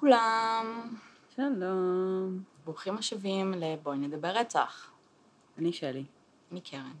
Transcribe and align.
לכולם, 0.00 0.96
שלום. 1.36 2.42
ברוכים 2.64 2.98
השבים 2.98 3.54
לבואי 3.56 3.98
נדבר 3.98 4.28
רצח. 4.28 4.90
אני 5.58 5.72
שלי. 5.72 6.04
אני 6.52 6.60
קרן, 6.60 6.92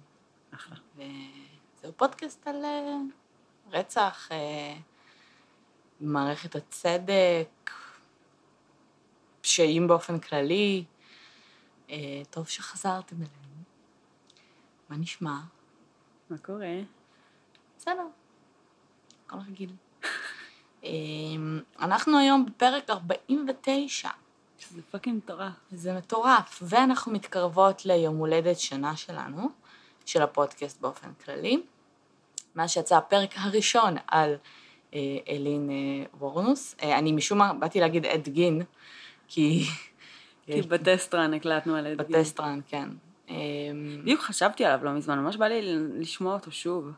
אחלה. 0.50 0.76
וזהו 0.94 1.92
פודקאסט 1.96 2.46
על 2.46 2.64
אה, 2.64 2.96
רצח, 3.70 4.28
אה, 4.32 4.76
מערכת 6.00 6.56
הצדק, 6.56 7.70
פשעים 9.40 9.88
באופן 9.88 10.18
כללי. 10.18 10.84
אה, 11.90 12.22
טוב 12.30 12.48
שחזרתם 12.48 13.16
אלינו. 13.16 13.62
מה 14.88 14.96
נשמע? 14.96 15.40
מה 16.30 16.38
קורה? 16.38 16.76
בסדר, 17.78 18.06
הכל 19.26 19.36
רגיל. 19.48 19.72
אה, 20.84 20.90
אנחנו 21.80 22.18
היום 22.18 22.46
בפרק 22.46 22.90
49. 22.90 24.08
זה 24.70 24.82
fucking 24.90 25.16
מטורף. 25.16 25.52
זה 25.72 25.92
מטורף, 25.92 26.62
ואנחנו 26.62 27.12
מתקרבות 27.12 27.86
ליום 27.86 28.16
הולדת 28.16 28.58
שנה 28.58 28.96
שלנו, 28.96 29.48
של 30.06 30.22
הפודקאסט 30.22 30.80
באופן 30.80 31.08
כללי. 31.24 31.62
מאז 32.56 32.70
שיצא 32.70 32.96
הפרק 32.96 33.30
הראשון 33.36 33.96
על 34.06 34.34
אה, 34.94 35.18
איילין 35.28 35.70
אה, 35.70 36.04
וורנוס. 36.18 36.76
אה, 36.82 36.98
אני 36.98 37.12
משום 37.12 37.38
מה 37.38 37.52
באתי 37.52 37.80
להגיד 37.80 38.06
אד 38.06 38.28
גין, 38.28 38.62
כי... 39.28 39.64
כי 40.46 40.62
ב 40.62 40.71
test 40.71 41.07
run 41.07 41.34
הקלטנו 41.34 41.76
על 41.76 41.86
אד 41.86 41.97
גין. 41.97 42.20
ב 42.20 42.24
test 42.24 42.42
run, 42.42 42.60
כן. 42.68 42.88
אה, 43.30 43.36
בדיוק 44.02 44.20
חשבתי 44.20 44.64
עליו 44.64 44.84
לא 44.84 44.92
מזמן, 44.92 45.18
ממש 45.18 45.36
בא 45.36 45.46
לי 45.46 45.60
לשמוע 45.98 46.34
אותו 46.34 46.52
שוב. 46.52 46.90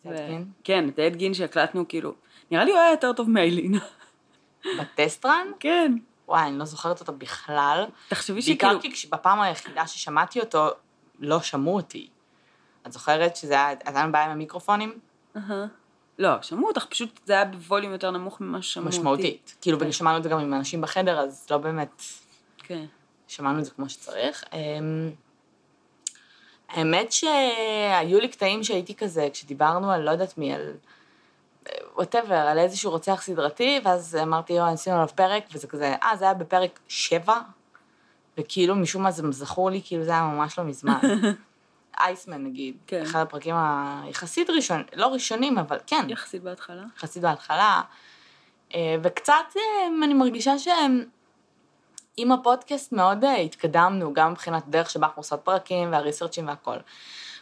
את 0.00 0.06
אדגין? 0.06 0.44
כן, 0.64 0.88
את 0.88 0.98
אדגין 0.98 1.34
שהקלטנו, 1.34 1.88
כאילו, 1.88 2.14
נראה 2.50 2.64
לי 2.64 2.70
הוא 2.70 2.78
היה 2.80 2.90
יותר 2.90 3.12
טוב 3.12 3.30
מאילין. 3.30 3.74
בטסטרן? 4.80 5.46
כן. 5.60 5.92
וואי, 6.28 6.42
אני 6.48 6.58
לא 6.58 6.64
זוכרת 6.64 7.00
אותו 7.00 7.12
בכלל. 7.12 7.84
תחשבי 8.08 8.40
בעיקר 8.40 8.66
שכאילו... 8.68 8.80
כי 8.80 8.92
כש- 8.92 9.06
בפעם 9.06 9.40
היחידה 9.40 9.86
ששמעתי 9.86 10.40
אותו, 10.40 10.68
לא 11.18 11.40
שמעו 11.40 11.76
אותי. 11.76 12.08
את 12.86 12.92
זוכרת 12.92 13.36
שזה 13.36 13.54
היה, 13.54 13.68
הייתה 13.68 14.02
לנו 14.02 14.12
בעיה 14.12 14.24
עם 14.24 14.30
המיקרופונים? 14.30 14.98
לא, 16.18 16.42
שמעו 16.42 16.68
אותך, 16.68 16.86
פשוט 16.90 17.20
זה 17.24 17.32
היה 17.32 17.44
בווליום 17.44 17.92
יותר 17.92 18.10
נמוך 18.10 18.40
ממה 18.40 18.62
ששמעו 18.62 18.86
אותי. 18.86 18.98
משמעותית. 18.98 19.54
כאילו, 19.60 19.80
כן. 19.80 19.88
ושמענו 19.88 20.18
את 20.18 20.22
זה 20.22 20.28
גם 20.28 20.38
עם 20.38 20.54
אנשים 20.54 20.80
בחדר, 20.80 21.18
אז 21.20 21.46
לא 21.50 21.58
באמת 21.58 22.02
כן. 22.58 22.84
שמענו 23.28 23.58
את 23.58 23.64
זה 23.64 23.70
כמו 23.70 23.88
שצריך. 23.88 24.44
אמ, 24.52 25.10
האמת 26.68 27.12
שהיו 27.12 28.20
לי 28.20 28.28
קטעים 28.28 28.64
שהייתי 28.64 28.94
כזה, 28.94 29.28
כשדיברנו 29.32 29.90
על 29.90 30.00
לא 30.02 30.10
יודעת 30.10 30.38
מי, 30.38 30.54
על 30.54 30.72
whatever, 31.96 32.34
על 32.34 32.58
איזשהו 32.58 32.90
רוצח 32.90 33.22
סדרתי, 33.22 33.80
ואז 33.84 34.18
אמרתי, 34.22 34.52
יואו, 34.52 34.72
עשינו 34.72 34.96
עליו 34.96 35.08
פרק, 35.14 35.44
וזה 35.52 35.66
כזה, 35.66 35.94
אה, 36.02 36.16
זה 36.16 36.24
היה 36.24 36.34
בפרק 36.34 36.80
שבע, 36.88 37.38
וכאילו 38.38 38.74
משום 38.74 39.02
מה 39.02 39.10
זה 39.10 39.22
זכור 39.30 39.70
לי, 39.70 39.80
כאילו 39.84 40.04
זה 40.04 40.10
היה 40.10 40.22
ממש 40.22 40.58
לא 40.58 40.64
מזמן. 40.64 41.00
אייסמן 42.00 42.44
נגיד, 42.44 42.76
כן. 42.86 43.02
אחד 43.02 43.20
הפרקים 43.20 43.54
היחסית 43.56 44.50
ראשון, 44.50 44.82
לא 44.94 45.06
ראשונים, 45.06 45.58
אבל 45.58 45.78
כן, 45.86 46.06
יחסית 46.08 46.42
בהתחלה. 46.42 46.82
יחסית 46.96 47.22
בהתחלה, 47.22 47.82
אה, 48.74 48.96
וקצת 49.02 49.44
אה, 49.56 49.86
אני 50.04 50.14
מרגישה 50.14 50.58
שעם 50.58 52.32
הפודקאסט 52.32 52.92
מאוד 52.92 53.24
אה, 53.24 53.36
התקדמנו, 53.36 54.14
גם 54.14 54.32
מבחינת 54.32 54.68
דרך 54.68 54.90
שבה 54.90 55.06
אנחנו 55.06 55.20
עושות 55.20 55.40
פרקים 55.40 55.92
והריסרצ'ים 55.92 56.48
והכל. 56.48 56.76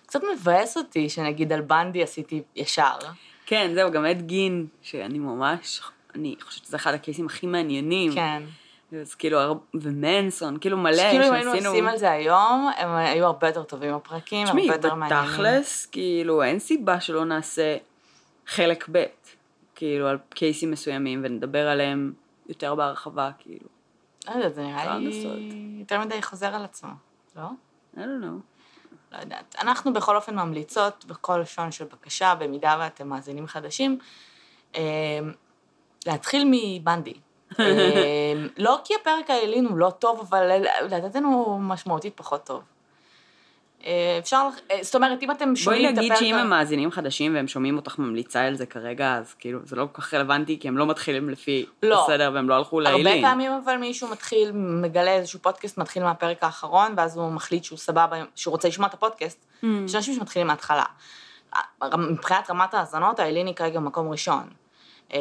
קצת 0.06 0.20
מבאס 0.34 0.76
אותי 0.76 1.08
שנגיד 1.08 1.52
על 1.52 1.60
בנדי 1.60 2.02
עשיתי 2.02 2.42
ישר. 2.56 2.98
כן, 3.46 3.70
זהו, 3.74 3.90
גם 3.90 4.04
אדגין, 4.04 4.66
שאני 4.82 5.18
ממש, 5.18 5.80
אני 6.14 6.36
חושבת 6.40 6.64
שזה 6.64 6.76
אחד 6.76 6.94
הקייסים 6.94 7.26
הכי 7.26 7.46
מעניינים. 7.46 8.12
כן. 8.12 8.42
אז 9.00 9.14
כאילו, 9.14 9.38
ומנסון, 9.74 10.58
כאילו 10.58 10.76
מלא 10.76 10.96
שכאילו 10.96 11.28
אם 11.28 11.32
היינו 11.32 11.52
שעשינו... 11.52 11.70
עושים 11.70 11.88
על 11.88 11.96
זה 11.96 12.10
היום, 12.10 12.70
הם 12.76 12.90
היו 12.90 13.26
הרבה 13.26 13.46
יותר 13.46 13.62
טובים 13.62 13.94
הפרקים, 13.94 14.46
תשמעי, 14.46 14.62
הרבה 14.62 14.74
יותר 14.74 14.94
מעניינים. 14.94 15.30
בתכלס, 15.30 15.86
כאילו, 15.86 16.42
אין 16.42 16.58
סיבה 16.58 17.00
שלא 17.00 17.24
נעשה 17.24 17.76
חלק 18.46 18.88
ב', 18.92 19.04
כאילו, 19.74 20.08
על 20.08 20.18
קייסים 20.28 20.70
מסוימים, 20.70 21.20
ונדבר 21.24 21.68
עליהם 21.68 22.12
יותר 22.48 22.74
בהרחבה, 22.74 23.30
כאילו. 23.38 23.68
לא 24.28 24.32
יודעת, 24.32 24.54
זה 24.54 24.62
נראה 24.62 24.98
לי. 24.98 25.26
יותר 25.78 26.00
מדי 26.00 26.22
חוזר 26.22 26.54
על 26.54 26.64
עצמו, 26.64 26.90
לא? 27.36 27.42
I 27.96 27.98
don't 27.98 28.22
know. 28.22 28.51
לא 29.12 29.18
יודעת. 29.18 29.56
אנחנו 29.60 29.92
בכל 29.92 30.16
אופן 30.16 30.34
ממליצות 30.34 31.04
בכל 31.04 31.38
לשון 31.38 31.72
של 31.72 31.84
בקשה, 31.84 32.34
במידה 32.34 32.76
ואתם 32.80 33.08
מאזינים 33.08 33.46
חדשים, 33.46 33.98
אה, 34.74 34.80
להתחיל 36.06 36.44
מבנדי. 36.50 37.14
אה, 37.60 38.32
לא 38.58 38.80
כי 38.84 38.94
הפרק 39.00 39.30
העלין 39.30 39.66
הוא 39.66 39.78
לא 39.78 39.90
טוב, 39.90 40.20
אבל 40.20 40.62
לדעתנו 40.82 41.28
הוא 41.28 41.60
משמעותית 41.60 42.12
פחות 42.16 42.44
טוב. 42.46 42.62
אה, 43.86 44.18
אפשר, 44.18 44.48
אה, 44.70 44.78
זאת 44.82 44.94
אומרת, 44.94 45.22
אם 45.22 45.30
אתם 45.30 45.44
בואי 45.44 45.56
שומעים 45.56 45.84
את 45.88 45.92
הפרק... 45.92 46.04
נגיד 46.04 46.16
שאם 46.16 46.34
הם 46.34 46.50
מאזינים 46.50 46.90
חדשים 46.90 47.34
והם 47.34 47.48
שומעים 47.48 47.76
אותך 47.76 47.98
ממליצה 47.98 48.40
על 48.40 48.54
זה 48.54 48.66
כרגע, 48.66 49.14
אז 49.14 49.34
כאילו, 49.38 49.58
זה 49.64 49.76
לא 49.76 49.86
כל 49.92 50.02
כך 50.02 50.14
רלוונטי, 50.14 50.58
כי 50.60 50.68
הם 50.68 50.78
לא 50.78 50.86
מתחילים 50.86 51.30
לפי 51.30 51.66
לא. 51.82 52.02
הסדר 52.02 52.30
והם 52.34 52.48
לא 52.48 52.54
הלכו 52.54 52.80
הרבה 52.80 52.90
לאילין. 52.90 53.22
פעמים 53.22 53.52
אבל 53.64 53.76
מישהו 53.76 54.08
מתחיל, 54.08 54.52
מגלה 54.54 55.10
איזשהו 55.10 55.38
פודקאסט, 55.42 55.78
מתחיל 55.78 56.02
מהפרק 56.02 56.44
האחרון, 56.44 56.94
ואז 56.96 57.16
הוא 57.16 57.32
מחליט 57.32 57.64
שהוא 57.64 57.78
סבבה, 57.78 58.16
שהוא 58.34 58.52
רוצה 58.52 58.68
לשמוע 58.68 58.88
את 58.88 58.94
הפודקאסט. 58.94 59.44
Mm. 59.62 59.66
יש 59.86 59.94
אנשים 59.94 60.14
שמתחילים 60.14 60.46
מההתחלה. 60.46 60.84
מבחינת 61.98 62.50
רמת 62.50 62.74
האזנות, 62.74 63.20
האילין 63.20 63.46
היא 63.46 63.54
כרגע 63.54 63.80
במקום 63.80 64.10
ראשון. 64.10 64.42
אמ, 65.12 65.18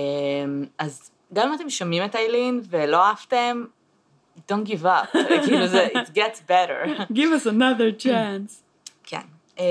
אז 0.77 1.11
גם 1.33 1.47
אם 1.47 1.53
אתם 1.53 1.69
שומעים 1.69 2.05
את 2.05 2.15
האילין 2.15 2.61
ולא 2.69 3.05
אהבתם, 3.05 3.63
don't 4.37 4.67
give 4.67 4.83
up, 4.83 5.17
כאילו 5.45 5.67
זה, 5.67 5.87
it 5.87 6.07
gets 6.15 6.39
better. 6.47 6.87
Give 7.17 7.31
us 7.41 7.45
another 7.45 8.03
chance. 8.03 8.61
כן. 9.03 9.21
אמ, 9.59 9.63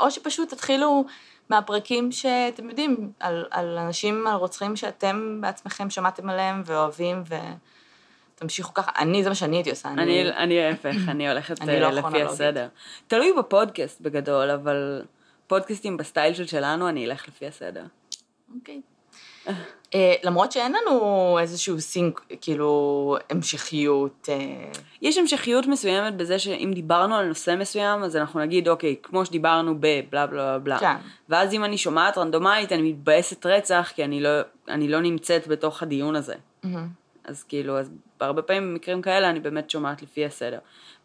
או 0.00 0.10
שפשוט 0.10 0.54
תתחילו 0.54 1.04
מהפרקים 1.48 2.12
שאתם 2.12 2.68
יודעים, 2.68 3.12
על, 3.20 3.44
על 3.50 3.78
אנשים, 3.78 4.26
על 4.26 4.34
רוצחים 4.34 4.76
שאתם 4.76 5.38
בעצמכם 5.40 5.90
שמעתם 5.90 6.30
עליהם 6.30 6.62
ואוהבים, 6.66 7.22
ותמשיכו 8.36 8.74
ככה. 8.74 8.90
אני, 8.98 9.22
זה 9.22 9.28
מה 9.28 9.34
שאני 9.34 9.56
הייתי 9.56 9.70
עושה. 9.70 9.88
אני, 9.88 10.30
אני 10.30 10.62
ההפך, 10.62 10.96
אני 11.08 11.28
הולכת 11.28 11.62
אני 11.62 11.74
אה, 11.74 11.80
לא 11.80 11.90
לפי. 11.90 12.22
הסדר. 12.22 12.68
תלוי 13.06 13.32
בפודקאסט 13.38 14.00
בגדול, 14.00 14.50
אבל 14.50 15.02
פודקאסטים 15.46 15.96
בסטייל 15.96 16.34
של 16.34 16.46
שלנו, 16.46 16.88
אני 16.88 17.06
אלך 17.06 17.28
לפי 17.28 17.46
הסדר. 17.46 17.84
אוקיי. 18.54 18.80
אה, 19.94 20.14
למרות 20.24 20.52
שאין 20.52 20.72
לנו 20.72 21.38
איזשהו 21.40 21.80
sync, 21.80 22.20
כאילו, 22.40 23.16
המשכיות. 23.30 24.28
אה, 24.32 24.70
יש 25.02 25.18
המשכיות 25.18 25.66
מסוימת 25.66 26.16
בזה 26.16 26.38
שאם 26.38 26.70
דיברנו 26.74 27.14
על 27.14 27.26
נושא 27.26 27.54
מסוים, 27.58 28.02
אז 28.02 28.16
אנחנו 28.16 28.40
נגיד, 28.40 28.68
אוקיי, 28.68 28.96
כמו 29.02 29.24
שדיברנו 29.24 29.74
בבלה 29.74 30.00
בלה 30.10 30.26
בלה 30.26 30.58
בלה. 30.58 30.78
כן. 30.78 30.94
ואז 31.28 31.54
אם 31.54 31.64
אני 31.64 31.78
שומעת 31.78 32.18
רנדומלית, 32.18 32.72
אני 32.72 32.92
מתבאסת 32.92 33.46
רצח, 33.46 33.92
כי 33.94 34.04
אני 34.04 34.20
לא, 34.20 34.30
אני 34.68 34.88
לא 34.88 35.00
נמצאת 35.00 35.48
בתוך 35.48 35.82
הדיון 35.82 36.16
הזה. 36.16 36.34
אז 37.24 37.42
כאילו, 37.42 37.78
אז 37.78 37.90
הרבה 38.20 38.42
פעמים 38.42 38.72
במקרים 38.72 39.02
כאלה 39.02 39.30
אני 39.30 39.40
באמת 39.40 39.70
שומעת 39.70 40.02
לפי 40.02 40.24
הסדר. 40.24 40.58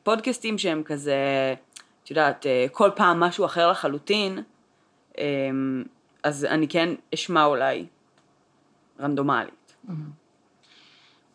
פודקאסטים 0.04 0.58
שהם 0.58 0.84
כזה, 0.84 1.16
את 2.04 2.10
יודעת, 2.10 2.46
אה, 2.46 2.66
כל 2.72 2.90
פעם 2.96 3.20
משהו 3.20 3.46
אחר 3.46 3.72
לחלוטין, 3.72 4.44
אז 6.24 6.46
אני 6.46 6.68
כן 6.68 6.90
אשמע 7.14 7.46
אולי 7.46 7.86
רנדומלית. 9.00 9.76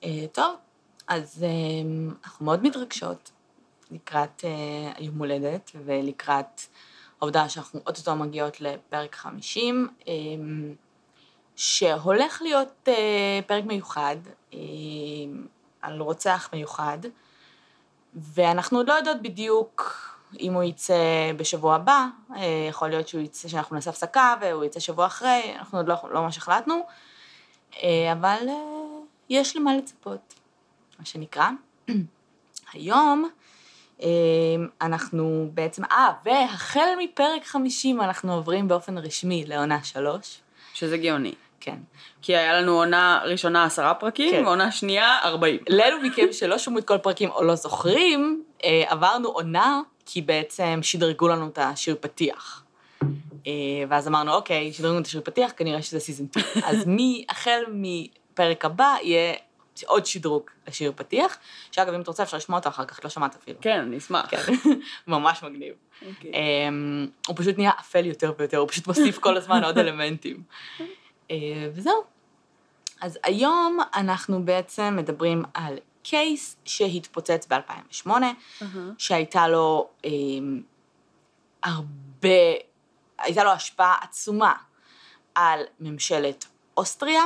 אה, 0.05 0.27
טוב, 0.33 0.57
אז 1.09 1.45
אה, 1.45 1.49
אנחנו 2.25 2.45
מאוד 2.45 2.63
מתרגשות 2.63 3.31
לקראת 3.91 4.45
אה, 4.45 4.93
היום 4.97 5.19
הולדת 5.19 5.71
ולקראת 5.85 6.61
העובדה 7.21 7.49
שאנחנו 7.49 7.81
אוטוטו 7.87 8.17
מגיעות 8.17 8.61
לפרק 8.61 9.15
50, 9.15 9.89
אה, 10.09 10.13
שהולך 11.57 12.43
להיות 12.43 12.89
פרק 13.47 13.65
מיוחד 13.65 14.17
על 15.83 16.01
רוצח 16.01 16.49
מיוחד, 16.53 16.99
ואנחנו 18.15 18.79
עוד 18.79 18.89
לא 18.89 18.95
יודעות 18.95 19.23
בדיוק 19.23 19.99
אם 20.41 20.55
הוא 20.55 20.63
יצא 20.63 21.33
בשבוע 21.37 21.75
הבא, 21.75 22.07
יכול 22.69 22.89
להיות 22.89 23.09
שהוא 23.09 23.21
יצא, 23.21 23.49
שאנחנו 23.49 23.77
נעשה 23.77 23.91
הפסקה 23.91 24.35
והוא 24.41 24.65
יצא 24.65 24.81
שבוע 24.81 25.07
אחרי, 25.07 25.55
אנחנו 25.59 25.79
עוד 25.79 25.89
לא, 25.89 25.97
לא 26.11 26.23
ממש 26.23 26.39
החלטנו. 26.39 26.87
אה, 27.83 28.13
אבל 28.13 28.49
אה, 28.49 28.55
יש 29.29 29.57
למה 29.57 29.77
לצפות, 29.77 30.35
מה 30.99 31.05
שנקרא. 31.05 31.49
היום 32.73 33.29
אה, 34.03 34.09
אנחנו 34.83 35.51
בעצם, 35.55 35.85
אה, 35.85 36.13
והחל 36.25 36.89
מפרק 36.99 37.45
50 37.45 38.01
אנחנו 38.01 38.35
עוברים 38.35 38.69
באופן 38.69 38.99
רשמי 38.99 39.45
לעונה 39.47 39.85
3. 39.85 40.41
שזה 40.75 40.97
גאוני. 40.97 41.35
כן. 41.61 41.77
כי 42.23 42.37
היה 42.37 42.61
לנו 42.61 42.73
עונה 42.73 43.21
ראשונה 43.25 43.65
עשרה 43.65 43.95
פרקים, 43.95 44.31
כן. 44.31 44.45
ועונה 44.45 44.73
שנייה 44.73 45.19
ארבעים. 45.25 45.61
לאלו 45.69 46.01
מכם 46.01 46.33
שלא 46.33 46.59
שמעו 46.59 46.79
את 46.79 46.85
כל 46.85 46.95
הפרקים 46.95 47.31
או 47.31 47.45
לא 47.45 47.55
זוכרים, 47.55 48.43
עברנו 48.87 49.29
עונה 49.29 49.81
כי 50.07 50.23
בעצם 50.23 50.79
שדרגו 50.83 51.29
לנו 51.29 51.49
את 51.49 51.59
השיר 51.59 51.97
פתיח. 52.01 52.65
אה, 53.47 53.53
ואז 53.89 54.09
אמרנו, 54.09 54.35
אוקיי, 54.35 54.73
שדרגו 54.73 54.93
לנו 54.93 55.03
את 55.03 55.07
השיר 55.07 55.21
פתיח, 55.25 55.53
כנראה 55.57 55.83
שזה 55.83 56.01
season 56.01 56.25
2. 56.31 56.47
אז 56.69 56.87
מי, 56.87 57.25
החל 57.29 57.63
מפרק 57.73 58.65
הבא 58.65 58.95
יהיה 59.03 59.35
עוד 59.87 60.07
שדרוג 60.07 60.51
לשיר 60.69 60.93
פתיח, 60.97 61.39
שאגב, 61.73 61.95
אם 61.95 62.01
אתה 62.01 62.11
רוצה 62.11 62.23
אפשר 62.23 62.37
לשמוע 62.37 62.59
אותו 62.59 62.69
אחר 62.69 62.85
כך, 62.85 63.01
לא 63.05 63.11
שמעת 63.11 63.37
אפילו. 63.43 63.59
כן, 63.61 63.79
אני 63.79 63.99
אשמח. 63.99 64.27
כן, 64.31 64.37
ממש 65.07 65.43
מגניב. 65.43 65.75
אוקיי. 66.09 66.31
אמ, 66.35 67.07
הוא 67.27 67.37
פשוט 67.37 67.59
נהיה 67.59 67.71
אפל 67.81 68.07
יותר 68.07 68.33
ויותר, 68.39 68.59
הוא 68.59 68.69
פשוט 68.69 68.87
מוסיף 68.87 69.19
כל 69.19 69.37
הזמן 69.37 69.65
עוד 69.65 69.79
אלמנטים. 69.79 70.43
אה, 71.31 71.37
וזהו. 71.75 72.03
אז 73.01 73.19
היום 73.23 73.79
אנחנו 73.95 74.45
בעצם 74.45 74.97
מדברים 74.97 75.43
על 75.55 75.79
קייס 76.03 76.57
שהתפוצץ 76.65 77.47
ב-2008, 77.51 78.11
אהה. 78.11 78.33
שהייתה 78.99 79.49
לו 79.49 79.89
הרבה, 81.63 82.29
הייתה 83.23 83.45
לו 83.45 83.51
השפעה 83.51 83.95
עצומה 84.03 84.53
על 85.35 85.61
ממשלת 85.81 86.45
אוסטריה 86.77 87.23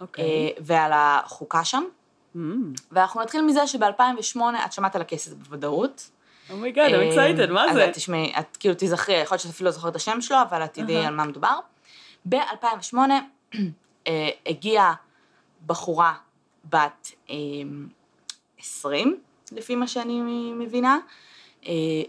אוקיי. 0.00 0.24
אה, 0.24 0.50
ועל 0.60 0.90
החוקה 0.94 1.64
שם. 1.64 1.84
Mm. 2.36 2.38
ואנחנו 2.92 3.22
נתחיל 3.22 3.42
מזה 3.42 3.66
שב-2008, 3.66 4.40
את 4.64 4.72
שמעת 4.72 4.96
על 4.96 5.02
הזה 5.26 5.36
בוודאות. 5.36 6.10
oh 6.50 6.60
my 6.60 6.70
god, 6.70 6.90
I'm 6.90 7.14
excited, 7.14 7.52
מה 7.52 7.64
אז 7.64 7.74
זה? 7.74 7.84
את 7.84 7.94
תשמעי, 7.94 8.32
את 8.38 8.56
כאילו 8.56 8.74
תיזכרי, 8.74 9.14
יכול 9.14 9.34
להיות 9.34 9.42
שאת 9.42 9.50
אפילו 9.50 9.66
לא 9.66 9.70
זוכרת 9.70 9.90
את 9.90 9.96
השם 9.96 10.20
שלו, 10.20 10.36
אבל 10.42 10.64
את 10.64 10.74
תדעי 10.74 10.96
אהה. 10.96 11.06
על 11.06 11.14
מה 11.14 11.24
מדובר. 11.24 11.58
ב-2008 12.28 12.96
אה, 14.06 14.28
הגיעה 14.46 14.94
בחורה 15.66 16.14
בת 16.64 17.12
אה, 17.30 17.36
20, 18.58 19.20
לפי 19.52 19.74
מה 19.74 19.86
שאני 19.86 20.20
מבינה, 20.52 20.94
אה, 20.94 21.00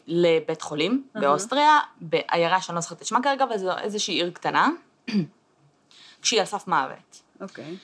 לבית 0.07 0.61
חולים 0.61 1.03
אהה. 1.15 1.21
באוסטריה, 1.21 1.79
בעיירה 2.01 2.61
שאני 2.61 2.75
לא 2.75 2.81
זוכרת 2.81 3.01
את 3.01 3.05
שמה 3.05 3.23
כרגע, 3.23 3.43
אבל 3.43 3.57
זו 3.57 3.77
איזושהי 3.77 4.13
עיר 4.13 4.31
קטנה, 4.31 4.69
כשהיא 6.21 6.39
על 6.39 6.45
סף 6.45 6.67
מוות. 6.67 7.21
אוקיי. 7.41 7.75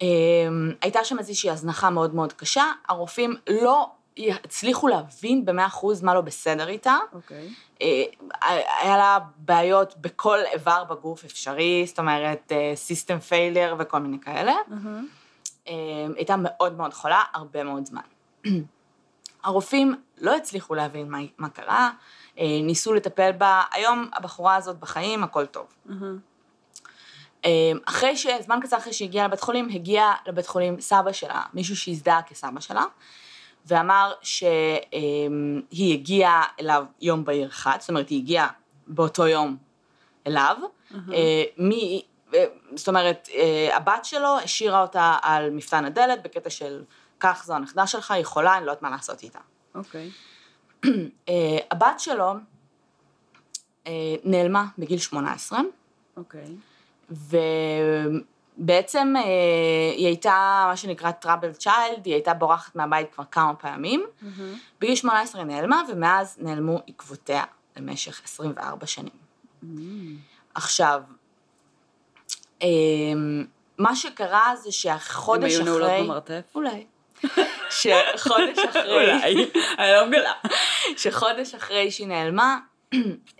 אמ, 0.00 0.06
הייתה 0.82 1.04
שם 1.04 1.18
איזושהי 1.18 1.50
הזנחה 1.50 1.90
מאוד 1.90 2.14
מאוד 2.14 2.32
קשה, 2.32 2.64
הרופאים 2.88 3.36
לא 3.48 3.90
הצליחו 4.18 4.88
להבין 4.88 5.44
במאה 5.44 5.66
אחוז 5.66 6.02
מה 6.02 6.14
לא 6.14 6.20
בסדר 6.20 6.68
איתה. 6.68 6.96
אוקיי. 7.12 7.48
אה, 7.82 8.04
היה 8.80 8.96
לה 8.96 9.18
בעיות 9.36 9.94
בכל 10.00 10.38
איבר 10.52 10.84
בגוף 10.84 11.24
אפשרי, 11.24 11.84
זאת 11.86 11.98
אומרת, 11.98 12.52
system 12.74 13.18
failure 13.18 13.74
וכל 13.78 13.98
מיני 13.98 14.20
כאלה. 14.20 14.52
אהה. 14.52 15.00
אה, 15.68 15.72
הייתה 16.16 16.34
מאוד 16.38 16.76
מאוד 16.76 16.94
חולה, 16.94 17.22
הרבה 17.34 17.64
מאוד 17.64 17.86
זמן. 17.86 18.02
הרופאים 19.44 19.94
לא 20.20 20.36
הצליחו 20.36 20.74
להבין 20.74 21.10
מה, 21.10 21.18
מה 21.38 21.48
קרה, 21.48 21.90
אה, 22.38 22.44
ניסו 22.62 22.94
לטפל 22.94 23.32
בה, 23.32 23.62
היום 23.72 24.10
הבחורה 24.12 24.56
הזאת 24.56 24.78
בחיים, 24.78 25.24
הכל 25.24 25.46
טוב. 25.46 25.66
אהה. 25.90 26.12
אמ, 27.44 27.78
אחרי 27.84 28.16
ש... 28.16 28.26
זמן 28.40 28.58
קצר 28.62 28.76
אחרי 28.76 28.92
שהגיעה 28.92 29.26
לבית 29.26 29.40
חולים, 29.40 29.68
הגיע 29.68 30.12
לבית 30.26 30.46
חולים 30.46 30.80
סבא 30.80 31.12
שלה, 31.12 31.42
מישהו 31.54 31.76
שהזדהה 31.76 32.22
כסבא 32.22 32.60
שלה, 32.60 32.84
ואמר 33.66 34.12
שהיא 34.22 35.94
הגיעה 35.94 36.42
אליו 36.60 36.84
יום 37.00 37.24
בהיר 37.24 37.48
אחד, 37.48 37.76
זאת 37.80 37.88
אומרת, 37.88 38.08
היא 38.08 38.18
הגיעה 38.18 38.48
באותו 38.86 39.26
יום 39.26 39.56
אליו. 40.26 40.56
אה, 41.12 41.42
מי... 41.58 42.02
אה, 42.34 42.44
זאת 42.74 42.88
אומרת, 42.88 43.28
אה, 43.34 43.76
הבת 43.76 44.04
שלו 44.04 44.38
השאירה 44.44 44.82
אותה 44.82 45.16
על 45.22 45.50
מפתן 45.50 45.84
הדלת 45.84 46.22
בקטע 46.22 46.50
של, 46.50 46.82
קח, 47.24 47.44
זו 47.44 47.54
הנכדה 47.54 47.86
שלך, 47.86 48.10
היא 48.10 48.24
חולה, 48.24 48.56
אני 48.56 48.66
לא 48.66 48.70
יודעת 48.70 48.82
מה 48.82 48.90
לעשות 48.90 49.22
איתה. 49.22 49.38
אוקיי. 49.74 50.10
אה, 51.28 51.58
הבת 51.70 52.00
שלו 52.00 52.32
אה, 53.86 53.92
נעלמה 54.24 54.64
בגיל 54.78 54.98
18, 54.98 55.60
אוקיי. 56.16 56.56
ובעצם 58.58 59.14
אה, 59.16 59.22
היא 59.96 60.06
הייתה 60.06 60.64
מה 60.68 60.76
שנקרא 60.76 61.10
טראבל 61.10 61.52
צ'יילד, 61.52 62.06
היא 62.06 62.14
הייתה 62.14 62.34
בורחת 62.34 62.76
מהבית 62.76 63.14
כבר 63.14 63.24
כמה 63.30 63.54
פעמים. 63.54 64.06
אהה. 64.22 64.46
בגיל 64.80 64.94
18 64.94 65.40
היא 65.40 65.48
נעלמה, 65.48 65.82
ומאז 65.88 66.36
נעלמו 66.40 66.80
עקבותיה 66.86 67.44
למשך 67.76 68.20
24 68.24 68.86
שנים. 68.86 69.10
Mm. 69.62 69.66
עכשיו, 70.54 71.02
מה 73.78 73.96
שקרה 73.96 74.56
זה 74.62 74.72
שהחודש 74.72 75.54
הם 75.54 75.62
אחרי... 75.62 75.72
היו 75.72 75.78
נעולות 75.78 75.90
במרתף? 76.00 76.42
אולי. 76.54 76.86
שחודש 77.70 78.58
אחרי... 78.70 78.94
אולי. 78.94 79.50
אני 79.78 79.92
לא 79.92 80.06
מגלה. 80.06 80.32
שחודש 80.96 81.54
אחרי 81.54 81.90
שהיא 81.90 82.06
נעלמה, 82.06 82.58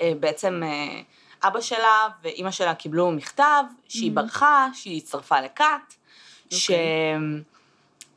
אה, 0.01 0.13
בעצם 0.21 0.63
אה, 0.65 1.01
אבא 1.49 1.61
שלה 1.61 2.09
ואימא 2.23 2.51
שלה 2.51 2.75
קיבלו 2.75 3.11
מכתב 3.11 3.65
שהיא 3.89 4.13
ברחה, 4.13 4.69
שהיא 4.75 4.97
הצטרפה 4.97 5.37
לכת, 5.41 5.95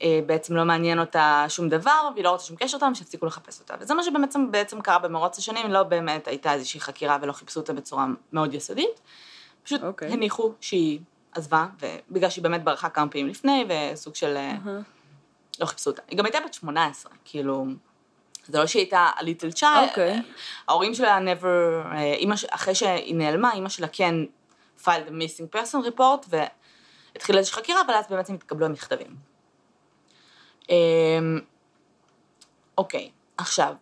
שבעצם 0.03 0.55
לא 0.55 0.65
מעניין 0.65 0.99
אותה 0.99 1.45
שום 1.47 1.69
דבר, 1.69 2.09
והיא 2.13 2.23
לא 2.23 2.29
רוצה 2.29 2.45
שום 2.45 2.55
קשר 2.55 2.77
אותם, 2.77 2.95
שיפסיקו 2.95 3.25
לחפש 3.25 3.59
אותה. 3.59 3.75
וזה 3.79 3.93
מה 3.93 4.03
שבעצם 4.03 4.51
בעצם 4.51 4.81
קרה 4.81 4.99
במרוץ 4.99 5.37
השנים, 5.37 5.71
לא 5.71 5.83
באמת 5.83 6.27
הייתה 6.27 6.53
איזושהי 6.53 6.79
חקירה 6.79 7.17
ולא 7.21 7.31
חיפשו 7.31 7.59
אותה 7.59 7.73
בצורה 7.73 8.05
מאוד 8.33 8.53
יסודית, 8.53 9.01
פשוט 9.63 9.83
אוקיי. 9.83 10.11
הניחו 10.11 10.53
שהיא 10.61 10.99
עזבה, 11.31 11.65
ובגלל 11.79 12.29
שהיא 12.29 12.43
באמת 12.43 12.63
ברחה 12.63 12.89
כמה 12.89 13.07
פעמים 13.07 13.27
לפני, 13.27 13.65
וסוג 13.69 14.15
של... 14.15 14.37
אה, 14.37 14.51
אהה. 14.65 14.81
לא 15.59 15.65
חיפשו 15.65 15.89
אותה. 15.89 16.01
היא 16.07 16.17
גם 16.17 16.25
הייתה 16.25 16.39
בת 16.45 16.53
18, 16.53 17.11
כאילו, 17.25 17.65
זה 18.47 18.59
לא 18.59 18.67
שהיא 18.67 18.81
הייתה 18.81 19.09
a 19.17 19.21
little 19.21 19.59
child. 19.59 19.89
אוקיי. 19.89 20.21
ההורים 20.67 20.93
שלה 20.93 21.17
never, 21.17 21.45
אה, 21.95 22.13
אימא, 22.13 22.35
אחרי 22.49 22.75
שהיא 22.75 23.15
נעלמה, 23.15 23.53
אימא 23.53 23.69
שלה 23.69 23.87
כן 23.87 24.15
filed 24.83 25.07
a 25.07 25.11
missing 25.11 25.57
person 25.57 25.77
report, 25.87 26.27
והתחילה 26.29 27.39
איזושהי 27.39 27.57
חקירה, 27.57 27.81
אבל 27.81 27.93
אז 27.93 28.29
הם 28.29 28.35
התקבלו 28.35 28.65
המכתבים. 28.65 29.15
אמ, 30.69 31.39
אוקיי, 32.77 33.11
עכשיו, 33.37 33.75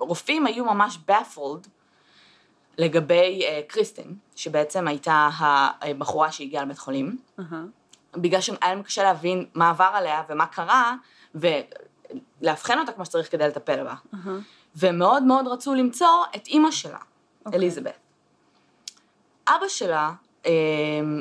הרופאים 0.00 0.46
היו 0.46 0.64
ממש 0.64 0.98
baffled 1.10 1.68
לגבי 2.78 3.42
אה, 3.44 3.60
קריסטין, 3.66 4.14
שבעצם 4.36 4.88
הייתה 4.88 5.28
הבחורה 5.80 6.32
שהגיעה 6.32 6.64
לבית 6.64 6.78
חולים. 6.78 7.18
אהה. 7.38 7.64
בגלל 8.16 8.40
שהיה 8.40 8.58
להם 8.62 8.82
קשה 8.82 9.02
להבין 9.02 9.46
מה 9.54 9.70
עבר 9.70 9.90
עליה 9.94 10.22
ומה 10.28 10.46
קרה, 10.46 10.94
ולאבחן 11.34 12.78
אותה 12.78 12.92
כמו 12.92 13.04
שצריך 13.04 13.32
כדי 13.32 13.48
לטפל 13.48 13.84
בה. 13.84 13.94
אהה. 14.14 14.38
והם 14.74 14.98
מאוד 14.98 15.48
רצו 15.48 15.74
למצוא 15.74 16.24
את 16.36 16.46
אימא 16.46 16.70
שלה, 16.70 16.98
אוקיי. 17.46 17.58
אליזבת. 17.58 17.98
אבא 19.48 19.68
שלה, 19.68 20.12
אה, 20.46 20.50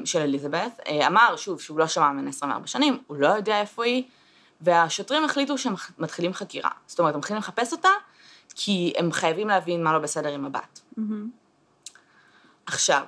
של 0.06 0.20
אליזבת, 0.20 0.80
אה, 0.88 1.08
אמר 1.08 1.36
שוב 1.36 1.62
שהוא 1.62 1.80
לא 1.80 1.88
שמע 1.88 2.12
ממנה 2.12 2.30
24 2.30 2.68
שנים, 2.68 3.04
הוא 3.08 3.18
לא 3.18 3.28
יודע 3.28 3.62
איפה 3.62 3.86
היא, 3.86 4.04
והשוטרים 4.62 5.26
החליטו 5.26 5.58
שהם 5.58 5.74
מתחילים 5.98 6.34
חקירה. 6.34 6.70
זאת 6.88 7.00
אומרת, 7.00 7.14
הם 7.14 7.20
מתחילים 7.20 7.40
לחפש 7.40 7.72
אותה, 7.72 7.90
כי 8.56 8.94
הם 8.98 9.12
חייבים 9.12 9.48
להבין 9.48 9.84
מה 9.84 9.94
לא 9.94 10.00
בסדר 10.00 10.30
עם 10.30 10.46
הבת. 10.46 10.82
מהמם. 10.98 11.30
עכשיו, 12.66 13.04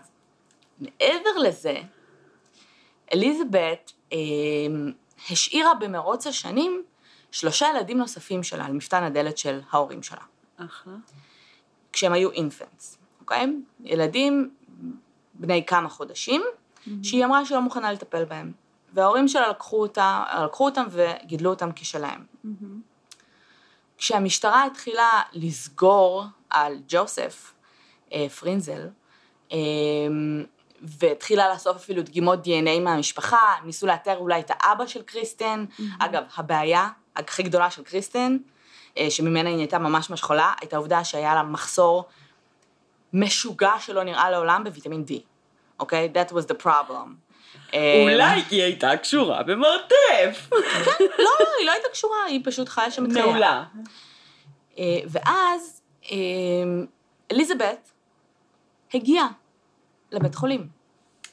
מעבר 0.80 1.38
לזה, 1.42 1.82
אליזבת 3.14 3.92
אה, 4.14 4.18
השאירה 5.30 5.74
במרוץ 5.74 6.28
השנים 6.28 6.84
שלושה 7.32 7.68
ילדים 7.76 7.98
נוספים 7.98 8.44
שלה 8.44 8.66
על 8.66 8.74
מפתן 8.74 9.04
הדלת 9.04 9.38
של 9.38 9.60
ההורים 9.72 10.04
שלה, 10.04 10.24
אחלה. 10.58 10.94
כשהם 11.94 12.14
היו 12.14 12.32
אינפנטס, 12.32 12.98
אוקיי? 13.22 13.48
ילדים 13.84 14.54
בני 15.34 15.66
כמה 15.66 15.90
חודשים, 15.90 16.42
שהיא 17.04 17.26
אמרה 17.26 17.46
שהיא 17.46 17.56
לא 17.56 17.62
מוכנה 17.62 17.92
לטפל 17.92 18.26
בהם. 18.26 18.52
וההורים 18.94 19.28
שלה 19.28 19.50
לקחו, 19.50 19.82
אותה, 19.82 20.24
לקחו 20.46 20.66
אותם 20.66 20.86
וגידלו 20.90 21.50
אותם 21.50 21.70
כשלהם. 21.76 22.26
מהמם. 22.44 22.82
כשהמשטרה 23.98 24.66
התחילה 24.66 25.22
לסגור 25.34 26.24
על 26.50 26.78
ג'וסף 26.88 27.54
אה, 28.14 28.30
פרינזל, 28.30 28.88
אה, 29.52 29.58
והתחילה 30.84 31.50
לאסוף 31.54 31.76
אפילו 31.76 32.02
דגימות 32.02 32.48
דנ"א 32.48 32.80
מהמשפחה, 32.80 33.54
ניסו 33.64 33.88
לאתר 33.88 34.18
אולי 34.18 34.40
את 34.40 34.52
האבא 34.54 34.86
של 34.86 35.02
קריסטן. 35.02 35.66
אגב, 36.00 36.24
הבעיה 36.38 36.90
הכי 37.16 37.44
גדולה 37.44 37.72
של 37.72 37.84
קריסטן, 37.84 38.38
אה, 38.98 39.10
שממנה 39.10 39.50
היא 39.50 39.58
הייתה 39.58 39.80
ממש 39.80 40.10
ממש 40.10 40.22
חולה, 40.22 40.54
הייתה 40.62 40.76
העובדה 40.76 41.04
שהיה 41.04 41.36
לה 41.36 41.44
מחסור 41.44 42.06
משוגע 43.14 43.74
שלא 43.80 44.04
נראה 44.04 44.32
לעולם 44.32 44.64
בוויטמין 44.64 45.04
D, 45.08 45.14
אוקיי? 45.80 46.10
That 46.14 46.32
was 46.32 46.48
the 46.48 46.66
problem. 46.66 47.34
אה, 47.74 48.04
אולי 48.04 48.42
כי 48.50 48.56
היא 48.56 48.64
הייתה 48.64 48.98
קשורה 48.98 49.44
במרתף. 49.44 50.50
לא, 50.52 50.60
לא, 51.20 51.30
היא 51.60 51.66
לא 51.66 51.72
הייתה 51.72 51.88
קשורה, 51.92 52.24
היא 52.28 52.42
פשוט 52.44 52.70
חיה 52.70 52.92
שם 52.92 53.06
את 53.06 53.12
חייה. 53.12 53.26
מעולה. 53.26 53.64
אה, 54.78 55.00
ואז 55.08 55.82
אליזבת 57.32 57.92
הגיעה 58.94 59.28
לבית 60.14 60.36
חולים, 60.36 60.68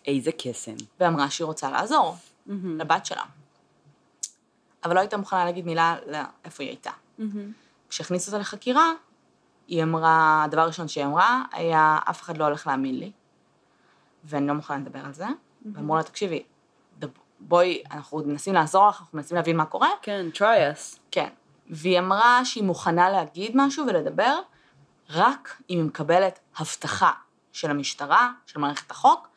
איזה 0.06 0.30
קסם. 0.38 0.75
ואמרה 1.00 1.30
שהיא 1.30 1.44
רוצה 1.44 1.70
לעזור 1.70 2.16
מהמם. 2.46 2.78
לבת 2.78 3.06
שלה. 3.06 3.22
אבל 4.84 4.94
לא 4.94 5.00
הייתה 5.00 5.16
מוכנה 5.16 5.44
להגיד 5.44 5.66
מילה 5.66 5.96
לאיפה 6.06 6.62
היא 6.62 6.70
הייתה. 6.70 6.90
מהמם. 7.18 7.52
כשהכניסו 7.88 8.30
אותה 8.30 8.40
לחקירה, 8.40 8.92
היא 9.66 9.82
אמרה, 9.82 10.42
הדבר 10.44 10.60
הראשון 10.60 10.88
שהיא 10.88 11.04
אמרה 11.04 11.42
היה, 11.52 11.99
אף 12.10 12.22
אחד 12.22 12.37
לא 12.37 12.44
הולך 12.44 12.66
להאמין 12.66 12.99
לי, 12.99 13.12
ואני 14.25 14.46
לא 14.46 14.54
מוכנה 14.54 14.78
לדבר 14.78 15.04
על 15.04 15.12
זה. 15.12 15.26
ואמרו 15.75 15.96
לה, 15.96 16.02
תקשיבי, 16.02 16.42
בואי, 17.40 17.82
אנחנו 17.90 18.18
מנסים 18.18 18.54
לעזור 18.54 18.88
לך, 18.88 19.00
אנחנו 19.00 19.18
מנסים 19.18 19.37
להבין 19.37 19.56
מה 19.56 19.64
קורה. 19.64 19.88
כן, 20.02 20.26
try 20.34 20.38
us. 20.40 20.99
כן. 21.10 21.28
והיא 21.70 21.99
אמרה 21.99 22.44
שהיא 22.44 22.64
מוכנה 22.64 23.10
להגיד 23.10 23.52
משהו 23.54 23.87
ולדבר, 23.87 24.38
רק 25.10 25.62
אם 25.70 25.78
היא 25.78 25.84
מקבלת 25.84 26.38
הבטחה 26.56 27.10
של 27.60 27.70
המשטרה, 27.70 28.32
של 28.46 28.58
מערכת 28.58 28.90
החוק, 28.90 29.28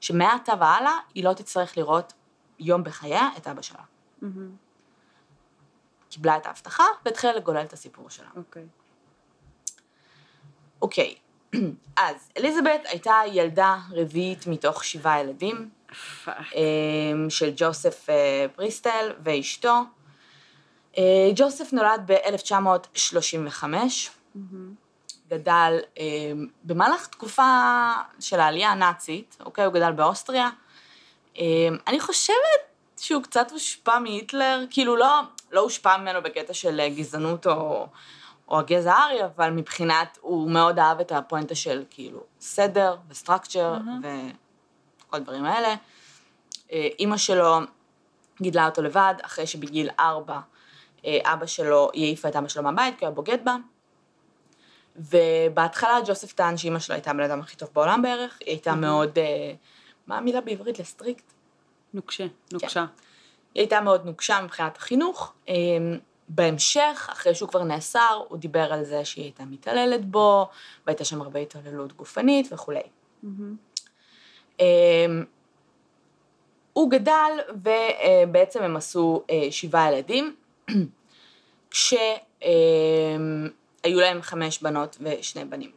שמעתה 0.00 0.52
והלאה 0.60 0.92
היא 1.14 1.24
לא 1.24 1.32
תצטרך 1.32 1.76
לראות 1.76 2.12
יום 2.58 2.84
בחייה 2.84 3.28
את 3.36 3.46
אבא 3.46 3.62
שלה. 3.62 3.82
קיבלה 6.08 6.36
את 6.36 6.46
ההבטחה 6.46 6.84
והתחילה 7.04 7.32
לגולל 7.32 7.64
את 7.64 7.72
הסיפור 7.72 8.10
שלה. 8.10 8.28
אוקיי. 8.36 8.66
אוקיי, 10.82 11.14
אז 11.96 12.30
אליזבת 12.36 12.80
הייתה 12.84 13.20
ילדה 13.32 13.78
רביעית 13.90 14.46
מתוך 14.46 14.84
שבעה 14.84 15.20
ילדים. 15.20 15.70
אמ, 16.54 17.30
של 17.30 17.52
ג'וסף 17.56 18.10
אה, 18.10 18.46
בריסטל 18.56 19.12
ואשתו. 19.24 19.80
אה, 20.98 21.30
ג'וסף 21.34 21.72
נולד 21.72 22.02
ב-1935, 22.06 23.64
גדל 25.28 25.78
אמ, 25.98 26.46
במהלך 26.64 27.06
תקופה 27.06 27.90
של 28.20 28.40
העלייה 28.40 28.70
הנאצית, 28.70 29.36
אוקיי? 29.44 29.64
הוא 29.64 29.74
גדל 29.74 29.92
באוסטריה. 29.92 30.50
אמ, 31.36 31.76
אני 31.86 32.00
חושבת 32.00 32.36
שהוא 32.96 33.22
קצת 33.22 33.50
הושפע 33.50 33.98
מהיטלר, 33.98 34.64
כאילו 34.70 34.96
לא, 34.96 35.20
לא 35.52 35.60
הושפע 35.60 35.96
ממנו 35.96 36.22
בקטע 36.22 36.54
של 36.54 36.80
אה, 36.80 36.88
גזענות 36.88 37.46
או, 37.46 37.86
או 38.48 38.58
הגזע 38.58 38.92
הארי, 38.92 39.24
אבל 39.24 39.50
מבחינת, 39.50 40.18
הוא 40.20 40.50
מאוד 40.50 40.78
אהב 40.78 41.00
את 41.00 41.12
הפואנטה 41.12 41.54
של 41.54 41.84
כאילו 41.90 42.20
סדר 42.40 42.96
וסטרקצ'ר 43.08 43.74
וכל 44.02 45.16
הדברים 45.16 45.44
האלה. 45.44 45.74
אה, 46.72 46.88
אימא 46.98 47.16
שלו 47.16 47.58
גידלה 48.42 48.66
אותו 48.66 48.82
לבד, 48.82 49.14
אחרי 49.22 49.46
שבגיל 49.46 49.90
ארבע 50.00 50.40
אה, 51.04 51.18
אבא 51.24 51.46
שלו, 51.46 51.90
העיפה 51.94 52.28
את 52.28 52.36
אבא 52.36 52.48
שלו 52.48 52.62
מהבית, 52.62 52.98
כי 52.98 53.04
הוא 53.04 53.08
היה 53.08 53.14
בוגד 53.14 53.38
בה. 53.44 53.56
ובהתחלה 54.98 55.98
ג'וסף 56.06 56.32
טען 56.32 56.56
שאימא 56.56 56.78
שלו 56.78 56.94
הייתה 56.94 57.10
הבן 57.10 57.22
אדם 57.22 57.40
הכי 57.40 57.56
טוב 57.56 57.68
בעולם 57.72 58.02
בערך, 58.02 58.38
היא 58.40 58.48
הייתה 58.48 58.74
מאוד, 58.74 59.18
אה, 59.18 59.52
מה 60.06 60.18
המילה 60.18 60.40
בעברית 60.40 60.78
לסטריקט? 60.78 61.32
נוקשה, 61.94 62.26
נוקשה. 62.52 62.86
היא 63.54 63.62
הייתה 63.62 63.80
מאוד 63.80 64.06
נוקשה 64.06 64.40
מבחינת 64.42 64.76
החינוך. 64.76 65.32
אמ, 65.48 65.98
בהמשך, 66.28 67.08
אחרי 67.12 67.34
שהוא 67.34 67.48
כבר 67.48 67.64
נאסר, 67.64 68.22
הוא 68.28 68.38
דיבר 68.38 68.72
על 68.72 68.84
זה 68.84 69.04
שהיא 69.04 69.24
הייתה 69.24 69.44
מתעללת 69.44 70.04
בו, 70.04 70.48
והייתה 70.86 71.04
שם 71.04 71.22
הרבה 71.22 71.40
התעללות 71.40 71.92
גופנית 71.92 72.52
וכולי. 72.52 72.82
אמ, 74.60 75.24
הוא 76.72 76.90
גדל, 76.90 77.30
ובעצם 77.48 78.62
הם 78.62 78.76
עשו 78.76 79.22
אה, 79.30 79.48
שבעה 79.50 79.92
ילדים, 79.92 80.36
כשהיו 83.88 84.00
להם 84.00 84.22
חמש 84.22 84.62
בנות 84.62 84.96
ושני 85.00 85.44
בנים. 85.44 85.70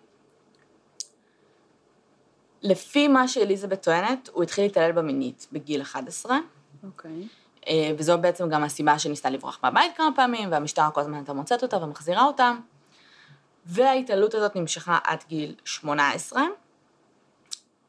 לפי 2.61 3.07
מה 3.07 3.27
שאליזבת 3.27 3.83
טוענת, 3.83 4.29
הוא 4.33 4.43
התחיל 4.43 4.63
להתעלל 4.63 4.91
בה 4.91 5.01
מינית 5.01 5.47
בגיל 5.51 5.81
11, 5.81 6.37
אוקיי. 6.83 7.27
אה, 7.67 7.91
וזו 7.97 8.17
בעצם 8.17 8.49
גם 8.49 8.63
הסיבה 8.63 8.99
שניסתה 8.99 9.29
לברוח 9.29 9.59
מהבית 9.63 9.97
כמה 9.97 10.09
פעמים, 10.15 10.51
והמשטרה 10.51 10.91
כל 10.91 11.01
הזמן 11.01 11.13
הייתה 11.13 11.33
מוצאת 11.33 11.63
אותה 11.63 11.77
ומחזירה 11.77 12.23
אותה. 12.23 12.53
וההתעללות 13.65 14.33
הזאת 14.33 14.55
נמשכה 14.55 14.97
עד 15.03 15.23
גיל 15.27 15.55
18. 15.65 16.43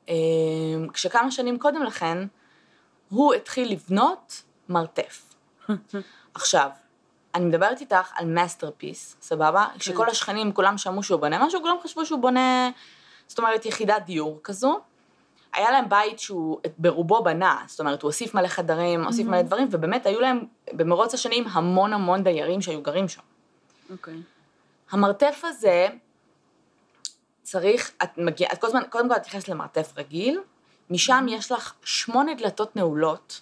אה, 0.09 0.14
כשכמה 0.93 1.31
שנים 1.31 1.59
קודם 1.59 1.83
לכן, 1.83 2.26
הוא 3.09 3.35
התחיל 3.35 3.73
לבנות 3.73 4.43
מרתף. 4.69 5.35
עכשיו, 6.35 6.71
אני 7.35 7.45
מדברת 7.45 7.81
איתך 7.81 8.12
על 8.15 8.27
masterpiece, 8.26 9.17
סבבה? 9.21 9.67
כשכל 9.79 10.09
השכנים, 10.09 10.53
כולם 10.53 10.79
שמעו 10.79 11.03
שהוא 11.03 11.21
בונה 11.21 11.47
משהו, 11.47 11.61
כולם 11.62 11.77
חשבו 11.83 12.07
שהוא 12.07 12.21
בונה, 12.21 12.71
זאת 13.27 13.39
אומרת, 13.39 13.67
יחידת 13.67 14.03
דיור 14.07 14.41
כזו. 14.45 14.81
היה 15.53 15.71
להם 15.71 15.89
בית 15.89 16.19
שהוא 16.19 16.61
ברובו 16.79 17.23
בנה, 17.23 17.65
זאת 17.67 17.81
אומרת, 17.81 18.03
הוא 18.03 18.09
הוסיף 18.09 18.35
מלא 18.35 18.49
חדרים, 18.49 19.05
הוסיף 19.05 19.27
מלא 19.27 19.43
דברים, 19.43 19.69
ובאמת 19.71 20.07
היו 20.07 20.21
להם 20.21 20.45
במרוץ 20.73 21.15
השנים 21.15 21.45
המון 21.53 21.93
המון 21.93 22.25
דיירים 22.25 22.61
שהיו 22.61 22.83
גרים 22.83 23.09
שם. 23.09 23.21
אוקיי. 23.91 24.23
המרתף 24.91 25.41
הזה 25.45 25.89
צריך, 27.43 27.93
את 28.03 28.19
מגיעה, 28.19 28.53
את 28.53 28.59
כל 28.59 28.67
הזמן, 28.67 28.83
קודם 28.91 29.09
כל 29.09 29.17
את 29.17 29.27
נכנסת 29.27 29.49
למרתף 29.49 29.93
רגיל, 29.97 30.41
משם 30.91 31.27
יש 31.29 31.53
לך 31.53 31.75
שמונה 31.85 32.35
דלתות 32.35 32.77
נעולות, 32.77 33.41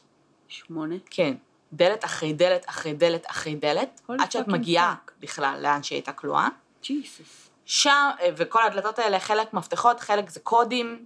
שמונה. 0.48 0.94
כן, 1.10 1.34
דלת 1.72 2.04
אחרי 2.04 2.32
דלת 2.32 2.68
אחרי 2.68 2.92
דלת 2.92 3.26
אחרי 3.30 3.54
דלת, 3.54 4.00
עד 4.08 4.32
שאת 4.32 4.48
מגיעה. 4.48 4.94
בכלל 5.20 5.58
לאן 5.62 5.82
שהיא 5.82 5.96
הייתה 5.96 6.12
כלואה. 6.12 6.48
ג'יסוס. 6.82 7.50
שם, 7.64 8.10
אה, 8.20 8.28
וכל 8.36 8.62
הדלתות 8.62 8.98
האלה, 8.98 9.20
חלק 9.20 9.54
מפתחות, 9.54 10.00
חלק 10.00 10.30
זה 10.30 10.40
קודים, 10.40 11.04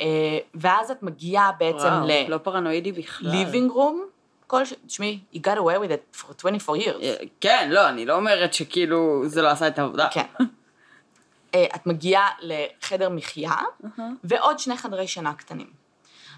אה, 0.00 0.06
ואז 0.54 0.90
את 0.90 1.02
מגיעה 1.02 1.52
בעצם 1.58 1.78
וואו, 1.78 2.06
ל... 2.06 2.28
לא 2.28 2.38
פרנואידי 2.38 2.92
בכלל. 2.92 3.32
living 3.32 3.72
room, 3.74 3.96
כל 4.46 4.64
ש... 4.64 4.72
תשמעי, 4.86 5.20
you 5.34 5.38
got 5.38 5.58
away 5.58 5.78
with 5.82 5.90
it 5.90 6.20
for 6.20 6.32
24 6.34 6.76
years. 6.76 7.02
אה, 7.02 7.14
כן, 7.40 7.68
לא, 7.72 7.88
אני 7.88 8.06
לא 8.06 8.16
אומרת 8.16 8.54
שכאילו 8.54 9.22
זה 9.28 9.42
לא 9.42 9.48
עשה 9.48 9.68
את 9.68 9.78
העבודה. 9.78 10.08
כן. 10.10 10.26
את 11.74 11.86
מגיעה 11.86 12.28
לחדר 12.40 13.08
מחיה, 13.08 13.56
ועוד 14.24 14.58
שני 14.58 14.76
חדרי 14.76 15.06
שינה 15.06 15.34
קטנים. 15.34 15.70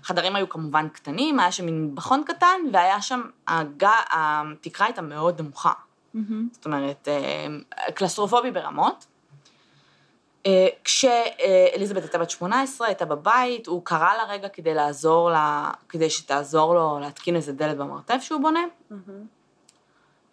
החדרים 0.02 0.36
היו 0.36 0.48
כמובן 0.48 0.88
קטנים, 0.88 1.40
היה 1.40 1.52
שם 1.52 1.66
מין 1.66 1.84
מטבחון 1.84 2.22
קטן, 2.26 2.60
והיה 2.72 3.02
שם, 3.02 3.22
הג... 3.46 3.86
התקרה 4.10 4.86
הייתה 4.86 5.02
מאוד 5.02 5.40
נמוכה. 5.40 5.72
זאת 6.52 6.64
אומרת, 6.66 7.08
אה, 7.08 7.90
קלסטרופובי 7.94 8.50
ברמות. 8.50 9.06
אה, 10.46 10.68
כשאליזבת 10.84 12.02
הייתה 12.02 12.18
בת 12.18 12.30
18, 12.30 12.86
הייתה 12.86 13.04
בבית, 13.04 13.66
הוא 13.66 13.84
קרא 13.84 14.14
לה 14.14 14.24
רגע 14.24 14.48
כדי 14.48 14.74
לעזור 14.74 15.30
לה, 15.30 15.70
כדי 15.88 16.10
שתעזור 16.10 16.74
לו 16.74 16.98
להתקין 17.00 17.36
איזה 17.36 17.52
דלת 17.52 17.76
במרתף 17.76 18.18
שהוא 18.20 18.40
בונה. 18.40 18.60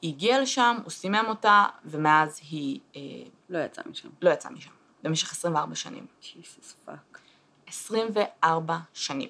היא 0.02 0.14
הגיעה 0.14 0.40
לשם, 0.40 0.78
הוא 0.84 0.92
סימם 0.92 1.26
אותה, 1.28 1.66
ומאז 1.86 2.40
היא 2.50 2.80
אה, 2.96 3.02
לא 3.50 3.60
יצא 3.60 3.82
משם. 3.86 4.10
לא 4.22 4.30
יצאה 4.30 4.52
משם, 4.52 4.72
במשך 5.04 5.32
24 5.32 5.76
שנים. 5.76 6.06
Jesus 6.22 6.76
fuck. 6.86 7.20
24 7.68 8.78
שנים. 8.94 9.30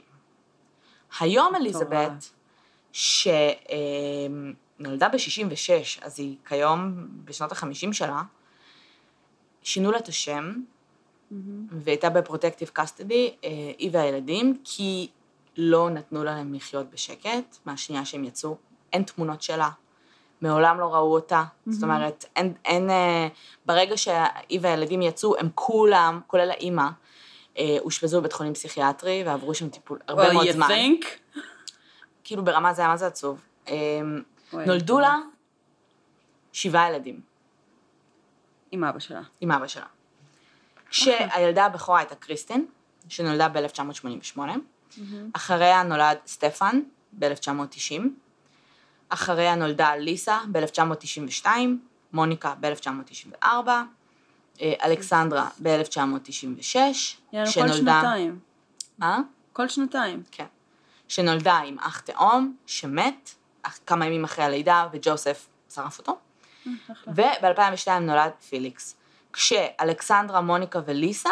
היום 1.19 1.55
אליזבת, 1.55 2.29
שנולדה 2.91 3.49
ב-66, 5.09 6.01
אז 6.01 6.19
היא 6.19 6.35
כיום 6.45 7.07
בשנות 7.25 7.51
ה-50 7.51 7.93
שלה, 7.93 8.21
שינו 9.63 9.91
לה 9.91 9.97
את 9.97 10.07
השם, 10.07 10.53
והייתה 11.71 12.09
ב 12.09 12.15
protective 12.15 12.69
custody, 12.73 13.35
היא 13.77 13.89
והילדים, 13.93 14.57
כי 14.63 15.07
לא 15.57 15.89
נתנו 15.89 16.23
להם 16.23 16.53
לחיות 16.53 16.89
בשקט, 16.89 17.57
מהשנייה 17.65 18.05
שהם 18.05 18.23
יצאו, 18.23 18.57
אין 18.93 19.03
תמונות 19.03 19.41
שלה, 19.41 19.69
מעולם 20.41 20.79
לא 20.79 20.85
ראו 20.85 21.13
אותה, 21.13 21.43
זאת 21.67 21.83
אומרת, 21.83 22.25
אין, 22.35 22.53
אין, 22.65 22.89
אה, 22.89 23.27
ברגע 23.65 23.97
שהיא 23.97 24.59
והילדים 24.61 25.01
יצאו, 25.01 25.37
הם 25.39 25.49
כולם, 25.55 26.19
כולל 26.27 26.51
האימא, 26.51 26.87
אושפזו 27.79 28.19
בבית 28.19 28.33
חולים 28.33 28.53
פסיכיאטרי 28.53 29.23
ועברו 29.25 29.53
שם 29.53 29.69
טיפול 29.69 29.99
הרבה 30.07 30.29
Well, 30.29 30.33
מאוד 30.33 30.51
זמן. 30.51 30.67
think? 30.69 31.05
כאילו 32.23 32.43
ברמה 32.43 32.73
זה 32.73 32.81
היה 32.81 32.89
מה 32.89 32.97
זה 32.97 33.07
עצוב. 33.07 33.41
אה, 33.67 33.73
נולדו. 34.53 34.99
לה 34.99 35.15
שבעה 36.53 36.89
ילדים 36.89 37.21
עם 38.71 38.83
אבא 38.83 38.99
שלה. 38.99 39.21
עם 39.41 39.51
אבא 39.51 39.67
שלה. 39.67 39.85
כשהילדה 40.89 41.65
הבכורה 41.65 41.99
הייתה 41.99 42.15
קריסטין, 42.15 42.65
שנולדה 43.09 43.49
ב-1988, 43.49 44.39
אחריה 45.33 45.83
נולד 45.83 46.17
סטפן 46.27 46.81
ב-1990, 47.19 48.01
אחריה 49.09 49.55
נולדה 49.55 49.95
ליסה 49.95 50.39
ב-1992, 50.51 51.45
מוניקה 52.13 52.53
ב-1994, 52.59 53.43
אה, 53.43 53.83
אלכסנדרה 54.61 55.49
ב-1996, 55.61 56.75
יענו 57.33 57.51
כל 57.51 57.73
שנתיים. 57.73 58.39
מה? 58.97 59.19
כל 59.53 59.67
שנתיים. 59.67 60.23
כן. 60.31 60.45
שנולדה 61.07 61.57
עם 61.57 61.79
אח 61.79 61.99
תאום, 61.99 62.55
שמת, 62.65 63.35
כמה 63.85 64.05
ימים 64.05 64.23
אחרי 64.23 64.45
הלידה, 64.45 64.87
וג'וסף 64.93 65.47
שרף 65.73 65.99
אותו. 65.99 66.17
וב-2002 67.07 67.89
נולד 68.01 68.31
פיליקס. 68.49 68.95
כשאלכסנדרה, 69.33 70.41
מוניקה 70.41 70.79
וליסה, 70.85 71.29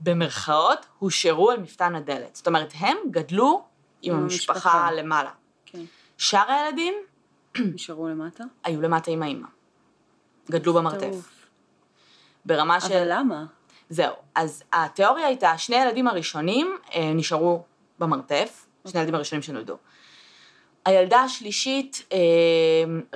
במרכאות, 0.00 0.86
הושארו 0.98 1.50
על 1.50 1.60
מפתן 1.60 1.94
הדלת. 1.94 2.36
זאת 2.36 2.46
אומרת, 2.46 2.72
הם 2.74 2.96
גדלו 3.10 3.64
עם 4.02 4.14
המשפחה. 4.14 4.90
למעלה. 4.92 5.30
כן. 5.66 5.82
שאר 6.18 6.50
הילדים 6.50 6.94
נשארו 7.58 8.08
למטה? 8.08 8.44
היו 8.64 8.82
למטה 8.82 9.10
עם 9.10 9.22
האימא. 9.22 9.48
גדלו 10.50 10.74
במרתף. 10.74 11.33
ברמה 12.46 12.80
של... 12.80 12.86
אבל 12.86 13.06
למה? 13.12 13.44
זהו. 13.88 14.14
אז 14.34 14.62
התיאוריה 14.72 15.26
הייתה, 15.26 15.58
שני 15.58 15.76
הילדים 15.76 16.08
הראשונים 16.08 16.76
אה, 16.94 17.12
נשארו 17.14 17.62
במרתף, 17.98 18.66
שני 18.86 19.00
הילדים 19.00 19.14
הראשונים 19.14 19.42
שנולדו. 19.42 19.76
הילדה 20.84 21.20
השלישית, 21.20 22.06
אה, 22.12 22.18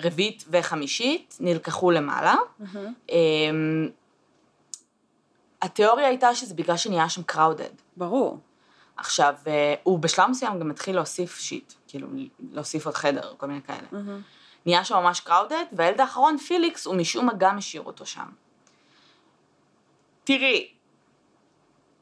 רביעית 0.05 0.45
וחמישית, 0.51 1.37
נלקחו 1.41 1.91
למעלה. 1.91 2.35
אה, 3.11 3.17
התיאוריה 5.63 6.09
הייתה 6.09 6.35
שזה 6.35 6.55
בגלל 6.55 6.77
שנהיה 6.77 7.09
שם 7.09 7.23
קראודד. 7.23 7.71
ברור. 7.97 8.39
עכשיו, 8.97 9.35
אה, 9.47 9.75
הוא 9.83 9.99
בשלב 9.99 10.31
מסוים 10.31 10.61
גם 10.61 10.71
התחיל 10.71 10.95
להוסיף 10.95 11.39
שיט, 11.39 11.73
כאילו, 11.89 12.09
להוסיף 12.53 12.87
עוד 12.87 12.95
חדר, 12.95 13.35
כל 13.37 13.47
מיני 13.47 13.61
כאלה. 13.63 14.03
נהיה 14.67 14.85
שם 14.85 14.95
ממש 14.95 15.21
קראודד, 15.21 15.65
והילד 15.73 16.01
האחרון, 16.01 16.39
פיליקס, 16.39 16.87
הוא 16.87 16.95
משום 16.95 17.27
מה 17.27 17.33
גם 17.39 17.59
השאיר 17.59 17.83
אותו 17.83 18.07
שם. 18.07 18.27
תראי, 20.29 20.69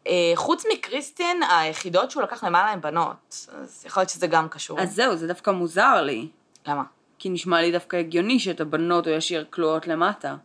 אה, 0.07 0.33
חוץ 0.35 0.65
מקריסטין, 0.73 1.43
היחידות 1.43 2.11
שהוא 2.11 2.23
לקח 2.23 2.45
למעלה 2.45 2.71
הן 2.71 2.81
בנות, 2.81 3.49
אז 3.53 3.85
יכול 3.87 4.01
להיות 4.01 4.11
שזה 4.11 4.27
גם 4.27 4.49
קשור. 4.49 4.81
אז 4.81 4.95
זהו, 4.95 5.17
זה 5.17 5.27
דווקא 5.27 5.51
מוזר 5.51 6.03
לי. 6.03 6.29
למה? 6.67 6.83
כי 7.19 7.29
נשמע 7.29 7.61
לי 7.61 7.73
דווקא 7.73 7.97
הגיוני 7.97 8.39
שאת 8.39 8.61
הבנות 8.61 9.07
הוא 9.07 9.17
ישאיר 9.17 9.47
כלואות 9.51 9.87
למטה. 9.87 10.37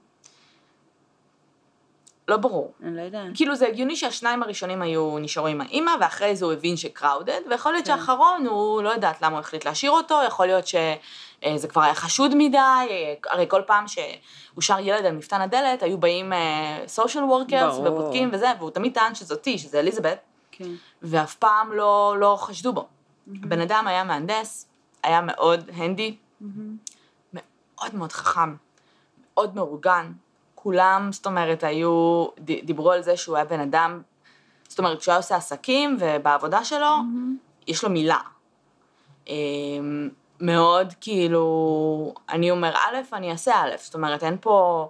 לא 2.28 2.38
ברור. 2.38 2.74
אני 2.84 2.98
לא 2.98 3.01
יודעת. 3.01 3.28
כאילו 3.34 3.56
זה 3.56 3.68
הגיוני 3.68 3.96
שהשניים 3.96 4.44
הראשונים 4.44 4.82
היו 4.82 5.18
נשארו 5.20 5.48
עם 5.48 5.62
האימא, 5.62 5.92
ואחרי 6.01 6.36
זה 6.36 6.46
הוא 6.46 6.54
הבין 6.54 6.78
שקראודד, 6.78 7.42
ויכול 7.50 7.72
להיות 7.72 7.86
כן. 7.86 7.96
שהאחרון, 7.96 8.46
הוא 8.46 8.82
לא 8.82 8.90
יודעת 8.90 9.22
למה 9.22 9.32
הוא 9.32 9.40
החליט 9.40 9.66
להשאיר 9.66 9.92
אותו, 9.92 10.20
יכול 10.28 10.46
להיות 10.46 10.68
שזה 10.68 11.68
כבר 11.70 11.82
היה 11.82 11.94
חשוד 11.94 12.32
מדי, 12.36 12.58
אה, 12.58 13.13
הרי 13.30 13.46
כל 13.48 13.62
פעם 13.68 13.86
שאושר 13.88 14.80
ילד 14.80 15.06
על 15.06 15.16
מפתן 15.16 15.42
הדלת, 15.42 15.84
היו 15.84 15.98
באים 15.98 16.34
סושיאל 16.88 17.24
וורקרס 17.24 17.78
ברור. 17.78 17.88
ובודקים 17.88 18.30
וזה, 18.34 18.48
והוא 18.60 18.72
תמיד 18.72 18.94
טען 18.94 19.16
שזאתי, 19.16 19.58
שזה 19.58 19.80
אליזבת, 19.80 20.20
כן. 20.51 20.70
ואף 21.01 21.36
פעם 21.36 21.74
לא, 21.74 22.16
לא 22.20 22.38
חשדו 22.40 22.74
בו. 22.74 22.88
הבן 23.44 23.62
אדם 23.62 23.88
היה 23.88 24.04
מהנדס, 24.04 24.68
היה 25.04 25.22
מאוד 25.22 25.70
הנדי, 25.74 26.16
מאוד 27.34 27.96
מאוד 27.96 28.12
חכם, 28.12 28.56
מאוד 29.34 29.56
מאורגן. 29.56 30.12
כולם, 30.63 31.10
זאת 31.12 31.25
אומרת, 31.25 31.63
היו, 31.63 32.25
דיברו 32.39 32.91
על 32.91 33.01
זה 33.01 33.18
שהוא 33.18 33.36
היה 33.36 33.46
בן 33.46 33.60
אדם, 33.60 34.01
זאת 34.68 34.80
אומרת, 34.80 35.00
כשהוא 35.00 35.12
היה 35.12 35.18
עושה 35.18 35.36
עסקים 35.36 35.98
ובעבודה 36.00 36.63
שלו, 36.63 36.96
יש 37.68 37.84
לו 37.84 37.89
מילה. 37.89 38.20
אמ, 39.27 40.10
מאוד 40.39 40.94
כאילו, 41.01 42.13
אני 42.30 42.51
אומר 42.51 42.74
א', 42.75 42.98
אני 43.13 43.32
אעשה 43.32 43.56
א', 43.56 43.70
זאת 43.77 43.94
אומרת, 43.94 44.24
אין 44.24 44.38
פה 44.41 44.88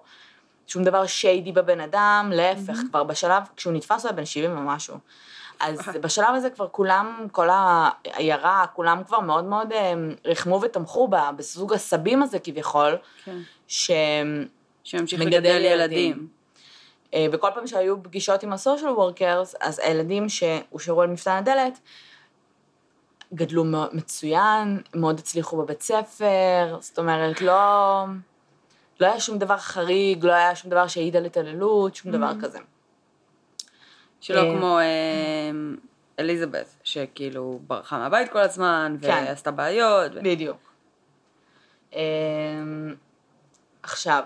שום 0.68 0.84
דבר 0.84 1.06
שיידי 1.06 1.51
בבן 1.51 1.80
אדם, 1.80 2.32
להפך, 2.36 2.78
כבר 2.90 3.04
בשלב, 3.04 3.44
כשהוא 3.56 3.74
נתפס 3.74 4.04
הוא 4.04 4.10
היה 4.10 4.18
בן 4.18 4.25
70 4.25 4.58
ומשהו. 4.58 4.98
אז 5.60 5.80
בשלב 6.01 6.36
הזה 6.36 6.50
כבר 6.50 6.68
כולם, 6.68 7.28
כל 7.32 7.48
העיירה, 7.51 8.66
כולם 8.74 9.04
כבר 9.08 9.20
מאוד 9.20 9.44
מאוד 9.44 9.74
אמ, 9.74 10.13
ריחמו 10.25 10.62
ותמכו 10.62 11.08
בה, 11.08 11.32
בסוג 11.36 11.74
הסבים 11.74 12.24
הזה 12.24 12.40
כביכול, 12.40 12.98
כן. 13.25 13.38
שהם... 13.68 14.48
שימשיך 14.84 15.22
לגדל 15.22 15.46
ילדים. 15.46 15.72
ילדים. 16.12 16.28
אה, 17.14 17.26
וכל 17.32 17.48
פעם 17.56 17.68
שהיו 17.68 18.04
פגישות 18.04 18.44
עם 18.44 18.54
הסושיאל 18.54 18.90
וורקרס, 18.90 19.56
אז 19.60 19.80
הילדים 19.80 20.30
שהושארו 20.30 21.02
על 21.02 21.10
מפתן 21.10 21.32
הדלת, 21.32 21.80
גדלו 23.34 23.64
מאוד 23.64 23.96
מצוין, 23.96 24.82
מאוד 24.96 25.20
הצליחו 25.20 25.58
בבית 25.58 25.82
ספר, 25.82 26.77
זאת 26.79 27.00
אומרת, 27.00 27.42
לא, 27.42 28.05
לא 29.00 29.05
היה 29.05 29.20
שום 29.20 29.38
דבר 29.38 29.58
חריג, 29.58 30.25
לא 30.25 30.32
היה 30.32 30.55
שום 30.55 30.72
דבר 30.72 30.88
שהעיד 30.88 31.16
על 31.16 31.25
התעללות, 31.25 31.96
שום 31.96 32.12
דבר 32.12 32.32
כזה. 32.42 32.60
שלא 34.22 34.40
אה, 34.40 34.58
כמו 34.58 34.79
אה, 34.79 34.86
אליזבת, 36.20 36.75
שכאילו 36.84 37.60
ברחה 37.68 37.98
מהבית 37.98 38.32
כל 38.32 38.40
הזמן, 38.40 38.98
כן. 39.01 39.24
ועשתה 39.27 39.51
בעיות. 39.51 40.12
ו- 40.16 40.20
בדיוק. 40.24 40.72
עכשיו, 43.84 44.24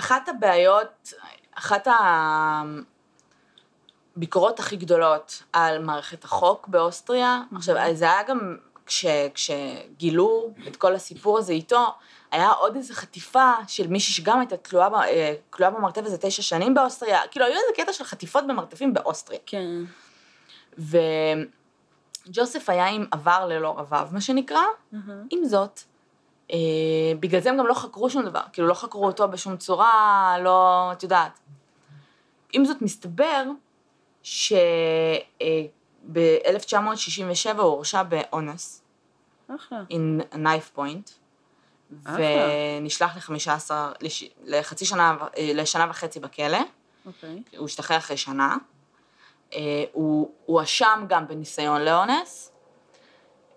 אחת 0.00 0.28
הבעיות, 0.28 1.12
אחת 1.54 1.88
הביקורות 4.16 4.60
הכי 4.60 4.76
גדולות 4.76 5.42
על 5.52 5.84
מערכת 5.84 6.24
החוק 6.24 6.68
באוסטריה, 6.68 7.42
עכשיו, 7.56 7.76
זה 7.92 8.04
היה 8.04 8.22
גם, 8.22 8.56
כש, 8.86 9.06
כשגילו 9.34 10.50
את 10.68 10.76
כל 10.76 10.94
הסיפור 10.94 11.38
הזה 11.38 11.52
איתו, 11.52 11.94
היה 12.30 12.50
עוד 12.50 12.76
איזו 12.76 12.94
חטיפה 12.94 13.52
של 13.66 13.86
מישהי 13.86 14.14
שגם 14.14 14.38
הייתה 14.38 14.56
תלויה, 14.56 14.88
אה, 15.04 15.34
תלויה 15.50 15.70
במרתף 15.70 16.02
איזה 16.04 16.18
תשע 16.18 16.42
שנים 16.42 16.74
באוסטריה, 16.74 17.20
כאילו 17.30 17.46
היו 17.46 17.54
איזה 17.54 17.82
קטע 17.82 17.92
של 17.92 18.04
חטיפות 18.04 18.46
במרתפים 18.46 18.94
באוסטריה. 18.94 19.40
כן. 19.46 19.82
וג'וסף 22.26 22.70
היה 22.70 22.86
עם 22.86 23.06
עבר 23.10 23.46
ללא 23.46 23.78
רבב, 23.78 24.08
מה 24.12 24.20
שנקרא. 24.20 24.62
עם 25.30 25.44
זאת, 25.44 25.80
בגלל 27.20 27.40
זה 27.40 27.50
הם 27.50 27.58
גם 27.58 27.66
לא 27.66 27.74
חקרו 27.74 28.10
שום 28.10 28.22
דבר, 28.24 28.40
כאילו 28.52 28.68
לא 28.68 28.74
חקרו 28.74 29.06
אותו 29.06 29.28
בשום 29.28 29.56
צורה, 29.56 30.36
לא, 30.42 30.88
את 30.92 31.02
יודעת. 31.02 31.38
עם 32.52 32.64
זאת, 32.64 32.82
מסתבר 32.82 33.44
שב-1967 34.22 34.54
הוא 37.56 37.62
הורשע 37.62 38.02
באונס, 38.02 38.82
אחלה. 39.56 39.78
in 39.90 39.94
a 40.32 40.36
knife 40.36 40.76
point, 40.78 41.10
אחלה. 42.04 42.16
ונשלח 42.80 43.16
ל-15, 43.30 43.70
לש- 44.00 44.30
לחצי 44.44 44.84
שנה, 44.84 45.16
אה, 45.36 45.50
לשנה 45.54 45.86
וחצי 45.90 46.20
בכלא. 46.20 46.58
אוקיי. 47.06 47.42
הוא 47.58 47.64
השתחרר 47.66 47.96
אחרי 47.96 48.16
שנה. 48.16 48.56
אה, 49.54 49.58
הוא 49.92 50.30
הואשם 50.46 51.04
גם 51.08 51.28
בניסיון 51.28 51.80
לאונס, 51.82 52.49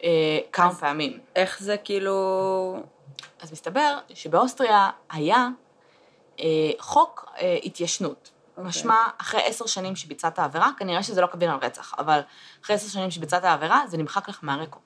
אה, 0.04 0.10
כמה 0.52 0.70
אז- 0.70 0.80
פעמים. 0.80 1.20
איך 1.36 1.60
זה 1.60 1.78
כאילו... 1.78 2.84
אז 3.42 3.52
מסתבר 3.52 3.98
שבאוסטריה 4.14 4.90
היה 5.12 5.48
אה, 6.40 6.46
חוק 6.80 7.26
אה, 7.38 7.58
התיישנות. 7.64 8.32
אוקיי. 8.58 8.64
משמע, 8.70 8.96
אחרי 9.18 9.42
עשר 9.46 9.66
שנים 9.66 9.96
שביצעת 9.96 10.40
עבירה, 10.40 10.70
כנראה 10.78 11.04
שזה 11.04 11.22
לא 11.22 11.28
קביל 11.28 11.50
על 11.50 11.60
רצח, 11.62 11.94
אבל 11.98 12.20
אחרי 12.64 12.76
עשר 12.76 12.88
שנים 12.88 13.12
שביצעת 13.12 13.44
עבירה, 13.44 13.84
זה 13.88 13.98
נמחק 13.98 14.30
לך 14.30 14.40
מהרקורד. 14.42 14.84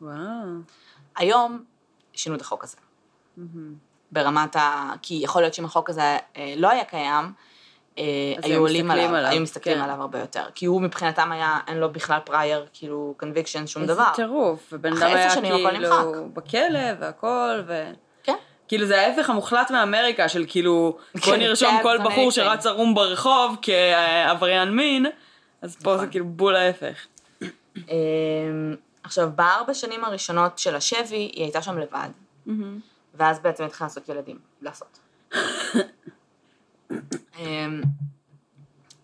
וואו. 0.00 0.14
היום 1.16 1.64
שינו 2.12 2.36
את 2.36 2.40
החוק 2.40 2.64
הזה. 2.64 2.76
ברמת 4.12 4.56
ה... 4.56 4.92
כי 5.02 5.20
יכול 5.22 5.42
להיות 5.42 5.54
שאם 5.54 5.64
החוק 5.64 5.90
הזה 5.90 6.16
אה, 6.36 6.54
לא 6.56 6.70
היה 6.70 6.84
קיים, 6.84 7.32
היו 7.96 8.04
היו 8.42 8.60
עולים 8.60 8.90
עליו, 8.90 9.14
עליו, 9.14 9.30
היו 9.30 9.40
מסתכלים 9.40 9.76
כן. 9.76 9.82
עליו 9.82 10.00
הרבה 10.00 10.18
יותר. 10.18 10.44
כי 10.54 10.66
הוא 10.66 10.82
מבחינתם 10.82 11.32
היה, 11.32 11.58
אין 11.66 11.78
לו 11.78 11.92
בכלל 11.92 12.18
prior, 12.24 12.66
כאילו, 12.72 13.14
conviction, 13.16 13.66
שום 13.66 13.82
איזה 13.82 13.94
דבר. 13.94 14.10
טירוף. 14.14 14.72
ובן 14.72 14.92
אדם 14.92 15.06
היה 15.06 15.34
כאילו. 15.40 16.28
בכלא 16.34 16.80
והכל, 17.00 17.60
ו... 17.66 17.90
כן. 18.22 18.36
כאילו 18.68 18.86
זה 18.86 19.00
ההפך 19.00 19.30
המוחלט 19.30 19.70
מאמריקה 19.70 20.28
של 20.28 20.44
כאילו, 20.48 20.96
בוא 21.14 21.22
כן, 21.22 21.38
נרשום 21.38 21.78
כל 21.82 21.96
tabs 21.96 22.00
on 22.00 22.04
בחור. 22.04 22.30
שרץ 22.30 22.66
ערום 22.66 22.94
ברחוב 22.94 23.56
כעבריין 23.62 24.76
מין, 24.76 25.06
אז 25.62 25.76
פה 25.76 25.90
נכון. 25.90 26.04
זה 26.04 26.10
כאילו 26.10 26.24
בול 26.24 26.56
ההפך. 26.56 27.06
אמ, 27.76 28.76
עכשיו, 29.02 29.30
בארבע 29.34 29.74
שנים 29.74 30.04
הראשונות 30.04 30.58
של 30.58 30.76
השבי, 30.76 31.16
היא 31.16 31.42
הייתה 31.44 31.62
שם 31.62 31.78
לבד, 31.78 32.08
ואז 33.14 33.40
בעצם 33.40 33.64
התחילה 33.64 33.86
לעשות 33.86 34.08
ילדים, 34.08 34.38
לעשות. 34.62 34.98
אמ, 37.38 37.80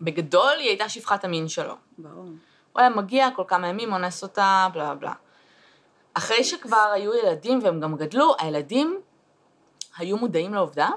בגדול, 0.01 0.53
היא 0.59 0.67
הייתה 0.67 0.89
שפחת 0.89 1.23
המין 1.23 1.47
שלו. 1.47 1.75
ברור. 1.97 2.25
הוא 2.73 2.81
היה 2.81 2.89
מגיע 2.89 3.29
כל 3.35 3.43
כמה 3.47 3.67
ימים, 3.67 3.93
אונס 3.93 4.23
אותה, 4.23 4.67
בלה 4.73 4.95
בלה. 4.95 5.13
אחרי 6.13 6.43
שכבר 6.43 6.91
היו 6.93 7.13
ילדים 7.13 7.59
והם 7.63 7.79
גם 7.79 7.95
גדלו, 7.95 8.35
הילדים 8.39 9.01
היו 9.97 10.17
מודעים 10.17 10.53
לעובדה 10.53 10.89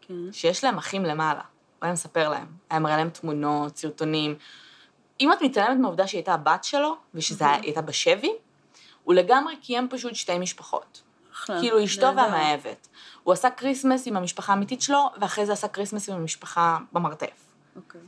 כן. 0.00 0.32
שיש 0.32 0.64
להם 0.64 0.78
אחים 0.78 1.04
למעלה. 1.04 1.40
הוא 1.40 1.86
היה 1.86 1.92
מספר 1.92 2.28
להם, 2.28 2.46
היה 2.70 2.80
מראה 2.80 2.96
להם 2.96 3.10
תמונות, 3.10 3.76
סרטונים. 3.76 4.34
אם 5.20 5.32
את 5.32 5.42
מתעלמת 5.42 5.80
מהעובדה 5.80 6.06
שהיא 6.06 6.18
הייתה 6.18 6.34
הבת 6.34 6.64
שלו, 6.64 6.96
ושהיא 7.14 7.38
הייתה 7.62 7.82
בשבי, 7.82 8.32
הוא 9.04 9.14
לגמרי 9.14 9.56
קיים 9.56 9.88
פשוט 9.90 10.14
שתי 10.14 10.38
משפחות. 10.38 11.02
אחלה. 11.32 11.60
כאילו 11.60 11.84
אשתו. 11.84 12.06
והמאהבת. 12.16 12.88
הוא 13.24 13.32
עשה 13.32 13.50
Christmas 13.50 14.06
עם 14.06 14.16
המשפחה 14.16 14.52
האמיתית 14.52 14.82
שלו, 14.82 15.10
ואחרי 15.20 15.46
זה 15.46 15.52
עשה 15.52 15.68
Christmas 15.68 16.08
עם 16.08 16.16
המשפחה 16.16 16.78
במרתף. 16.92 17.52
אוקיי. 17.76 18.00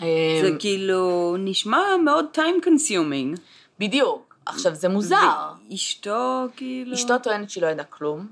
אמ, 0.00 0.04
זה 0.42 0.50
כאילו 0.58 1.36
נשמע 1.38 1.78
מאוד 2.04 2.26
time 2.34 2.64
consuming. 2.64 3.40
בדיוק. 3.78 4.36
עכשיו, 4.46 4.74
זה 4.74 4.88
מוזר. 4.88 5.52
ואשתו 5.70 6.46
כאילו... 6.56 6.94
אשתו 6.94 7.18
טוענת 7.18 7.50
שהיא 7.50 7.62
לא 7.62 7.68
ידעה 7.68 7.84
כלום. 7.84 8.26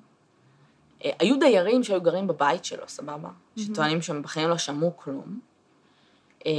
אה, 1.04 1.10
היו 1.18 1.38
דיירים 1.38 1.84
שהיו 1.84 2.00
גרים 2.00 2.26
בבית 2.26 2.64
שלו, 2.64 2.82
סבבה? 2.88 3.28
שטוענים 3.58 4.02
שהם 4.02 4.22
בחיים 4.22 4.48
לא 4.48 4.58
שמעו 4.58 4.96
כלום. 4.96 5.40
אה, 6.46 6.52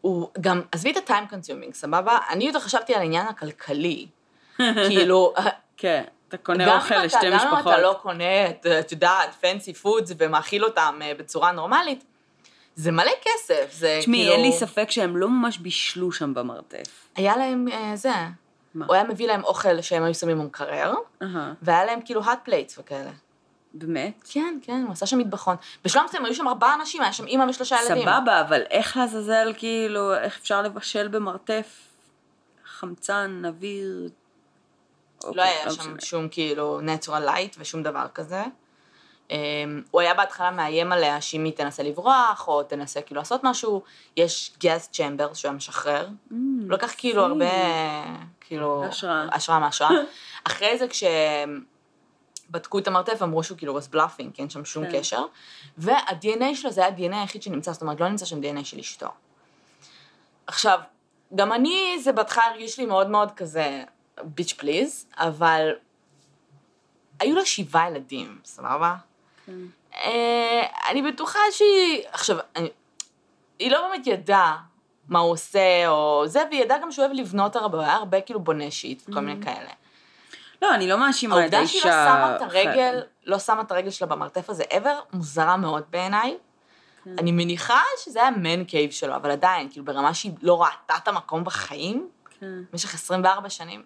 הוא 0.00 0.28
גם, 0.40 0.60
עזבי 0.72 0.92
את 0.92 1.10
ה-time 1.10 1.32
consuming, 1.32 1.72
סבבה? 1.72 2.18
אני 2.30 2.44
יותר 2.44 2.60
חשבתי 2.60 2.94
על 2.94 3.00
העניין 3.00 3.26
הכלכלי. 3.26 4.06
כאילו, 4.88 5.34
כן, 5.76 6.04
אתה 6.34 6.42
קונה 6.42 6.66
גם 6.66 6.76
אוכל 6.76 6.94
אם 6.94 6.98
אתה- 6.98 7.06
לשתי 7.06 7.26
גם 7.26 7.32
אם 7.32 7.38
משפחות. 7.38 7.60
אתה 7.74 7.82
לא 7.82 7.98
קונה, 8.02 8.46
את 8.50 8.66
את 8.66 8.92
יודעת, 8.92 9.34
פנסי 9.40 9.74
פודס 9.74 10.12
ומאכיל 10.18 10.64
אותם 10.64 10.98
אה, 11.02 11.12
בצורה 11.18 11.52
נורמלית, 11.52 12.04
זה 12.74 12.92
מלא 12.92 13.12
כסף, 13.22 13.72
זה 13.72 13.96
תשמעי, 14.00 14.18
כאילו... 14.20 14.32
אין 14.32 14.42
לי 14.42 14.52
ספק 14.52 14.90
שהם 14.90 15.16
לא 15.16 15.28
ממש 15.28 15.58
בישלו 15.58 16.12
שם 16.12 16.34
במרתף. 16.34 17.08
היה 17.16 17.36
להם 17.36 17.68
אה, 17.72 17.92
זה, 17.96 18.10
מה? 18.74 18.86
הוא 18.86 18.94
היה 18.94 19.04
מביא 19.04 19.26
להם 19.26 19.44
אוכל 19.44 19.80
שהם 19.80 20.02
היו 20.02 20.14
שמים 20.14 20.38
במקרר, 20.38 20.94
אהה, 21.22 21.52
והיה 21.62 21.84
להם 21.84 22.00
כאילו 22.04 22.22
hot 22.22 22.48
plates 22.48 22.74
וכאלה. 22.78 23.10
באמת? 23.74 24.24
כן, 24.30 24.58
כן, 24.62 24.82
הוא 24.86 24.92
עשה 24.92 25.06
שם 25.06 25.18
מטבחון. 25.18 25.56
בשלב 25.84 26.02
מסוים 26.04 26.24
היו 26.24 26.34
שם 26.34 26.48
ארבעה 26.48 26.74
אנשים, 26.74 27.02
היה 27.02 27.12
שם 27.12 27.26
אימא 27.26 27.44
ושלושה 27.48 27.76
ילדים. 27.86 28.02
סבבה, 28.02 28.40
אבל 28.40 28.62
איך 28.70 28.96
לעזאזל, 28.96 29.52
כאילו, 29.56 30.14
איך 30.14 30.38
אפשר 30.40 30.62
לבשל 30.62 31.08
במרתף 31.08 31.88
חמצן, 32.64 33.42
אוויר? 33.46 34.08
לא 35.24 35.28
אוקיי, 35.28 35.44
היה 35.44 35.70
שם 35.70 35.80
משנה. 35.80 36.00
שום 36.00 36.28
כאילו 36.28 36.80
natural 36.80 37.28
light 37.28 37.56
ושום 37.58 37.82
דבר 37.82 38.06
כזה. 38.14 38.42
אמ, 39.30 39.82
הוא 39.90 40.00
היה 40.00 40.14
בהתחלה 40.14 40.50
מאיים 40.50 40.92
עליה 40.92 41.20
שאם 41.20 41.44
היא 41.44 41.52
תנסה 41.52 41.82
לברוח, 41.82 42.48
או 42.48 42.62
תנסה 42.62 43.02
כאילו 43.02 43.20
לעשות 43.20 43.40
משהו, 43.44 43.82
יש 44.16 44.52
גז 44.60 44.88
צ'מבר 44.92 45.34
שהוא 45.34 45.48
היה 45.48 45.56
משחרר. 45.56 46.06
Mm, 46.06 46.34
הוא 46.34 46.72
לקח 46.72 46.94
כאילו 46.96 47.22
הרבה, 47.24 47.50
כאילו, 48.40 48.84
השראה. 48.84 49.26
השראה 49.32 49.58
מהשראה. 49.58 49.90
אחרי 50.48 50.78
זה 50.78 50.86
כשבדקו 52.48 52.78
את 52.78 52.86
המרתף 52.88 53.22
אמרו 53.22 53.42
שהוא 53.42 53.58
כאילו 53.58 53.78
was 53.78 53.94
bluffing, 53.94 54.32
כי 54.34 54.42
אין 54.42 54.50
שם 54.50 54.64
שום 54.64 54.84
כן. 54.86 54.98
קשר. 54.98 55.24
וה-DNA 55.78 56.54
שלו 56.54 56.70
זה 56.70 56.80
היה 56.80 56.90
ה-DNA 56.90 57.16
היחיד 57.20 57.42
שנמצא, 57.42 57.72
זאת 57.72 57.82
אומרת 57.82 58.00
לא 58.00 58.08
נמצא 58.08 58.24
שם 58.24 58.40
DNA 58.40 58.64
של 58.64 58.78
אשתו. 58.78 59.08
עכשיו, 60.46 60.80
גם 61.34 61.52
אני, 61.52 61.98
זה 62.02 62.12
בהתחלה 62.12 62.44
הרגיש 62.44 62.78
לי 62.78 62.86
מאוד 62.86 63.10
מאוד 63.10 63.30
כזה 63.30 63.84
ביץ' 64.22 64.52
פליז, 64.52 65.06
אבל 65.16 65.72
היו 67.20 67.36
לה 67.36 67.44
שבעה 67.44 67.90
ילדים, 67.90 68.38
סבבה? 68.44 68.94
כן. 69.46 69.52
אה, 69.94 70.62
אני 70.90 71.02
בטוחה 71.02 71.38
שהיא... 71.50 72.02
עכשיו, 72.12 72.36
אני, 72.56 72.68
היא 73.58 73.70
לא 73.70 73.88
באמת 73.88 74.06
ידעה 74.06 74.58
מה 75.08 75.18
הוא 75.18 75.30
עושה, 75.30 75.88
או 75.88 76.24
זה, 76.26 76.42
והיא 76.50 76.62
ידעה 76.62 76.78
גם 76.78 76.92
שהוא 76.92 77.04
אוהב 77.04 77.16
לבנות 77.16 77.56
הרבה, 77.56 77.78
הוא 77.78 77.84
היה 77.84 77.94
הרבה 77.94 78.20
כאילו 78.20 78.40
בונה 78.40 78.70
שיט 78.70 79.02
וכל 79.08 79.20
מיני 79.20 79.44
כאלה. 79.44 79.70
לא, 80.62 80.74
אני 80.74 80.88
לא 80.88 80.98
מאשימה 80.98 81.34
את 81.34 81.40
העובדה 81.40 81.58
האישה. 81.58 81.72
שהיא 81.72 81.84
לא 81.84 82.04
שמה 82.04 82.36
את. 82.36 82.42
הרגל, 82.42 83.02
לא 83.26 83.38
שמה 83.38 83.60
את 83.60 83.72
הרגל 83.72 83.90
שלה 83.90 84.06
במרתף 84.06 84.50
הזה 84.50 84.64
ever, 84.70 85.12
מוזרה 85.12 85.56
מאוד 85.56 85.82
בעיניי. 85.90 86.36
כן. 87.04 87.18
אני 87.18 87.32
מניחה 87.32 87.80
שזה 88.04 88.20
היה 88.20 88.30
מן 88.30 88.64
קייב 88.64 88.90
שלו, 88.90 89.16
אבל 89.16 89.30
עדיין, 89.30 89.68
כאילו 89.70 89.84
ברמה 89.84 90.14
שהיא 90.14 90.32
לא 90.42 90.62
ראתה 90.62 90.94
את 90.96 91.08
המקום 91.08 91.44
בחיים, 91.44 92.08
כן. 92.40 92.62
במשך 92.72 92.94
24 92.94 93.50
שנים. 93.50 93.82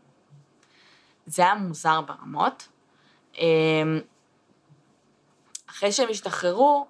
זה 1.27 1.43
היה 1.43 1.55
מוזר 1.55 2.01
ברמות. 2.01 2.69
אמ, 3.39 4.01
אחרי 5.71 5.93
שהם 5.93 6.09
השתחררו, 6.11 6.87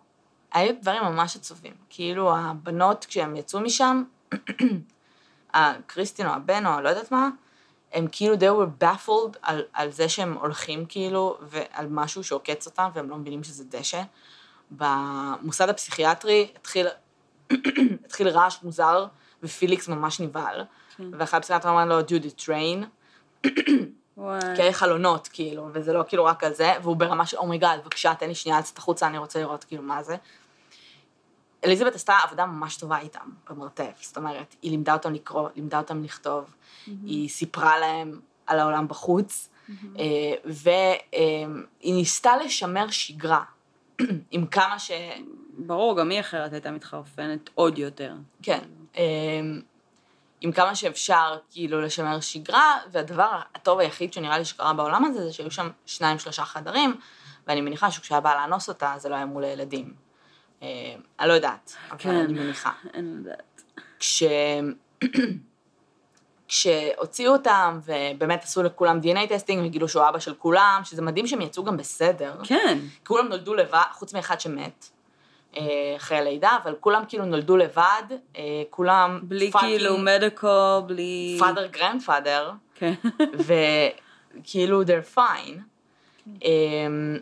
היו 0.53 0.75
דברים 0.81 1.03
ממש 1.03 1.37
עצובים. 1.37 1.75
כאילו 1.91 2.37
הבנות, 2.37 3.05
כשהם 3.05 3.37
יצאו 3.37 3.61
משם, 3.61 4.03
הקריסטין 5.55 6.27
או 6.27 6.33
הבן 6.33 6.67
או 6.67 6.81
לא 6.81 6.89
יודעת 6.89 7.13
מה, 7.13 7.29
הם 7.93 8.07
כאילו, 8.13 8.35
they 8.35 8.67
were 8.67 8.85
baffled 8.85 9.39
על, 9.43 9.63
על 9.73 9.91
זה 9.91 10.09
שהם 10.09 10.33
הולכים 10.33 10.87
כאילו, 10.87 11.39
ועל 11.41 11.87
משהו 11.91 12.25
שעוקץ 12.25 12.67
אותם, 12.67 12.89
והם 12.95 13.11
לא 13.11 13.17
מבינים 13.17 13.45
שזה 13.45 13.65
דשא. 13.65 14.03
במוסד 14.71 15.69
הפסיכיאטרי 15.69 16.49
התחיל, 16.57 16.87
התחיל 18.05 18.29
רעש 18.29 18.63
מוזר, 18.63 19.07
ופיליקס 19.43 19.89
ממש 19.89 20.21
נבהל. 20.21 20.65
ואחרי 20.99 21.39
הפסיכיאטר 21.39 21.71
אמר 21.71 21.85
לו, 21.85 21.99
ג'ודי, 22.07 22.31
train, 22.31 22.85
וואי. 24.17 24.41
כאלה 24.57 24.73
חלונות, 24.73 25.29
כאילו, 25.33 25.69
וזה 25.73 25.93
לא 25.93 26.05
כאילו 26.09 26.25
רק 26.25 26.45
על 26.45 26.55
זה, 26.55 26.73
והוא 26.83 26.97
ברמה 26.97 27.27
של, 27.27 27.37
oh 27.37 27.48
my 27.48 27.59
god, 27.59 27.81
בבקשה, 27.83 28.15
תן 28.15 28.29
לי 28.29 28.35
שנייה 28.35 28.59
לצאת 28.59 28.79
החוצה, 28.79 29.07
אני 29.07 29.19
רוצה 29.19 29.41
לראות 29.41 29.65
כאילו 29.65 29.83
מה 29.83 30.03
זה. 30.03 30.17
אליזבת 31.65 31.95
עשתה 31.95 32.15
עבודה 32.25 32.47
ממש 32.47 32.77
טובה 32.77 32.99
איתם 32.99 33.31
במרתף, 33.51 33.99
זאת 34.01 34.17
אומרת, 34.17 34.57
היא 34.63 34.71
לימדה 34.71 34.93
אותם 34.93 35.15
לקרוא, 35.15 35.49
לימדה 35.57 35.79
אותם 35.79 36.05
לכתוב, 36.05 36.55
היא 36.87 37.29
סיפרה 37.29 37.79
להם 37.79 38.21
על 38.47 38.59
העולם 38.59 38.89
בחוץ, 38.89 39.49
אה, 39.99 40.05
והיא 40.45 41.95
ניסתה 41.95 42.37
לשמר 42.37 42.91
שגרה, 42.91 43.43
עם 44.31 44.47
כמה 44.47 44.79
ש... 44.79 44.91
ברור, 45.59 45.97
גם 45.97 46.11
היא 46.11 46.21
אחרת 46.21 46.53
הייתה 46.53 46.71
מתחרפנת 46.71 47.51
עוד 47.55 47.79
יותר. 47.79 48.15
כן, 48.43 48.61
אמ, 48.97 49.61
עם 50.41 50.53
כמה 50.53 50.75
שאפשר 50.75 51.39
כאילו 51.51 51.81
לשמר 51.81 52.21
שגרה, 52.21 52.79
והדבר 52.91 53.41
הטוב 53.55 53.79
היחיד 53.79 54.13
שנראה 54.13 54.39
לי 54.39 54.45
שקרה 54.45 54.73
בעולם 54.73 55.05
הזה, 55.05 55.25
זה 55.25 55.33
שהיו 55.33 55.51
שם 55.51 55.71
שניים 55.87 56.19
שלושה 56.19 56.45
חדרים, 56.45 56.97
ואני 57.47 57.61
מניחה 57.61 57.91
שכשהיה 57.91 58.21
בא 58.21 58.35
לאנוס 58.35 58.69
אותה, 58.69 58.95
זה 58.97 59.09
לא 59.09 59.15
היה 59.15 59.27
מול 59.27 59.45
הילדים. 59.45 59.95
אמ, 60.63 60.67
אני 61.21 61.29
לא 61.29 61.33
יודעת, 61.33 61.77
אבל 61.91 61.99
כן. 61.99 62.11
אני 62.11 62.33
מניחה. 62.33 62.73
אין 62.95 63.23
לדעת. 63.23 63.63
כש... 63.99 64.23
כשהוציאו 66.49 67.33
אותם, 67.33 67.81
ובאמת 67.85 68.43
עשו 68.43 68.63
לכולם 68.63 69.01
DNA 69.03 69.29
טסטינג, 69.29 69.67
וגילו 69.67 69.89
שהוא 69.89 70.09
אבא 70.09 70.19
של 70.19 70.35
כולם, 70.35 70.81
שזה 70.85 71.03
מדהים 71.03 71.27
שהם 71.27 71.41
יצאו 71.41 71.65
גם 71.65 71.77
בסדר. 71.77 72.35
כן. 72.45 72.79
כולם 73.07 73.29
נולדו 73.29 73.55
לבד, 73.55 73.83
חוץ 73.93 74.15
מאחד 74.15 74.41
שמת. 74.41 74.91
אה, 75.57 75.63
אחרי 75.97 76.19
הלידה, 76.19 76.59
אבל 76.63 76.75
כולם 76.81 77.03
כאילו 77.09 77.25
נולדו 77.25 77.57
לבד, 77.57 78.03
אה, 78.37 78.63
כולם 78.71 79.21
בלי 79.23 79.51
כאילו 79.61 79.99
מדיקו, 79.99 80.83
בלי... 80.87 81.39
father 81.41 81.77
grandfather, 81.77 82.53
כן. 82.75 82.95
וכאילו 84.41 84.83
they're 84.83 85.17
fine. 85.17 85.61
אמ, 86.43 87.19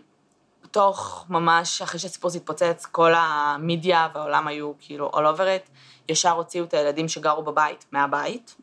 תוך 0.70 1.27
ממש, 1.29 1.83
אחרי 1.83 2.01
שהסיפור 2.01 2.29
הזה 2.29 2.38
התפוצץ, 2.38 2.87
כל 2.87 3.12
המדיה 3.16 4.09
והעולם 4.14 4.47
היו 4.47 4.73
כאילו 4.81 5.11
all 5.11 5.37
over 5.37 5.68
it, 5.68 5.70
ישר 6.09 6.31
הוציאו 6.31 6.64
את 6.64 6.75
הילדים 6.75 7.09
שגרו 7.09 7.42
בבית, 7.42 7.85
מהבית, 7.92 8.57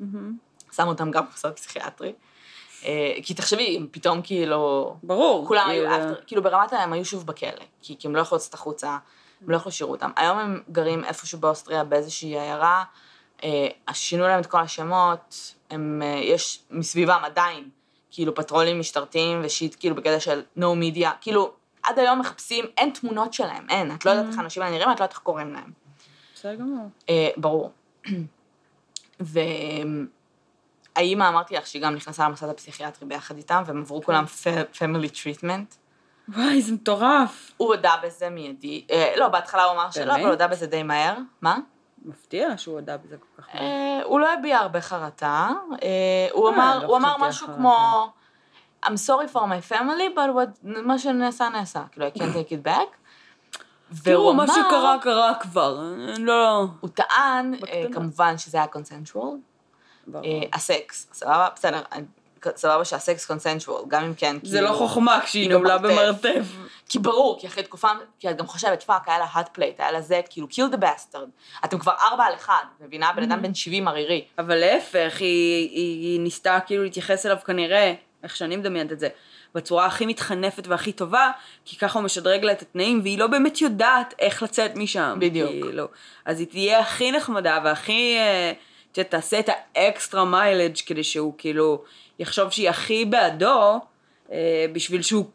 שמו 0.76 0.90
אותם 0.90 1.12
גם 1.12 1.26
במוסד 1.26 1.52
פסיכיאטרי. 1.52 2.14
אה, 2.86 3.14
כי 3.24 3.34
תחשבי, 3.34 3.78
הם 3.78 3.88
פתאום 3.92 4.22
כאילו... 4.22 4.96
ברור. 5.04 5.48
כולם 5.48 5.68
כאילו, 5.68 5.90
היו, 5.90 6.14
after, 6.14 6.26
כאילו 6.28 6.44
ברמת 6.44 6.74
הם 6.74 6.94
היו 6.94 7.06
שוב 7.06 7.26
בכלא, 7.26 7.50
כי, 7.82 7.96
כי 8.00 8.08
הם 8.08 8.16
לא 8.16 8.22
יכלו 8.22 8.38
לצאת 8.38 8.54
החוצה, 8.54 8.98
הם 9.42 9.50
לא 9.50 9.56
יכלו 9.56 9.70
להשאיר 9.70 9.90
אותם. 9.90 10.12
היום 10.16 10.38
הם 10.38 10.62
גרים 10.72 11.04
איפשהו 11.04 11.40
באוסטריה, 11.40 11.84
באיזושהי 11.84 12.40
עיירה, 12.40 12.84
אה, 13.44 13.68
שינו 13.94 14.24
להם 14.24 14.40
את 14.40 14.46
כל 14.46 14.60
השמות, 14.60 15.56
הם, 15.70 16.02
אה, 16.06 16.08
יש 16.08 16.64
מסביבם 16.72 17.22
עדיין, 17.24 17.70
כאילו 18.12 18.36
פטרולים 18.36 18.80
משטרתיים 18.80 19.42
ושיט, 19.44 19.76
כאילו 19.80 19.96
בקטע 19.96 20.20
של 20.20 20.44
no 20.58 20.62
media, 20.62 21.10
כאילו 21.22 21.52
עד 21.84 22.00
היום 22.00 22.20
מחפשים, 22.20 22.66
אין 22.78 22.90
תמונות 22.90 23.34
שלהם, 23.34 23.70
אין, 23.70 23.96
את 23.96 24.06
לא 24.06 24.12
יודעת 24.12 24.26
איך 24.30 24.38
האנשים 24.38 24.64
האלה 24.64 24.76
נראים, 24.76 24.92
את 24.92 25.00
לא 25.00 25.04
יודעת 25.04 25.12
איך 25.12 25.20
קוראים 25.20 25.54
להם. 25.54 25.72
בסדר 26.36 26.56
גמור. 26.56 26.90
אה, 27.10 27.30
ברור. 27.38 27.72
והאימא, 29.20 30.10
אמרתי 31.30 31.56
לך 31.56 31.68
שהיא 31.68 31.82
גם 31.82 31.96
נכנסה 31.96 32.26
למוסד 32.26 32.50
הפסיכיאטרי 32.50 33.08
ביחד 33.08 33.38
איתם, 33.38 33.64
והם 33.66 33.82
עברו 33.82 34.04
כולם 34.04 34.26
family 34.74 35.10
treatment. 35.14 35.81
וואי, 36.36 36.62
זה 36.62 36.74
מטורף. 36.74 37.52
הוא 37.58 37.68
הודה 37.68 37.94
בזה 38.04 38.30
מיידי, 38.30 38.86
אה, 38.92 39.14
לא, 39.18 39.28
בהתחלה 39.28 39.64
הוא 39.64 39.74
אמר 39.74 39.92
שלא? 39.92 40.14
אבל 40.14 40.22
הוא 40.22 40.30
הודה 40.30 40.48
בזה 40.48 40.68
די 40.68 40.84
מהר. 40.84 41.16
מה? 41.42 41.58
מפתיע 42.06 42.58
שהוא 42.58 42.76
הודה 42.76 42.98
בזה 42.98 43.18
כל 43.18 43.42
כך 43.42 43.56
מהר. 43.56 43.64
אה, 43.64 44.04
הוא 44.04 44.20
לא 44.20 44.34
הביע 44.34 44.58
הרבה 44.58 44.82
חרטה. 44.82 45.50
אה, 45.84 46.28
הוא 46.32 46.50
אה, 46.50 46.56
אמר, 46.56 46.80
לא 46.82 46.88
הוא 46.88 46.98
אמר 46.98 47.18
משהו 47.18 47.48
חרטה. 47.48 47.58
כמו, 47.58 48.10
I'm 48.86 48.98
sorry 49.08 49.34
for 49.34 49.42
my 49.42 49.72
family, 49.72 50.16
but 50.16 50.36
what, 50.36 50.60
מה 50.64 51.00
שנעשה 51.00 51.50
נעשה. 51.50 51.84
כאילו, 51.92 52.08
I 52.08 52.10
can't 52.10 52.22
take 52.22 52.52
it 52.52 52.68
back. 52.68 52.96
תראו, 54.04 54.24
והוא 54.24 54.36
מה 54.36 54.48
שקרה 54.48 54.98
קרה 55.02 55.34
כבר. 55.36 55.80
לא... 56.20 56.66
הוא 56.80 56.90
טען, 56.90 57.54
אה. 57.70 57.86
כמובן 57.94 58.38
שזה 58.38 58.58
היה 58.58 58.68
consensual, 58.68 59.38
ברור. 60.08 60.26
הסקס, 60.54 61.08
סבבה? 61.14 61.48
בסדר, 61.56 61.82
סבבה 62.56 62.86
שהסקס 62.86 63.26
consensual, 63.26 63.84
גם 63.88 64.04
אם 64.04 64.14
כן, 64.14 64.38
זה 64.44 64.62
לא 64.62 64.68
כאילו- 64.68 64.80
חוכמה 64.80 65.20
כשהיא 65.24 65.44
כאילו 65.44 65.60
נעולה 65.60 65.78
במרתף. 65.78 66.46
כי 66.90 67.00
ברור, 67.00 67.40
כי 67.40 67.48
אחרי 67.48 67.64
תקופה, 67.64 67.88
כי 68.20 68.30
את 68.30 68.38
גם 68.38 68.48
חושבת, 68.48 68.84
fuck, 68.84 69.10
היה 69.10 69.20
לה 69.20 69.26
hot 69.26 69.58
plate, 69.58 69.76
היה 69.78 69.92
לה 69.92 70.02
זה, 70.02 70.22
כאילו, 70.30 70.48
kill 70.52 70.74
the 70.76 70.78
bastard. 70.78 71.18
אתם 71.66 71.80
כבר 71.80 71.94
ארבע 72.12 72.24
על 72.24 72.34
אחד, 72.36 72.64
מבינה? 72.82 73.12
בן 73.16 73.24
אדם 73.32 73.42
בן 73.42 73.54
70 73.54 73.88
ערירי. 73.88 74.26
אבל 74.38 74.56
להפך, 74.56 75.18
היא, 75.20 76.20
ניסתה 76.20 76.60
כאילו 76.66 76.84
להתייחס 76.84 77.26
אליו 77.26 77.38
כנראה, 77.46 77.94
איך 78.24 78.36
שאני 78.36 78.56
מדמיינת 78.56 78.92
את 78.92 79.00
זה, 79.00 79.08
בצורה 79.56 79.86
הכי 79.86 80.06
מתחנפת 80.06 80.68
והכי 80.68 80.92
טובה, 80.92 81.32
כי 81.66 81.78
ככה 81.78 82.00
הוא 82.00 82.06
משדרג 82.06 82.44
לה 82.44 82.52
את 82.52 82.62
התנאים, 82.62 83.00
והיא 83.04 83.20
לא 83.20 83.28
באמת 83.28 83.62
יודעת 83.62 84.14
איך 84.20 84.44
לצאת 84.44 84.76
משם. 84.76 85.18
בדיוק. 85.20 85.52
כאילו. 85.52 85.88
אז 86.26 86.40
היא 86.40 86.48
תהיה 86.48 86.80
הכי 86.80 87.12
נחמדה 87.12 87.60
והכי, 87.64 88.18
אה, 88.18 88.52
את 89.00 89.50
האקסטרה 89.76 90.26
מיילג' 90.26 90.76
כדי 90.86 91.04
שהוא 91.04 91.34
כאילו 91.38 91.84
יחשוב 92.22 92.50
שהיא 92.50 92.70
הכי 92.70 93.06
בעדו, 93.06 93.80
אה, 94.32 94.66
בשביל 94.74 95.02
שהוא 95.02 95.26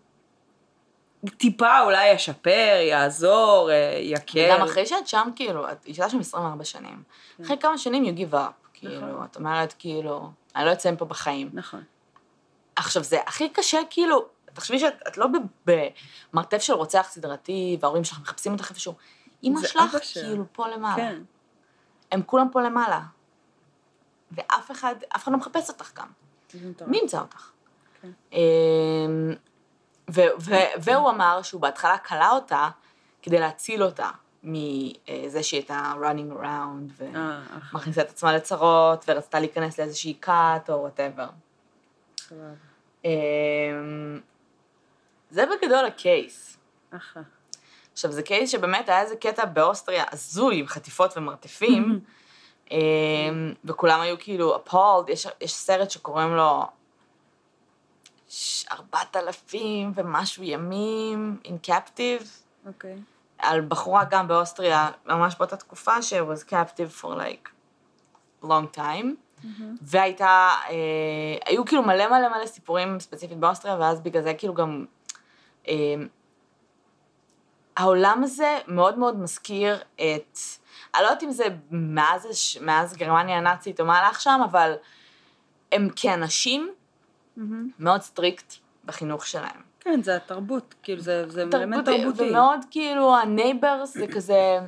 טיפה 1.37 1.81
אולי 1.81 2.09
ישפר, 2.09 2.79
יעזור, 2.81 3.71
אה, 3.71 3.99
יקל. 4.01 4.51
גם 4.51 4.63
אחרי 4.63 4.87
שאת 4.87 5.09
שם, 5.09 5.29
כאילו, 5.37 5.71
את 5.71 5.87
אישה 5.87 6.11
שם 6.11 6.21
24 6.21 6.65
שנים. 6.65 7.03
אחרי 7.45 7.57
כמה 7.59 7.79
שנים 7.79 8.05
you 8.05 8.19
give 8.19 8.35
up. 8.35 8.69
כאילו, 8.73 9.07
נכון. 9.13 9.27
את 9.31 9.37
אומרת, 9.37 9.75
כאילו, 9.79 10.31
אני 10.57 10.67
לא 10.67 10.73
אצא 10.73 10.91
מפה 10.91 11.05
בחיים. 11.05 11.51
נכון. 11.53 11.83
עכשיו, 12.77 13.03
זה 13.03 13.19
הכי 13.27 13.49
קשה, 13.49 13.79
כאילו, 13.91 14.27
תחשבי 14.53 14.79
שאת 14.79 14.95
את 15.09 15.19
לא 15.19 15.27
במרתף 15.67 16.59
של 16.59 16.73
רוצח 16.73 17.07
סדרתי, 17.11 17.77
וההורים 17.81 18.05
שלך 18.05 18.21
מחפשים 18.21 18.53
אותך 18.53 18.71
איפשהו. 18.71 18.95
זה 19.43 19.69
שלך. 19.69 19.97
כאילו, 20.13 20.45
פה 20.53 20.69
למעלה. 20.69 20.97
כן. 20.97 21.23
הם 22.13 22.23
כולם 22.23 22.49
פה 22.53 22.63
למעלה. 22.63 23.01
ואף 24.33 24.71
אחד, 24.71 24.95
אף 25.17 25.23
אחד 25.23 25.33
לא 25.33 25.39
מחפש 25.39 25.69
אותך 25.69 25.93
גם. 25.95 26.09
מי 26.87 26.99
ימצא 26.99 27.21
אותך? 27.21 27.51
כן. 28.03 28.11
אמ, 28.33 29.35
והוא 30.79 31.11
אמר 31.11 31.43
שהוא 31.43 31.61
בהתחלה 31.61 31.99
כלא 31.99 32.31
אותה 32.33 32.69
כדי 33.23 33.41
להציל 33.41 33.83
אותה 33.83 34.11
מזה 34.43 35.43
שהיא 35.43 35.61
הייתה 35.61 35.93
running 36.01 36.43
around 36.43 37.03
אה. 37.17 37.41
ומכניסה 37.73 38.01
את 38.01 38.11
עצמה 38.11 38.33
לצרות 38.37 39.05
ורצתה 39.09 39.41
להיכנס 39.41 39.79
לאיזושהי 39.79 40.15
כת 40.21 40.69
או 40.69 40.75
whatever. 40.75 41.29
סבבה. 42.21 42.43
אמ, 43.05 44.21
זה 45.31 45.45
בגדול 45.47 45.85
ה 45.85 45.97
case. 45.97 46.57
אחלה. 46.91 47.23
עכשיו, 47.93 48.13
זה 48.13 48.23
case 48.23 48.51
שבאמת 48.51 48.89
היה 48.89 49.01
איזה 49.01 49.17
קטע 49.17 49.45
באוסטריה 49.45 50.05
הזוי 50.13 50.59
עם 50.59 50.67
חטיפות 50.67 51.17
ומרתפים, 51.17 52.01
וכולם 53.65 54.01
היו 54.01 54.17
כאילו 54.19 54.57
appalled, 54.57 55.11
יש, 55.11 55.27
יש 55.41 55.55
סרט 55.55 55.91
שקוראים 55.91 56.35
לו 56.35 56.65
ארבעת 58.73 59.17
אלפים 59.17 59.93
ומשהו 59.95 60.43
ימים 60.43 61.37
in 61.45 61.71
captive, 61.71 62.27
אוקיי. 62.67 62.97
על 63.39 63.61
בחורה 63.61 64.05
גם 64.05 64.29
באוסטריה, 64.29 64.91
ממש 65.07 65.35
באותה 65.39 65.57
תקופה, 65.57 66.03
ש- 66.03 66.13
was 66.13 66.49
captive 66.51 67.03
for 67.03 67.07
like 67.07 67.49
long 68.45 68.77
time. 68.77 69.07
והייתה, 69.83 70.51
אה, 70.69 70.75
היו 71.47 71.65
כאילו 71.65 71.83
מלא 71.83 72.09
מלא 72.09 72.29
מלא 72.29 72.47
סיפורים 72.47 73.01
ספציפית 73.01 73.39
באוסטריה, 73.39 73.77
ואז 73.81 74.01
בגלל 74.01 74.23
זה 74.23 74.35
כאילו 74.35 74.55
גם, 74.55 74.85
אה, 75.69 75.95
העולם 77.77 78.21
הזה 78.25 78.59
מאוד 78.67 78.99
מאוד 78.99 79.17
מזכיר 79.17 79.83
את, 79.95 80.39
אני 80.97 81.03
לא 81.05 81.09
יודעת 81.09 81.23
אם 81.23 81.31
זה 81.31 81.45
מאז, 81.71 82.59
מאז 82.61 82.97
גרמניה 82.97 83.37
הנאצית 83.39 83.81
או 83.81 83.87
מה 83.87 83.99
הלך 83.99 84.21
שם, 84.21 84.41
אבל 84.51 84.73
הם 85.73 85.89
כאנשים 85.97 86.71
מאוד 87.79 88.01
strict 88.01 88.55
בחינוך 88.85 89.27
שלהם. 89.27 89.67
כן, 89.81 90.03
זה 90.03 90.17
התרבות, 90.17 90.75
כאילו 90.83 91.01
זה, 91.01 91.31
זה 91.31 91.43
אלמנט 91.43 91.85
תרבותי, 91.85 92.03
תרבותי. 92.03 92.31
ומאוד 92.31 92.61
כאילו 92.71 93.17
ה 93.17 93.24
neighbors 93.24 93.95
זה 93.95 94.07
כזה, 94.07 94.59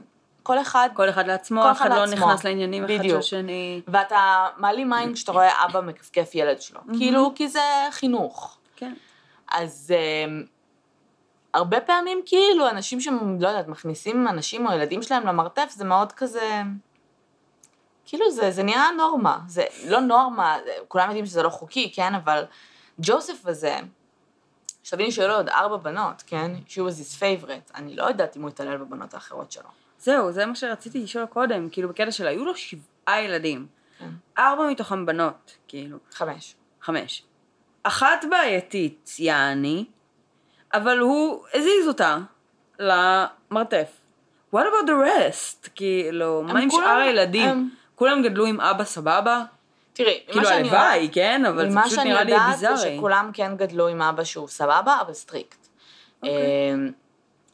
כל 0.43 0.61
אחד 0.61 0.89
כל 0.95 1.09
אחד 1.09 1.27
לעצמו, 1.27 1.63
כל 1.63 1.71
אחד 1.71 1.87
אחד 1.87 1.97
לא 1.97 2.05
לעצמו. 2.05 2.27
נכנס 2.27 2.45
לעניינים 2.45 2.85
אחד 2.85 2.93
של 2.93 2.99
בדיוק. 2.99 3.19
השני. 3.19 3.81
ואתה 3.89 4.47
מעלים 4.57 4.93
עין 4.93 5.15
כשאתה 5.15 5.33
רואה 5.33 5.65
אבא 5.65 5.81
מכפכף 5.81 6.35
ילד 6.35 6.61
שלו. 6.61 6.81
כאילו, 6.99 7.33
כי 7.35 7.49
זה 7.49 7.61
חינוך. 7.91 8.59
כן. 8.77 8.95
אז 9.53 9.95
um, 9.95 10.49
הרבה 11.55 11.81
פעמים 11.81 12.23
כאילו 12.27 12.71
אנשים 12.71 13.01
שהם, 13.01 13.41
לא 13.41 13.49
יודעת, 13.49 13.69
מכניסים 13.69 14.29
אנשים 14.29 14.67
או 14.67 14.73
ילדים 14.73 15.03
שלהם 15.03 15.27
למרתף, 15.27 15.71
זה 15.71 15.85
מאוד 15.85 16.13
כזה... 16.13 16.61
כאילו 18.05 18.31
זה, 18.31 18.51
זה 18.51 18.63
נהיה 18.63 18.85
נורמה. 18.97 19.39
זה 19.47 19.65
לא 19.87 20.01
נורמה, 20.01 20.57
כולם 20.89 21.09
יודעים 21.09 21.27
שזה 21.27 21.43
לא 21.43 21.49
חוקי, 21.49 21.93
כן? 21.95 22.15
אבל 22.15 22.45
ג'וסף 23.01 23.47
הזה, 23.47 23.77
שתביני 24.83 25.13
שהיו 25.13 25.29
לו 25.29 25.35
עוד 25.35 25.49
ארבע 25.49 25.77
בנות, 25.77 26.23
כן? 26.27 26.51
She 26.69 26.79
was 26.79 27.01
his 27.01 27.21
favorite. 27.21 27.75
אני 27.75 27.97
לא 27.97 28.03
יודעת 28.03 28.37
אם 28.37 28.43
הוא 28.43 28.51
התעלל 28.51 28.77
בבנות 28.77 29.15
האחרות 29.15 29.53
שלו. 29.53 29.69
זהו, 29.99 30.33
זה 30.33 30.47
מה 30.47 30.55
שרציתי 30.55 30.99
לשאול 30.99 31.27
קודם, 31.27 31.71
כאילו 31.71 31.89
בקטע 31.89 32.11
של 32.11 32.27
היו 32.27 32.45
לו 32.45 32.57
שבעה 32.57 33.23
ילדים. 33.23 33.67
כן. 33.99 34.11
ארבע 34.39 34.67
מתוכם 34.71 35.07
בנות, 35.07 35.57
כאילו, 35.69 35.99
חמש. 36.13 36.55
חמש. 36.83 37.23
אחת 37.83 38.25
בעייתית, 38.31 39.11
יעני, 39.19 39.85
אבל 40.75 40.99
הוא 40.99 41.45
הזיז 41.55 41.89
אותה 41.89 42.19
למרתף. 42.79 43.89
What 44.55 44.59
about 44.59 44.87
the 44.87 45.07
rest? 45.07 45.69
כאילו, 45.75 46.43
מה 46.43 46.61
עם 46.61 46.71
שאר 46.71 46.99
הילדים? 46.99 47.71
כולם 47.95 48.23
גדלו 48.23 48.47
עם 48.47 48.61
אבא 48.61 48.85
סבבה? 48.85 49.43
תראי, 49.93 50.21
ממה 50.25 50.33
כאילו 50.33 50.47
שאני. 50.47 50.69
הלוואי, 50.69 51.09
כן? 51.13 51.43
אבל 51.49 51.59
זה 51.59 51.71
ממה 51.71 51.83
פשוט 51.85 51.95
שאני 51.95 52.11
נראה 52.11 52.25
לי 52.25 52.33
יודעת 52.33 52.59
זה 52.59 52.71
ביזארי. 52.71 52.97
שכולם 52.97 53.31
כן 53.33 53.57
גדלו 53.57 53.89
עם 53.89 54.03
אבא 54.03 54.25
שהוא 54.25 54.49
סבבה, 54.49 54.99
אבל 55.01 55.13
strict. 55.13 55.69
אוקיי. 56.23 56.35
אמ, 56.73 56.91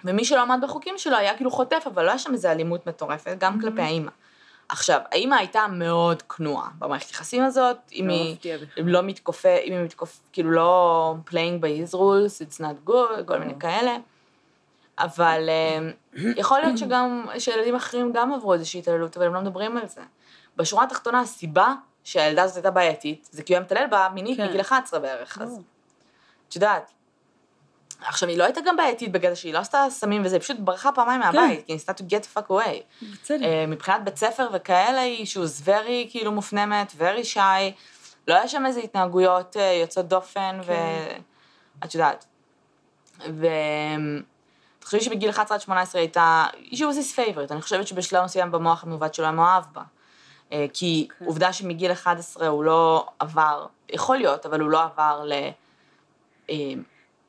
ומי 0.05 0.24
שלא 0.24 0.42
עמד 0.42 0.59
בחוקים 0.62 0.98
שלו 0.98 1.16
היה 1.16 1.37
כאילו 1.37 1.50
חוטף, 1.50 1.85
אבל 1.87 2.05
לא 2.05 2.09
היה 2.09 2.18
שם 2.18 2.33
איזה 2.33 2.53
אלימות 2.53 2.87
מטורפת. 2.87 3.37
גם 3.38 3.61
כלפי 3.61 3.83
האימא. 3.83 4.11
עכשיו, 4.68 5.00
האימא 5.12 5.35
הייתה 5.35 5.66
מאוד 5.66 6.22
כנועה 6.22 6.68
במערכת 6.79 7.11
יחסים 7.11 7.44
הזאת, 7.44 7.77
אם 7.92 8.09
לא 8.09 8.14
היא 8.77 8.85
לא 8.85 9.03
מתכופף, 9.03 9.59
אם 9.64 9.72
היא 9.72 9.81
מתכופף, 9.81 10.20
כאילו 10.33 10.50
לא 10.50 11.14
playing 11.31 11.61
by 11.62 11.92
his 11.92 11.94
rules, 11.94 12.46
it's 12.46 12.61
not 12.61 12.88
good, 12.88 13.24
כל. 13.27 13.38
מיני 13.38 13.55
כאלה. 13.61 13.96
אבל 14.98 15.48
אמ, 15.50 15.90
יכול 16.37 16.59
להיות 16.59 16.79
שגם, 16.79 17.27
שילדים 17.38 17.74
אחרים 17.74 18.12
גם 18.12 18.33
עברו 18.33 18.55
איזושהי 18.55 18.81
התעללות, 18.81 19.16
אבל 19.16 19.27
הם 19.27 19.35
לא 19.35 19.40
מדברים 19.40 19.77
על 19.77 19.88
זה. 19.88 20.00
בשורה 20.57 20.85
התחתונה, 20.85 21.20
הסיבה 21.20 21.74
שהילדה 22.05 22.42
הזאת 22.42 22.57
הייתה 22.57 22.70
בעייתית, 22.70 23.29
זה 23.31 23.42
כי 23.42 23.53
הוא 23.53 23.57
היה 23.57 23.64
מתעלל 23.64 23.87
בה 23.87 24.09
מינית 24.14 24.37
כן. 24.37 24.48
מגיל 24.48 24.61
11 24.61 25.00
בערך, 25.00 25.38
אז. 25.42 25.61
את 26.48 26.55
יודעת. 26.55 26.92
עכשיו, 28.06 28.28
היא 28.28 28.38
לא 28.38 28.44
הייתה 28.44 28.60
גם 28.66 28.76
בעייתית 28.76 29.12
בקטע 29.12 29.34
שהיא 29.34 29.54
לא 29.54 29.58
עשתה 29.58 29.86
סמים 29.90 30.22
וזה, 30.24 30.36
היא 30.36 30.40
פשוט 30.40 30.56
ברחה 30.58 30.92
פעמיים 30.92 31.22
כן. 31.22 31.26
מהבית, 31.26 31.66
כי 31.66 31.72
היא 31.72 31.74
ניסתה 31.74 31.92
to 31.92 32.10
get 32.10 32.38
fuck 32.38 32.50
away. 32.50 33.04
בצדק. 33.12 33.42
אה, 33.42 33.64
מבחינת 33.68 34.04
בית 34.04 34.16
ספר 34.16 34.48
וכאלה, 34.52 35.00
היא 35.00 35.26
שהוא 35.26 35.46
very 35.66 36.10
כאילו 36.10 36.32
מופנמת, 36.32 36.92
very 36.92 37.34
shy, 37.34 37.72
לא 38.28 38.34
היה 38.34 38.48
שם 38.48 38.66
איזה 38.66 38.80
התנהגויות 38.80 39.56
אה, 39.56 39.78
יוצאות 39.80 40.08
דופן, 40.08 40.60
כן. 40.66 40.72
ואת 41.82 41.94
יודעת. 41.94 42.24
ו... 43.30 43.46
תחשבי 44.78 45.00
שבגיל 45.00 45.30
11 45.30 45.56
עד 45.56 45.60
18 45.60 46.00
הייתה, 46.00 46.46
she 46.70 46.76
was 46.76 46.96
his 46.96 47.16
favorite, 47.16 47.52
אני 47.52 47.62
חושבת 47.62 47.86
שבשלב 47.86 48.24
מסוים 48.24 48.50
במוח 48.50 48.84
המעוות 48.84 49.14
שלו 49.14 49.24
היה 49.24 49.32
מאוהב 49.32 49.64
בה. 49.72 49.82
אה, 50.52 50.66
כי 50.72 51.08
כן. 51.18 51.24
עובדה 51.24 51.52
שמגיל 51.52 51.92
11 51.92 52.48
הוא 52.48 52.64
לא 52.64 53.06
עבר, 53.18 53.66
יכול 53.88 54.16
להיות, 54.16 54.46
אבל 54.46 54.60
הוא 54.60 54.70
לא 54.70 54.82
עבר 54.82 55.24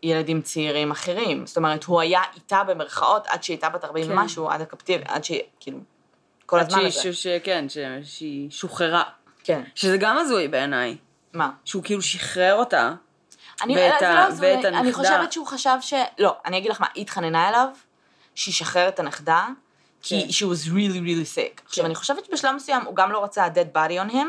לילדים 0.05 0.41
צעירים 0.41 0.91
אחרים. 0.91 1.45
זאת 1.47 1.57
אומרת, 1.57 1.83
הוא 1.83 2.01
היה 2.01 2.21
איתה 2.35 2.63
במרכאות 2.63 3.27
עד 3.27 3.43
שהיא 3.43 3.53
הייתה 3.55 3.69
בת 3.69 3.83
40 3.85 4.05
כן. 4.05 4.11
ומשהו, 4.11 4.49
עד 4.49 4.61
הקפטיב, 4.61 5.01
עד 5.05 5.23
שהיא, 5.23 5.41
כאילו, 5.59 5.77
כל 6.45 6.59
הזמן 6.59 6.77
שהיא- 6.77 6.87
הזה. 6.87 7.13
ש- 7.13 7.23
ש- 7.23 7.39
כן, 7.43 7.65
ש- 7.69 7.77
שהיא 8.03 8.49
שוחררה. 8.51 9.03
כן. 9.43 9.61
שזה 9.75 9.97
גם 9.97 10.17
הזוי 10.17 10.47
בעיניי. 10.47 10.97
מה? 11.33 11.51
שהוא 11.65 11.83
כאילו 11.83 12.01
שחרר 12.01 12.55
אותה. 12.55 12.93
אני, 13.61 13.75
ואת 13.77 14.01
ה- 14.01 14.29
לא 14.29 14.33
ואת 14.37 14.65
אני 14.65 14.77
הנכדה. 14.77 14.93
חושבת 14.93 15.31
שהוא 15.31 15.47
חשב 15.47 15.77
ש... 15.81 15.93
לא, 16.19 16.35
אני 16.45 16.57
אגיד 16.57 16.71
לך 16.71 16.81
מה, 16.81 16.87
היא 16.95 17.01
התחננה 17.01 17.49
אליו, 17.49 17.67
שישחרר 18.35 18.87
את 18.87 18.99
הנכדה, 18.99 19.47
כי 20.01 20.21
כן. 20.21 20.27
she 20.29 20.49
was 20.51 20.67
really 20.69 20.99
really 21.07 21.35
sick. 21.37 21.61
עכשיו, 21.65 21.81
כן. 21.83 21.85
אני 21.85 21.95
חושבת 21.95 22.25
שבשלב 22.25 22.55
מסוים 22.55 22.81
הוא 22.85 22.95
גם 22.95 23.11
לא 23.11 23.23
רצה 23.23 23.47
dead 23.47 23.77
body 23.77 24.09
on 24.09 24.13
him, 24.13 24.27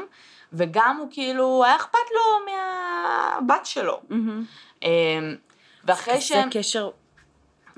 וגם 0.52 0.96
הוא 1.00 1.08
כאילו, 1.10 1.64
היה 1.64 1.76
אכפת 1.76 1.98
לו 2.14 2.52
מהבת 2.52 3.66
שלו. 3.66 4.00
אמ, 4.82 4.88
ואחרי 5.86 6.14
זה 6.14 6.20
שהם... 6.20 6.48
קשר 6.52 6.90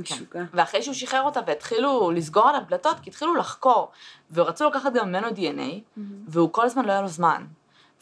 כן. 0.05 0.15
משוגע. 0.15 0.43
ואחרי 0.55 0.83
שהוא 0.83 0.95
שחרר 0.95 1.23
אותה 1.23 1.41
והתחילו 1.47 2.11
לסגור 2.11 2.49
עליו 2.49 2.61
דלתות, 2.69 3.01
כי 3.01 3.11
התחילו 3.11 3.35
לחקור, 3.35 3.91
ורצו 4.33 4.69
לקחת 4.69 4.93
גם 4.93 5.09
ממנו 5.09 5.29
DNA, 5.29 6.01
והוא 6.29 6.53
כל 6.53 6.65
הזמן 6.65 6.85
לא 6.85 6.93
היה 6.93 7.01
לו 7.01 7.09
זמן. 7.09 7.45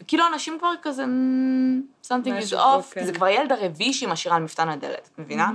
וכאילו 0.00 0.24
אנשים 0.32 0.58
כבר 0.58 0.72
כזה, 0.82 1.04
"Mm, 1.04 2.06
something 2.06 2.42
is 2.42 2.52
off, 2.52 2.82
כי 2.82 3.00
כן. 3.00 3.06
זה 3.06 3.12
כבר 3.12 3.26
הילד 3.26 3.52
הרביעי 3.52 3.92
שהיא 3.92 4.08
משאירה 4.08 4.36
על 4.36 4.42
מפתן 4.42 4.68
הדלת, 4.68 5.08
את 5.12 5.18
מבינה? 5.18 5.50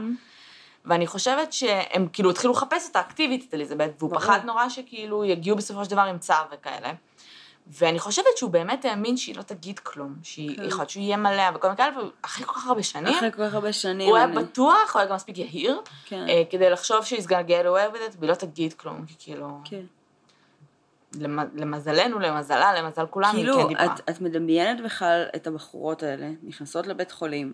ואני 0.86 1.08
חושבת 1.08 1.54
שהם 1.54 2.08
כאילו 2.14 2.30
התחילו 2.30 2.54
לחפש 2.54 2.88
אותה 2.88 3.00
אקטיבית, 3.00 3.46
את 3.50 3.54
אליזבת, 3.54 3.92
והוא 4.00 4.10
ברור. 4.10 4.22
פחד 4.22 4.40
נורא 4.46 4.70
שכאילו 4.70 5.26
יגיעו 5.26 5.58
בסופו 5.58 5.86
של 5.86 5.92
דבר 5.92 6.02
עם 6.02 6.18
צו 6.18 6.34
וכאלה. 6.52 6.92
ואני 7.80 8.00
חושבת 8.00 8.26
שהוא 8.38 8.52
באמת 8.52 8.86
האמין 8.86 9.18
שהיא 9.18 9.36
לא 9.36 9.42
תגיד 9.42 9.80
כלום, 9.80 10.16
שהיא, 10.24 10.58
כן. 10.58 10.64
יכול 10.64 10.80
להיות 10.80 10.90
שהוא 10.90 11.04
יהיה 11.04 11.18
מלא 11.18 11.44
וכל 11.56 11.68
מיני 11.68 11.78
כאלה, 11.78 11.92
ואחרי 12.24 12.46
כל 12.46 12.54
כך 12.54 12.68
הרבה 12.68 12.84
שנים, 12.84 13.14
אחרי 13.14 13.32
כל 13.32 13.48
כך 13.48 13.54
הרבה 13.54 13.74
שנים. 13.74 14.08
הוא 14.10 14.16
היה 14.18 14.26
אני- 14.26 14.36
בטוח, 14.36 14.94
הוא 14.94 15.00
היה 15.00 15.10
גם 15.10 15.16
מספיק 15.16 15.38
יהיר, 15.38 15.82
כן. 16.06 16.26
אה, 16.30 16.44
כדי 16.50 16.70
לחשוב 16.70 17.06
שהיא 17.06 17.20
get 17.42 17.66
away 17.66 17.94
with 17.94 18.14
it, 18.14 18.18
והיא 18.20 18.30
לא 18.30 18.36
תגיד 18.36 18.74
כלום, 18.74 19.06
כי 19.06 19.14
כאילו, 19.20 19.60
כן. 19.64 19.82
למ- 21.20 21.50
למזלנו, 21.56 22.20
למזלה, 22.20 22.74
למזל 22.82 23.06
היא 23.24 23.32
כאילו, 23.32 23.58
כן 23.58 23.68
דיברה. 23.68 23.86
את, 23.86 24.10
את 24.10 24.22
מדמיינת 24.22 24.84
בכלל 24.84 25.24
את 25.36 25.48
הבחורות 25.48 26.04
האלה, 26.04 26.30
נכנסות 26.44 26.88
לבית 26.88 27.12
חולים, 27.12 27.54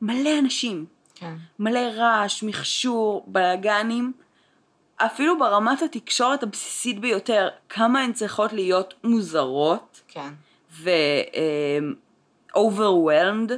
מלא 0.00 0.38
אנשים, 0.38 0.86
כן, 1.14 1.34
מלא 1.58 1.78
רעש, 1.94 2.42
מכשור, 2.42 3.24
בלאגנים, 3.26 4.12
אפילו 5.06 5.38
ברמת 5.38 5.82
התקשורת 5.82 6.42
הבסיסית 6.42 7.00
ביותר, 7.00 7.48
כמה 7.68 8.00
הן 8.00 8.12
צריכות 8.12 8.52
להיות 8.52 8.94
מוזרות 9.04 10.00
כן, 10.08 10.30
ו-overwhelmed, 10.72 13.52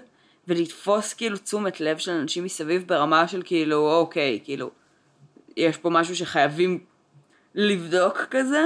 ולתפוס 0.49 1.15
כאילו 1.15 1.39
תשומת 1.39 1.81
לב 1.81 1.99
של 1.99 2.13
אנשים 2.13 2.45
מסביב 2.45 2.85
ברמה 2.87 3.29
של 3.29 3.43
כאילו, 3.45 3.93
אוקיי, 3.93 4.41
כאילו, 4.45 4.71
יש 5.57 5.77
פה 5.77 5.91
משהו 5.91 6.17
שחייבים 6.17 6.85
לבדוק 7.55 8.19
כזה. 8.31 8.63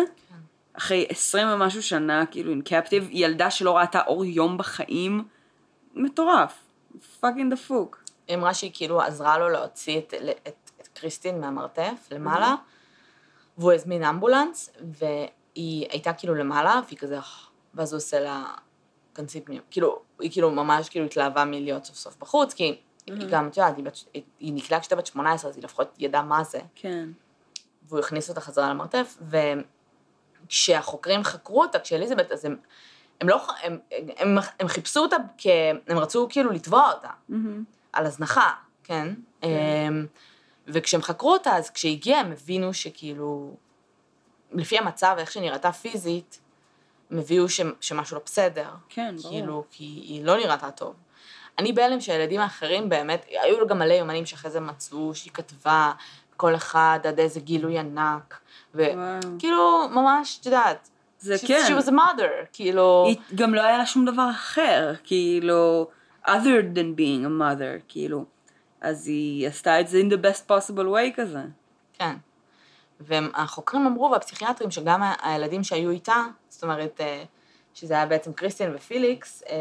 אחרי 0.73 1.07
עשרים 1.09 1.49
ומשהו 1.49 1.83
שנה, 1.83 2.27
כאילו, 2.27 2.53
עם 2.53 2.63
קפטיב, 2.63 3.09
ילדה 3.11 3.51
שלא 3.51 3.77
ראתה 3.77 4.01
אור 4.07 4.25
יום 4.25 4.59
בחיים, 4.59 5.25
מטורף. 5.95 6.55
fucking 7.21 7.53
דפוק. 7.53 8.03
היא 8.29 8.37
אמרה 8.37 8.55
שהיא 8.55 8.71
כאילו 8.75 9.01
עזרה 9.01 9.39
לו 9.39 9.49
להוציא 9.49 9.99
את, 9.99 10.15
את 10.49 10.66
קריסטין 11.01 11.41
מהמרתף 11.41 12.09
למעלה, 12.11 12.55
והוא 13.59 13.73
הזמין 13.73 14.05
אמבולנס, 14.05 14.71
והיא 14.81 15.87
הייתה 15.91 16.13
כאילו 16.13 16.35
למעלה, 16.35 16.81
והיא 16.87 16.99
כזה, 16.99 17.19
ואז 17.75 17.93
הוא 17.93 17.99
עושה 17.99 18.21
לה 18.21 18.45
כנס 19.15 19.41
לי 19.41 19.46
פנימה. 19.46 19.63
כאילו, 19.71 20.03
היא 20.21 20.31
כאילו 20.31 20.51
ממש 20.51 20.89
כאילו 20.89 21.07
התלהבה 21.07 21.45
מלהיות 21.45 21.85
סוף 21.85 21.97
סוף 21.97 22.17
בחוץ, 22.17 22.55
כי 22.55 22.81
היא 23.07 23.29
גם, 23.31 23.49
את 23.49 23.57
יודעת, 23.57 23.77
היא, 24.15 24.53
נקלעה 24.53 24.81
כשהייתה 24.81 24.97
בת 24.97 25.07
18, 25.07 25.51
אז 25.51 25.57
היא 25.57 25.65
לפחות 25.65 25.95
ידעה 25.99 26.23
מה 26.23 26.45
זה. 26.45 26.61
כן. 26.75 27.09
והוא 27.89 28.01
הכניס 28.01 28.29
אותה 28.29 28.41
חזרה 28.41 28.71
למרתף, 28.71 29.19
וכשהחוקרים 30.47 31.25
חקרו 31.25 31.63
אותה, 31.63 31.79
כשאליזבת, 31.79 32.33
אז 32.33 32.45
הם, 32.45 32.57
הם 33.21 33.29
לא, 33.29 33.47
הם, 33.63 33.79
הם, 33.91 34.09
הם, 34.19 34.39
הם 34.61 34.69
חיפשו 34.69 35.01
אותה, 35.01 35.17
כי 35.39 35.51
הם 35.89 35.99
רצו 35.99 36.27
כאילו 36.31 36.51
לתבוע 36.51 36.93
אותה, 36.93 37.11
מהמם. 37.29 37.65
על 37.93 38.07
הזנחה, 38.07 38.53
כן? 38.85 39.15
אמ, 39.43 40.07
וכשהם 40.69 41.03
חקרו 41.03 41.33
אותה, 41.33 41.57
אז 41.57 41.71
כשהיא 41.71 41.93
הגיעה, 41.97 42.21
הם 42.21 42.33
הבינו 42.33 42.75
שכאילו, 42.75 43.55
לפי 44.53 44.79
המצב, 44.79 45.17
איך 45.19 45.33
שנראתה 45.33 45.73
פיזית, 45.73 46.41
הם 47.11 47.19
הביאו 47.19 47.49
ש, 47.49 47.61
שמשהו 47.81 48.17
לא 48.17 48.23
בסדר. 48.25 48.69
כן, 48.89 49.15
ברור. 49.23 49.33
כאילו, 49.35 49.65
כי 49.71 49.85
היא 49.85 50.25
לא 50.25 50.37
נראתה 50.37 50.71
טוב. 50.71 50.95
אני 51.59 51.73
בהלם 51.73 52.01
שהילדים 52.01 52.41
האחרים 52.41 52.89
באמת, 52.89 53.27
היו 53.43 53.61
לו 53.61 53.67
גם 53.67 53.79
מלא 53.79 53.95
יומנים 53.95 54.27
שאחרי 54.27 54.51
זה 54.51 54.61
מצאו 54.61 55.15
שהיא 55.15 55.33
כתבה, 55.33 55.93
כל 56.37 56.55
אחד 56.55 56.99
עד 57.05 57.21
איזה 57.21 57.41
גילוי 57.41 57.79
ענק. 57.79 58.39
וכאילו, 58.75 59.89
ממש, 59.91 60.39
את 60.41 60.47
יודעת, 60.47 60.89
זה 61.19 61.35
she- 61.35 61.47
כן. 61.49 61.63
she 61.69 61.83
was 61.83 61.87
a 61.87 61.93
mother, 61.93 62.47
כאילו, 62.53 63.05
היא 63.07 63.17
גם 63.35 63.55
לא 63.55 63.61
היה 63.63 63.79
לה 63.79 63.87
שום 63.87 64.05
דבר 64.05 64.31
אחר, 64.31 64.93
כאילו, 65.05 65.89
other 66.27 66.63
than 66.75 66.99
being 66.99 67.27
a 67.27 67.41
mother, 67.41 67.83
כאילו. 67.89 68.25
אז 68.81 69.07
היא 69.07 69.49
עשתה 69.49 69.81
את 69.81 69.89
זה 69.89 70.01
in 70.01 70.13
the 70.13 70.17
best 70.17 70.51
possible 70.51 70.87
way 70.87 71.17
כזה. 71.17 71.43
כן. 71.93 72.17
והחוקרים 73.01 73.87
אמרו, 73.87 74.11
והפסיכיאטרים, 74.13 74.71
שגם 74.71 75.03
הילדים 75.23 75.65
שהיו 75.65 75.91
איתה, 75.91 76.25
זאת 76.49 76.63
אומרת, 76.63 77.01
אה, 77.01 77.25
שזה 77.75 77.95
היה 77.95 78.07
בעצם 78.07 78.33
קריסטיאן 78.33 78.75
ופיליקס, 78.75 79.43
אה, 79.49 79.57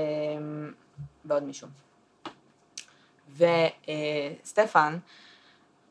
ועוד 1.26 1.44
מישהו. 1.44 1.68
וסטפן, 3.38 4.98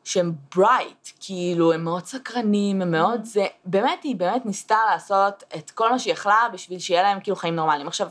שהם 0.03 0.31
ברייט, 0.55 1.09
כאילו, 1.19 1.73
הם 1.73 1.83
מאוד 1.83 2.05
סקרנים, 2.05 2.81
הם 2.81 2.91
מאוד 2.91 3.25
זה, 3.25 3.45
באמת, 3.65 4.03
היא 4.03 4.15
באמת 4.15 4.45
ניסתה 4.45 4.77
לעשות 4.91 5.43
את 5.55 5.71
כל 5.71 5.91
מה 5.91 5.99
שהיא 5.99 6.13
יכלה 6.13 6.47
בשביל 6.53 6.79
שיהיה 6.79 7.03
להם 7.03 7.19
כאילו 7.19 7.35
חיים 7.35 7.55
נורמליים. 7.55 7.87
עכשיו, 7.87 8.09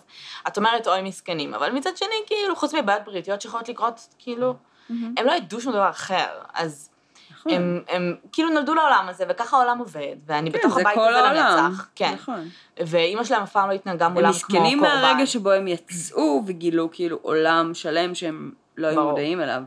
את 0.48 0.56
אומרת 0.56 0.86
אוי 0.86 1.02
מסכנים, 1.02 1.54
אבל 1.54 1.72
מצד 1.72 1.96
שני, 1.96 2.14
כאילו, 2.26 2.56
חוץ 2.56 2.74
מבעיות 2.74 3.04
בריאותיות 3.04 3.40
שיכולות 3.40 3.68
לקרות, 3.68 4.14
כאילו, 4.18 4.54
הם 4.90 5.26
לא 5.26 5.32
ידעו 5.32 5.60
שום 5.60 5.72
דבר 5.72 5.90
אחר, 5.90 6.26
אז 6.54 6.90
נכון. 7.30 7.52
הם, 7.52 7.80
הם 7.88 8.16
כאילו 8.32 8.50
נולדו 8.50 8.74
לעולם 8.74 9.06
הזה, 9.08 9.24
וככה 9.28 9.56
העולם 9.56 9.78
עובד, 9.78 10.16
ואני 10.26 10.52
כן, 10.52 10.58
בתוך 10.58 10.78
הבית 10.78 10.98
הזה. 10.98 11.40
לנצח. 11.40 11.88
כן. 11.94 12.12
נכון. 12.14 12.48
ואימא 12.86 13.24
שלהם 13.24 13.42
אף 13.42 13.52
פעם 13.52 13.68
לא 13.68 13.74
התנהגה 13.74 14.06
הם 14.06 14.12
מולם 14.12 14.32
כמו 14.32 14.40
קורבן. 14.40 14.62
מסכנים 14.62 14.80
מהרגע 14.80 15.26
שבו 15.26 15.50
הם 15.50 15.68
יצאו 15.68 16.42
וגילו 16.46 16.88
כאילו 16.92 17.18
עולם 17.22 17.74
שלם 17.74 18.14
שהם 18.14 18.52
לא 18.76 18.86
היו. 18.86 19.04
מודעים 19.04 19.40
אליו. 19.40 19.62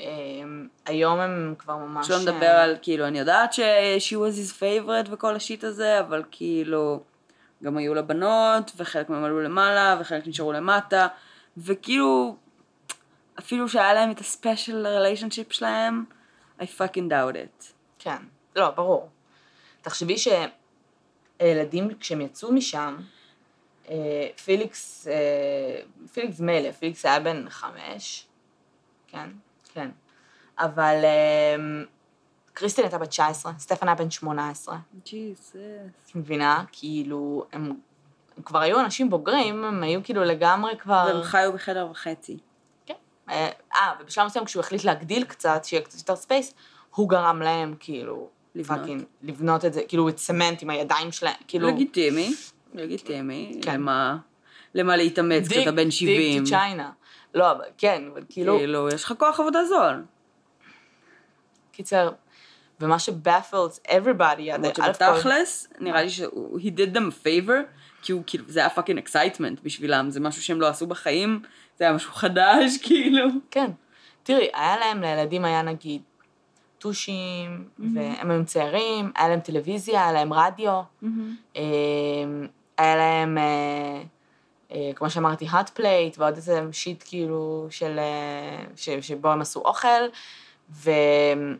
אמ, 0.00 0.66
היום 0.86 1.20
הם 1.20 1.54
כבר 1.58 1.76
ממש... 1.76 2.06
שלא 2.06 2.18
נדבר 2.18 2.46
על 2.46 2.76
כאילו, 2.82 3.06
אני 3.06 3.18
יודעת 3.18 3.52
ש-she 3.52 4.14
was 4.14 4.36
his 4.36 4.60
favorite 4.60 5.08
וכל 5.10 5.34
השיט 5.34 5.64
הזה, 5.64 6.00
אבל 6.00 6.22
כאילו, 6.30 7.00
גם 7.64 7.76
היו 7.76 7.94
לה 7.94 8.02
בנות, 8.02 8.72
וחלק 8.76 9.10
מהם 9.10 9.24
עלו 9.24 9.40
למעלה, 9.40 9.96
וחלק 10.00 10.26
נשארו 10.26 10.52
למטה, 10.52 11.06
וכאילו, 11.56 12.36
אפילו 13.38 13.68
שהיה 13.68 13.94
להם 13.94 14.10
את 14.10 14.20
הספיישל 14.20 14.86
ריליישנשיפ 14.86 15.52
שלהם, 15.52 16.04
I 16.60 16.64
fucking 16.64 17.10
doubt 17.10 17.34
it. 17.34 17.72
כן, 17.98 18.16
לא, 18.56 18.70
ברור. 18.70 19.08
תחשבי 19.82 20.14
שהילדים, 20.18 21.94
כשהם 22.00 22.20
יצאו 22.20 22.52
משם, 22.52 22.96
אה, 23.88 24.28
פיליקס, 24.44 25.08
אה, 25.08 25.82
פיליקס 26.12 26.40
מילא, 26.40 26.72
פיליקס 26.72 27.06
היה 27.06 27.20
בן 27.20 27.48
חמש, 27.48 28.26
כן, 29.08 29.30
כן. 29.72 29.90
אבל 30.58 31.00
אה, 31.04 31.56
קריסטין 32.52 32.84
הייתה 32.84 32.98
בת 32.98 33.08
19, 33.08 33.52
סטפן 33.58 33.88
היה 33.88 33.94
בן 33.94 34.10
18. 34.10 34.78
ג'יזוס. 35.04 35.56
את 36.06 36.14
מבינה? 36.14 36.64
כאילו, 36.72 37.44
הם, 37.52 37.72
הם 38.36 38.42
כבר 38.42 38.58
היו 38.58 38.80
אנשים 38.80 39.10
בוגרים, 39.10 39.64
הם 39.64 39.82
היו 39.82 40.04
כאילו 40.04 40.24
לגמרי 40.24 40.76
כבר... 40.78 41.04
והם 41.08 41.22
חיו 41.22 41.52
בחדר 41.52 41.88
וחצי. 41.90 42.38
אה, 43.30 43.48
אה, 43.74 43.92
ובשלב 44.00 44.26
מסוים 44.26 44.44
כשהוא 44.44 44.60
החליט 44.60 44.84
להגדיל 44.84 45.24
קצת, 45.24 45.64
שיהיה 45.64 45.82
קצת 45.82 45.98
יותר 45.98 46.16
space, 46.16 46.54
הוא 46.94 47.08
גרם 47.08 47.42
להם 47.42 47.74
כאילו, 47.80 48.28
לבנות. 48.54 48.80
fucking, 48.80 49.02
לבנות 49.22 49.64
את 49.64 49.72
זה, 49.72 49.82
כאילו 49.88 50.08
את 50.08 50.16
צמנט 50.16 50.62
עם 50.62 50.70
הידיים 50.70 51.12
שלהם, 51.12 51.34
כאילו, 51.48 51.68
לגיטימי, 51.68 52.34
לגיטימי. 52.74 53.60
כן. 53.62 53.74
למה, 53.74 54.16
למה 54.74 54.96
להתאמץ 54.96 55.48
dig- 55.48 55.56
כשאתה 55.58 55.72
בן 55.72 55.90
70? 55.90 56.44
dig 56.44 56.54
to 56.54 56.56
China. 56.56 56.90
לא, 57.34 57.50
אבל 57.52 57.64
כן, 57.78 58.02
אבל 58.12 58.22
כאילו, 58.28 58.58
כאילו, 58.58 58.88
יש 58.88 59.04
לך 59.04 59.14
כוח 59.18 59.40
עבודה 59.40 59.64
זול. 59.64 60.04
קיצר, 61.72 62.10
ומה 62.80 62.98
ש 62.98 63.16
baffles 63.16 63.80
everybody, 63.88 64.40
למרות 64.54 64.76
שבתכלס, 64.76 65.68
נראה 65.80 66.02
לי 66.02 66.10
שהוא, 66.10 66.60
he 66.60 66.78
did 66.78 66.96
them 66.96 67.00
a 67.00 67.24
favor, 67.26 67.52
כי 68.02 68.12
הוא 68.12 68.22
כאילו, 68.26 68.44
זה 68.48 68.60
היה 68.60 68.70
fucking 68.70 68.98
excitement 68.98 69.60
בשבילם, 69.62 70.10
זה 70.10 70.20
משהו 70.20 70.42
שהם 70.42 70.60
לא 70.60 70.66
עשו 70.68 70.86
בחיים, 70.86 71.42
זה 71.82 71.86
היה 71.86 71.94
משהו 71.94 72.12
חדש, 72.12 72.76
כאילו. 72.86 73.26
כן. 73.50 73.70
תראי, 74.22 74.48
היה 74.54 74.76
להם, 74.76 75.00
לילדים 75.00 75.44
היה 75.44 75.62
נגיד 75.62 76.02
טושים, 76.78 77.68
והם 77.94 78.30
היו 78.30 78.44
צעירים, 78.44 79.12
היה 79.16 79.28
להם 79.28 79.40
טלוויזיה, 79.40 80.02
היה 80.02 80.12
להם 80.12 80.32
רדיו, 80.32 80.80
אה, 81.56 81.62
היה 82.78 82.96
להם, 82.96 83.38
אה, 83.38 84.02
אה, 84.72 84.90
כמו 84.94 85.10
שאמרתי, 85.10 85.48
hot 85.48 85.78
plate, 85.78 86.18
ועוד 86.18 86.36
איזה 86.36 86.60
שיט 86.72 87.04
כאילו 87.06 87.66
של, 87.70 87.98
אה, 87.98 88.64
ש, 88.76 88.88
שבו 88.90 89.28
הם 89.28 89.40
עשו 89.40 89.60
אוכל, 89.60 90.02
והיה 90.70 91.56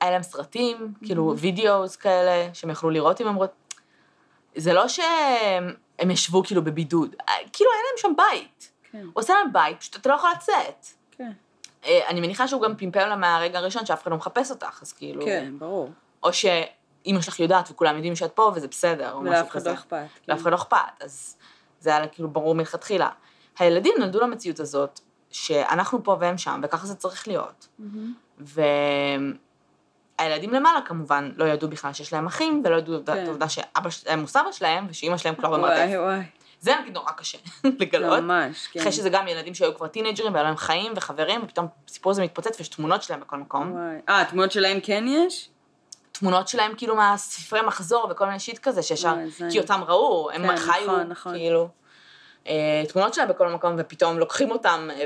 להם 0.00 0.22
סרטים, 0.22 0.76
כאילו 1.04 1.34
וידאוס 1.38 1.96
כאלה, 1.96 2.54
שהם 2.54 2.70
יכלו 2.70 2.90
לראות 2.90 3.20
אם 3.20 3.26
הם 3.26 3.34
רוצים. 3.34 3.56
זה 4.56 4.72
לא 4.72 4.88
שהם 4.88 6.10
ישבו 6.10 6.42
כאילו 6.42 6.64
בבידוד, 6.64 7.14
כאילו 7.52 7.70
היה 7.70 7.80
להם 7.82 7.96
שם 7.96 8.12
בית. 8.16 8.71
כן, 8.92 8.98
הוא 8.98 9.10
עושה 9.14 9.34
להם 9.34 9.52
בית, 9.52 9.80
פשוט 9.80 9.96
אתה 9.96 10.08
לא 10.08 10.14
יכול 10.14 10.30
לצאת. 10.36 10.86
כן. 11.10 11.32
אה, 11.84 12.08
אני 12.08 12.20
מניחה 12.20 12.48
שהוא 12.48 12.62
גם 12.62 12.76
פמפם 12.76 13.08
לה 13.08 13.16
מהרגע 13.16 13.58
הראשון 13.58 13.86
שאף 13.86 14.02
אחד 14.02 14.10
לא 14.10 14.16
מחפש 14.16 14.50
אותך, 14.50 14.78
אז 14.82 14.92
כאילו... 14.92 15.24
כן, 15.24 15.52
ברור. 15.58 15.90
או 16.22 16.32
שאימא 16.32 17.20
שלך 17.20 17.40
יודעת 17.40 17.70
וכולם 17.70 17.94
יודעים 17.96 18.16
שאת 18.16 18.32
פה 18.32 18.52
וזה 18.54 18.68
בסדר, 18.68 19.12
או 19.12 19.20
משהו 19.20 19.32
ולאף 19.32 19.48
אחד 19.48 19.58
כזה. 19.58 19.70
לא 19.70 19.74
אכפת. 19.74 19.90
כן. 19.90 20.32
לאף 20.32 20.42
אחד 20.42 20.50
לא 20.50 20.56
אכפת, 20.56 21.02
אז 21.02 21.36
זה 21.80 21.96
היה 21.96 22.06
כאילו 22.06 22.28
ברור 22.28 22.54
מלכתחילה. 22.54 23.08
הילדים 23.58 23.94
נולדו 23.98 24.20
למציאות 24.20 24.60
הזאת, 24.60 25.00
שאנחנו 25.30 26.04
פה 26.04 26.16
והם 26.20 26.38
שם, 26.38 26.60
וככה 26.62 26.86
זה 26.86 26.94
צריך 26.94 27.28
להיות. 27.28 27.68
והילדים 30.18 30.50
למעלה 30.50 30.80
כמובן 30.84 31.32
לא 31.36 31.44
ידעו 31.44 31.68
בכלל 31.68 31.92
שיש 31.92 32.12
להם 32.12 32.26
אחים, 32.26 32.62
ולא 32.64 32.76
ידעו 32.76 32.96
את 32.96 33.06
כן. 33.06 33.24
העובדה 33.26 33.48
שאבא 33.48 33.90
שלהם 33.90 34.20
הוא 34.20 34.28
סבא 34.28 34.52
שלהם, 34.52 34.86
ושאימא 34.88 35.16
שלהם 35.16 35.34
כבר 35.34 35.50
במרתף. 35.50 35.76
וואי 35.76 35.98
וואי, 35.98 36.22
זה 36.62 36.72
נגיד 36.80 36.94
נורא 36.94 37.12
קשה 37.12 37.38
לגלות. 37.80 38.20
ממש, 38.20 38.66
כן. 38.72 38.80
אחרי 38.80 38.92
שזה 38.92 39.08
גם 39.10 39.28
ילדים 39.28 39.54
שהיו 39.54 39.74
כבר 39.74 39.86
טינג'רים, 39.86 40.34
והיו 40.34 40.44
להם 40.44 40.56
חיים 40.56 40.92
וחברים, 40.96 41.40
ופתאום 41.44 41.66
הסיפור 41.88 42.10
הזה 42.12 42.22
מתפוצץ 42.22 42.58
ויש 42.58 42.68
תמונות 42.68 43.02
שלהם 43.02 43.20
בכל 43.20 43.36
מקום. 43.36 43.76
אה, 44.08 44.24
תמונות 44.24 44.52
שלהם 44.52 44.78
כן 44.82 45.04
יש? 45.08 45.48
תמונות 46.12 46.48
שלהם 46.48 46.72
כאילו 46.76 46.96
מהספרי 46.96 47.62
מחזור 47.62 48.08
וכל 48.10 48.26
מיני 48.26 48.40
שיט 48.40 48.58
כזה, 48.58 48.82
שישר. 48.82 49.14
כי 49.50 49.60
אותם 49.60 49.80
ראו, 49.86 50.30
הם 50.30 50.48
כן, 50.48 50.56
חיו, 50.56 50.86
נכון, 50.86 51.08
נכון. 51.08 51.32
כאילו. 51.34 51.68
אה, 52.46 52.82
תמונות 52.88 53.14
שלהם 53.14 53.28
בכל 53.28 53.48
מקום, 53.48 53.74
ופתאום 53.78 54.18
לוקחים 54.18 54.50
אותם 54.50 54.88
אה, 54.92 55.04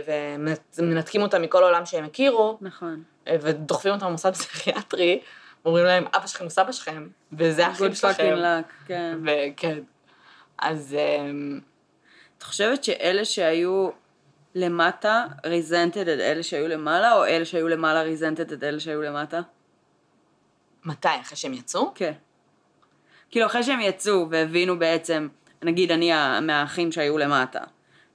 ומנתקים 0.78 1.22
אותם 1.22 1.42
מכל 1.42 1.62
העולם 1.62 1.86
שהם 1.86 2.04
הכירו, 2.04 2.58
נכון. 2.60 3.02
אה, 3.28 3.36
ודוחפים 3.40 3.92
אותם 3.92 4.06
למוסד 4.06 4.32
פסיכיאטרי, 4.32 5.20
אומרים 5.64 5.84
להם, 5.84 6.04
אבא 6.14 6.26
שלכם 6.26 6.44
הוא 6.44 6.50
סבא 6.50 6.72
שלכם, 6.72 7.08
וזה 7.32 7.66
האחים 7.66 7.90
Good 7.90 7.94
שלכם. 7.94 8.36
luck, 8.36 8.88
כן. 8.88 9.18
וכן. 9.24 9.78
אז 10.58 10.96
אמ, 10.98 11.60
את 12.38 12.42
חושבת 12.42 12.84
שאלה 12.84 13.24
שהיו 13.24 13.90
למטה 14.54 15.26
ריזנטד 15.46 16.08
את 16.08 16.20
אלה 16.20 16.42
שהיו 16.42 16.68
למעלה, 16.68 17.12
או 17.14 17.24
אלה 17.24 17.44
שהיו 17.44 17.68
למעלה 17.68 18.02
ריזנטד 18.02 18.52
את 18.52 18.62
אלה 18.62 18.80
שהיו 18.80 19.02
למטה? 19.02 19.40
מתי? 20.84 21.08
אחרי 21.20 21.36
שהם 21.36 21.54
יצאו? 21.54 21.92
כן. 21.94 22.12
כאילו 23.30 23.46
אחרי 23.46 23.62
שהם 23.62 23.80
יצאו 23.80 24.30
והבינו 24.30 24.78
בעצם, 24.78 25.28
נגיד 25.62 25.92
אני 25.92 26.12
מהאחים 26.42 26.92
שהיו 26.92 27.18
למטה. 27.18 27.60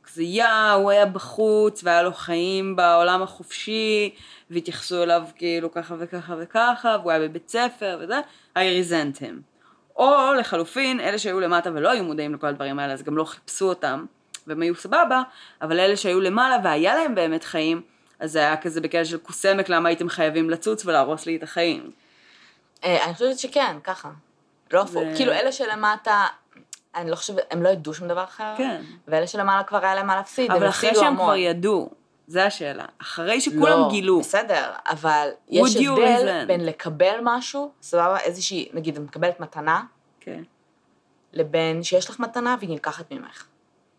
כזה 0.03 0.23
יא, 0.23 0.71
הוא 0.75 0.91
היה 0.91 1.05
בחוץ 1.05 1.83
והיה 1.83 2.03
לו 2.03 2.13
חיים 2.13 2.75
בעולם 2.75 3.21
החופשי, 3.21 4.15
והתייחסו 4.49 5.03
אליו 5.03 5.23
כאילו 5.35 5.71
ככה 5.71 5.95
וככה 5.99 6.35
וככה, 6.39 6.97
והוא 6.99 7.11
היה 7.11 7.19
בבית 7.19 7.49
ספר 7.49 7.99
וזה, 8.01 8.19
I 8.55 8.59
resent 8.59 9.19
him. 9.19 9.50
או 10.01 10.33
לחלופין, 10.33 10.99
אלה 10.99 11.19
שהיו 11.19 11.39
למטה 11.39 11.69
ולא 11.73 11.89
היו 11.89 12.03
מודעים 12.03 12.33
לכל 12.33 12.47
הדברים 12.47 12.79
האלה, 12.79 12.93
אז 12.93 13.03
גם 13.03 13.17
לא 13.17 13.23
חיפשו 13.23 13.69
אותם, 13.69 14.05
והם 14.47 14.61
היו 14.61 14.75
סבבה, 14.75 15.21
אבל 15.61 15.79
אלה 15.79 15.97
שהיו 15.97 16.21
למעלה 16.21 16.57
והיה 16.63 16.95
להם 16.95 17.15
באמת 17.15 17.43
חיים, 17.43 17.81
אז 18.19 18.31
זה 18.31 18.39
היה 18.39 18.57
כזה 18.57 18.81
בקטע 18.81 19.05
של 19.05 19.17
קוסמק, 19.17 19.69
למה 19.69 19.89
הייתם 19.89 20.09
חייבים 20.09 20.49
לצוץ 20.49 20.85
ולהרוס 20.85 21.25
לי 21.25 21.35
את 21.35 21.43
החיים. 21.43 21.91
אה, 22.83 23.05
אני 23.05 23.13
חושבת 23.13 23.39
שכן, 23.39 23.77
ככה. 23.83 24.09
לא 24.73 24.81
הפוך. 24.81 25.03
כאילו, 25.15 25.31
אלה 25.31 25.51
שלמטה, 25.51 26.25
אני 26.95 27.11
לא 27.11 27.15
חושבת, 27.15 27.43
הם 27.51 27.63
לא 27.63 27.69
ידעו 27.69 27.93
שום 27.93 28.07
דבר 28.07 28.23
אחר. 28.23 28.53
כן. 28.57 28.81
ואלה 29.07 29.27
שלמעלה 29.27 29.63
כבר 29.63 29.83
היה 29.85 29.95
להם 29.95 30.07
מה 30.07 30.15
להפסיד, 30.15 30.51
אבל 30.51 30.63
הם 30.63 30.69
אחרי 30.69 30.89
הפסידו 30.89 31.05
שהם 31.05 31.13
המון. 31.13 31.25
כבר 31.25 31.35
ידעו, 31.35 31.89
זה 32.31 32.45
השאלה. 32.45 32.85
אחרי 33.01 33.41
שכולם 33.41 33.79
לא, 33.79 33.87
גילו. 33.89 34.19
בסדר, 34.19 34.71
אבל 34.85 35.29
יש 35.49 35.75
הבדל? 35.75 36.45
בין 36.47 36.65
לקבל 36.65 37.19
משהו, 37.23 37.71
סבבה, 37.81 38.19
איזושהי, 38.19 38.69
נגיד, 38.73 38.95
את 38.95 39.01
מקבלת 39.01 39.39
מתנה, 39.39 39.83
כן, 40.19 40.43
לבין 41.33 41.83
שיש 41.83 42.09
לך 42.09 42.19
מתנה 42.19 42.55
והיא 42.59 42.69
נלקחת 42.69 43.11
ממך. 43.11 43.45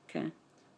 כן. 0.08 0.28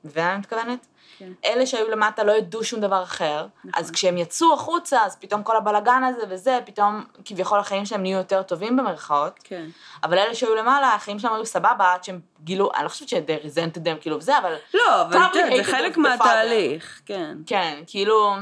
מבינה 0.04 0.26
מה 0.26 0.32
אני 0.32 0.38
מתכוונת? 0.38 0.86
כן. 1.18 1.32
אלה 1.44 1.66
שהיו 1.66 1.90
למטה 1.90 2.24
לא 2.24 2.32
ידעו 2.32 2.64
שום 2.64 2.80
דבר 2.80 3.02
אחר, 3.02 3.46
נכון. 3.64 3.80
אז 3.80 3.90
כשהם 3.90 4.18
יצאו 4.18 4.54
החוצה, 4.54 5.02
אז 5.02 5.16
פתאום 5.16 5.42
כל 5.42 5.56
הבלגן 5.56 6.04
הזה 6.04 6.22
וזה, 6.28 6.58
פתאום 6.64 7.04
כביכול 7.24 7.58
החיים 7.58 7.86
שלהם 7.86 8.02
נהיו 8.02 8.18
יותר 8.18 8.42
טובים 8.42 8.76
במרכאות, 8.76 9.40
כן. 9.44 9.66
אבל 10.02 10.18
אלה 10.18 10.34
שהיו 10.34 10.54
למעלה, 10.54 10.94
החיים 10.94 11.18
שלהם 11.18 11.34
היו 11.34 11.46
סבבה, 11.46 11.92
עד 11.92 12.04
שהם 12.04 12.20
גילו, 12.44 12.70
אני 12.74 12.84
לא 12.84 12.88
חושבת 12.88 13.08
ש-they 13.08 13.44
resented 13.44 13.78
them, 13.78 14.00
כאילו, 14.00 14.16
וזה, 14.16 14.38
אבל 14.38 14.54
לא, 14.74 15.02
אבל 15.02 15.18
זה 15.56 15.64
חלק. 15.64 15.96
מהתהליך, 15.96 17.00
כן. 17.06 17.36
כן, 17.46 17.82
כאילו, 17.86 18.34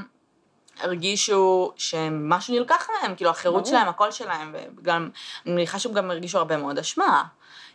הרגישו 0.81 1.73
שמשהו 1.77 2.55
נלקח 2.55 2.89
מהם, 3.03 3.15
כאילו, 3.15 3.31
החירות 3.31 3.63
ברור. 3.63 3.71
שלהם, 3.71 3.89
הקול 3.89 4.11
שלהם, 4.11 4.55
וגם, 4.77 5.09
אני 5.47 5.55
מניחה 5.55 5.79
שהם 5.79 5.93
גם 5.93 6.11
הרגישו 6.11 6.39
הרבה 6.39 6.57
מאוד 6.57 6.79
אשמה. 6.79 7.23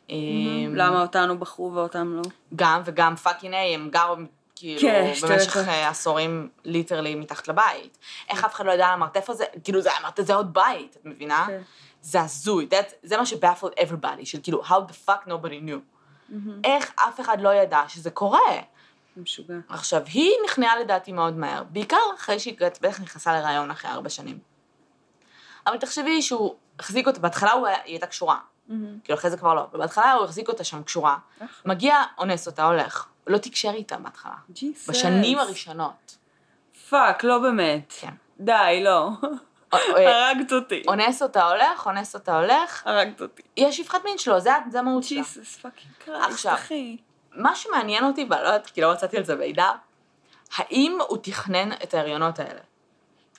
אמ, 0.09 0.75
למה 0.75 1.01
אותנו 1.01 1.39
בחרו 1.39 1.73
ואותם 1.73 2.13
לא? 2.15 2.21
גם 2.55 2.81
וגם 2.85 3.15
fucking 3.15 3.53
A, 3.53 3.75
הם 3.75 3.89
גרו 3.89 4.15
כאילו 4.55 4.81
כן, 4.81 5.11
במשך. 5.21 5.57
אה, 5.57 5.89
עשורים 5.89 6.49
literally 6.65 7.15
מתחת 7.15 7.47
לבית. 7.47 7.97
איך 8.29 8.45
אף 8.45 8.55
אחד 8.55 8.65
לא 8.65 8.71
ידע 8.71 8.87
על 8.87 8.93
המרתף 8.93 9.29
הזה? 9.29 9.45
כאילו 9.63 9.81
זה 9.81 9.89
המרתף 9.93 10.23
זה 10.23 10.35
עוד 10.35 10.53
בית, 10.53 10.97
את 11.01 11.05
מבינה? 11.05 11.45
כן. 11.47 11.61
זה 12.01 12.21
הזוי, 12.21 12.69
זה 13.03 13.17
מה 13.17 13.25
ש 13.25 13.36
baffle 13.36 13.67
everybody, 13.67 14.25
של 14.25 14.39
כאילו 14.43 14.63
how 14.63 14.73
the 14.89 15.09
fuck 15.09 15.27
nobody 15.27 15.67
knew. 15.69 16.33
איך 16.63 16.91
אף 16.95 17.19
אחד 17.19 17.41
לא 17.41 17.53
ידע 17.53 17.83
שזה 17.87 18.11
קורה? 18.11 18.39
משוגע. 19.17 19.55
עכשיו, 19.69 20.01
היא 20.05 20.31
נכנעה 20.45 20.79
לדעתי 20.79 21.11
מאוד 21.11 21.37
מהר, 21.37 21.63
בעיקר 21.63 21.97
אחרי 22.15 22.39
שהיא 22.39 22.55
בטח 22.81 23.01
נכנסה 23.01 23.33
להיריון 23.33 23.71
אחרי 23.71 23.91
ארבע 23.91 24.09
שנים. 24.09 24.39
אבל 25.67 25.77
תחשבי 25.77 26.21
שהוא 26.21 26.55
החזיק 26.79 27.07
אותה, 27.07 27.19
בהתחלה 27.19 27.51
היא 27.53 27.63
הייתה 27.85 28.07
קשורה. 28.07 28.37
כאילו 29.03 29.20
אחרי 29.20 29.32
זה 29.32 29.38
כבר 29.38 29.53
לא, 29.53 29.68
אבל 29.72 29.80
בהתחלה 29.80 30.13
הוא 30.13 30.24
החזיק 30.26 30.47
אותה 30.47 30.63
שם 30.63 30.84
קשורה. 30.84 31.18
אחלה. 31.38 31.47
מגיע, 31.65 32.03
אונס 32.18 32.47
אותה, 32.47 32.65
הולך. 32.65 33.07
לא 33.28 33.38
תקשר 33.38 33.72
איתה 33.72 33.97
בהתחלה. 33.97 34.34
Jesus. 34.51 34.89
בשנים 34.89 35.39
הראשונות. 35.39 36.18
fuck, 36.89 37.23
לא 37.24 37.39
באמת. 37.39 37.93
כן. 37.99 38.13
די, 38.39 38.82
לא. 38.84 39.09
אה, 39.74 39.80
אה, 39.97 40.30
הרגת 40.30 40.53
אותי. 40.53 40.84
אונס 40.88 41.22
אותה, 41.22 41.45
הולך, 41.47 41.86
אונס 41.86 42.15
אותה, 42.15 42.39
הולך. 42.39 42.88
הרגת 42.88 43.22
אותי. 43.22 43.41
היא 43.55 43.68
השפחת 43.68 44.03
מין 44.05 44.18
שלו, 44.18 44.39
זה 44.39 44.80
המהות 44.80 45.03
שלה. 45.03 45.18
Jesus 45.17 45.55
fucking 45.55 45.93
Christ, 46.05 46.29
עכשיו. 46.32 46.53
אחי. 46.53 46.97
מה 47.32 47.55
שמעניין 47.55 48.03
אותי, 48.03 48.28
ואני 48.30 48.41
לא 48.43 48.47
יודעת, 48.47 48.68
כי 48.68 48.82
לא 48.82 48.93
מצאתי 48.93 49.18
על 49.18 49.24
זה 49.24 49.36
מידע, 49.36 49.72
האם 50.55 50.97
הוא 51.07 51.18
תכנן 51.22 51.72
את 51.84 51.93
ההריונות 51.93 52.39
האלה? 52.39 52.59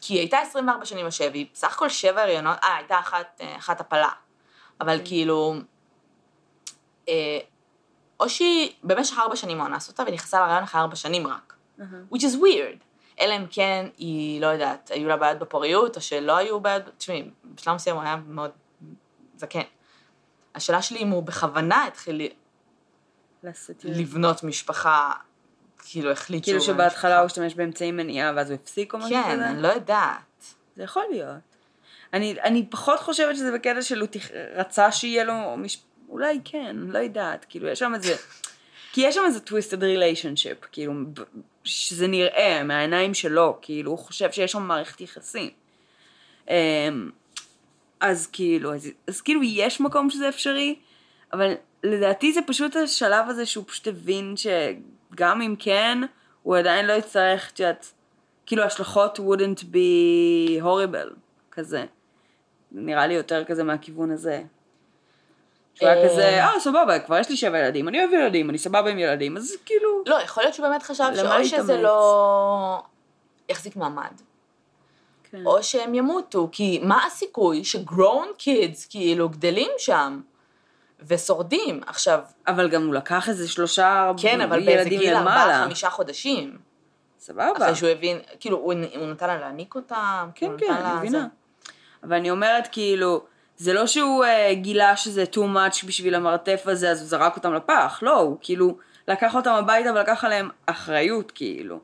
כי 0.01 0.14
היא 0.14 0.20
הייתה 0.20 0.39
24 0.39 0.85
שנים 0.85 1.07
בשבי, 1.07 1.49
בסך 1.53 1.74
הכל 1.74 1.89
שבע 1.89 2.22
הריונות, 2.22 2.59
אה, 2.62 2.76
הייתה 2.76 2.99
אחת, 2.99 3.41
אה, 3.41 3.57
אחת 3.57 3.81
הפלה. 3.81 4.09
אבל 4.81 5.01
כאילו, 5.05 5.55
אה, 7.09 7.39
או 8.20 8.29
שהיא 8.29 8.72
במשך 8.83 9.18
ארבע 9.18 9.37
שנים 9.37 9.61
הוא 9.61 9.66
אנס 9.66 9.89
אותה, 9.89 10.03
ונכנסה 10.07 10.41
להריון 10.41 10.62
אחרי 10.62 10.81
ארבע 10.81 10.97
שנים 10.97 11.26
רק. 11.26 11.55
which 12.12 12.20
is 12.20 12.37
weird. 12.37 12.85
אלא 13.20 13.37
אם 13.37 13.47
כן 13.51 13.87
היא, 13.97 14.41
לא 14.41 14.47
יודעת, 14.47 14.91
היו 14.95 15.09
לה 15.09 15.16
בעיות 15.16 15.39
בפוריות, 15.39 15.97
או 15.97 16.01
שלא 16.01 16.37
היו 16.37 16.61
בעיות, 16.61 16.83
תשמעי, 16.99 17.31
בשלב 17.45 17.74
מסוים 17.74 17.97
הוא 17.97 18.05
היה 18.05 18.16
מאוד 18.26 18.51
זקן. 19.37 19.62
השאלה 20.55 20.83
שלי 20.83 20.99
אם 20.99 21.09
הוא 21.09 21.22
בכוונה 21.22 21.87
התחיל 21.87 22.29
לבנות 23.85 24.45
משפחה, 24.45 25.12
כאילו 25.79 26.11
החליט 26.11 26.45
כאילו 26.45 26.61
שהוא... 26.61 26.74
שבהתחלה 26.74 27.18
הוא. 27.18 27.26
השתמש 27.26 27.55
באמצעי 27.55 27.93
מניעה 27.93 28.33
ואז 28.37 28.51
הוא 28.51 28.59
הפסיק 28.62 28.95
או 28.95 28.99
משהו 28.99 29.11
כן, 29.11 29.33
כזה? 29.33 29.51
אני 29.51 29.62
לא 29.62 29.68
יודעת. 29.68 30.55
זה 30.76 30.83
יכול 30.83 31.03
להיות. 31.11 31.47
אני, 32.12 32.36
אני 32.44 32.66
פחות 32.70 33.00
חושבת 33.00 33.36
שזה 33.36 33.52
בקטע 33.52 33.82
של 33.82 34.00
הוא 34.00 34.09
תכ... 34.11 34.30
רצה 34.54 34.92
שיהיה 34.92 35.24
לו, 35.24 35.56
מש... 35.56 35.78
אולי 36.09 36.40
כן, 36.44 36.76
לא 36.76 36.98
יודעת, 36.98 37.46
כאילו 37.48 37.68
יש 37.68 37.78
שם 37.78 37.94
איזה, 37.94 38.14
כי 38.92 39.00
יש 39.00 39.14
שם 39.14 39.22
איזה 39.26 39.38
twisted 39.46 39.80
relationship, 39.80 40.66
כאילו, 40.72 40.92
שזה 41.64 42.06
נראה 42.06 42.62
מהעיניים 42.64 43.14
שלו, 43.14 43.59
כאילו 43.62 43.90
הוא 43.90 43.98
חושב 43.98 44.32
שיש 44.32 44.52
שם 44.52 44.62
מערכת 44.62 45.00
יחסים. 45.00 45.50
אמ, 46.50 47.11
אז 48.00 48.26
כאילו, 48.26 48.74
אז, 48.74 48.88
אז 49.06 49.20
כאילו 49.20 49.42
יש 49.42 49.80
מקום 49.80 50.11
שזה 50.11 50.28
אפשרי, 50.28 50.74
אבל 51.32 51.52
לדעתי 51.84 52.32
זה 52.32 52.40
פשוט 52.46 52.76
השלב 52.76 53.28
הזה 53.28 53.46
שהוא 53.46 53.64
פשוט 53.66 53.88
הבין 53.88 54.34
שגם 54.36 55.42
אם 55.42 55.54
כן, 55.59 55.98
הוא 56.42 56.56
עדיין 56.56 56.86
לא 56.86 56.92
יצטרך, 56.92 57.50
את 57.50 57.61
יודעת, 57.61 57.92
כאילו 58.46 58.62
ההשלכות 58.62 59.18
wouldn't 59.18 59.62
be 59.62 60.62
horrible, 60.62 61.14
כזה. 61.50 61.84
נראה 62.72 63.06
לי 63.06 63.14
יותר 63.14 63.44
כזה 63.44 63.64
מהכיוון 63.64 64.10
הזה. 64.10 64.42
שהוא 65.74 65.88
היה 65.88 66.02
אה. 66.02 66.08
כזה, 66.08 66.44
אה 66.44 66.60
סבבה, 66.60 66.98
כבר 66.98 67.18
יש 67.18 67.28
לי 67.28 67.36
שבע 67.36 67.58
ילדים, 67.58 67.88
אני 67.88 68.00
אוהב 68.00 68.12
ילדים, 68.12 68.50
אני 68.50 68.58
סבבה 68.58 68.90
עם 68.90 68.98
ילדים, 68.98 69.36
אז 69.36 69.56
כאילו... 69.66 70.02
לא, 70.06 70.22
יכול 70.22 70.42
להיות 70.42 70.54
שהוא 70.54 70.68
באמת 70.68 70.82
חשב 70.82 71.04
למה 71.16 71.44
שאו 71.44 71.58
שזה? 71.58 71.82
לא 71.82 72.82
יחזיק 73.48 73.76
מעמד, 73.76 74.10
כן. 75.30 75.46
או 75.46 75.62
שהם 75.62 75.94
ימותו, 75.94 76.48
כי 76.52 76.80
מה 76.82 77.06
הסיכוי 77.06 77.64
שגרון 77.64 78.28
קידס 78.38 78.86
כאילו 78.86 79.28
גדלים 79.28 79.70
שם 79.78 80.20
ושורדים? 81.06 81.80
עכשיו, 81.86 82.20
אבל 82.46 82.68
גם 82.68 82.86
הוא 82.86 82.94
לקח 82.94 83.28
איזה 83.28 83.48
שלושה 83.48 84.12
כן, 84.16 84.40
אבל 84.40 84.64
באיזה 84.64 84.88
גיל. 84.88 85.14
ארבעה, 85.14 85.64
חמישה 85.64 85.90
חודשים. 85.90 86.58
סבבה. 87.18 87.52
אחרי 87.56 87.74
שהוא 87.74 87.88
הבין, 87.88 88.18
כאילו, 88.40 88.56
הוא, 88.56 88.74
הוא 88.96 89.06
נתן 89.06 89.26
לה 89.26 89.38
להניק 89.38 89.74
אותם, 89.74 90.28
כן, 90.34 90.50
כן, 90.58 90.72
אני 90.72 90.98
מבינה. 90.98 91.26
אבל 92.03 92.16
אני 92.16 92.30
אומרת, 92.30 92.68
כאילו, 92.72 93.24
זה 93.57 93.72
לא 93.72 93.86
שהוא 93.86 94.24
uh, 94.24 94.55
גילה 94.55 94.96
שזה 94.96 95.24
too 95.32 95.38
much 95.55 95.86
בשביל 95.86 96.14
המרתף 96.14 96.62
הזה, 96.66 96.90
אז 96.90 97.01
הוא 97.01 97.09
זרק 97.09 97.36
אותם 97.36 97.55
לפח, 97.55 97.99
לא, 98.03 98.20
הוא 98.20 98.36
כאילו 98.40 98.76
לקח 99.09 99.34
אותם 99.34 99.51
הביתה 99.51 99.92
ולקח 99.92 100.24
עליהם 100.24 100.49
אחריות, 100.66 101.32
כאילו. 101.34 101.78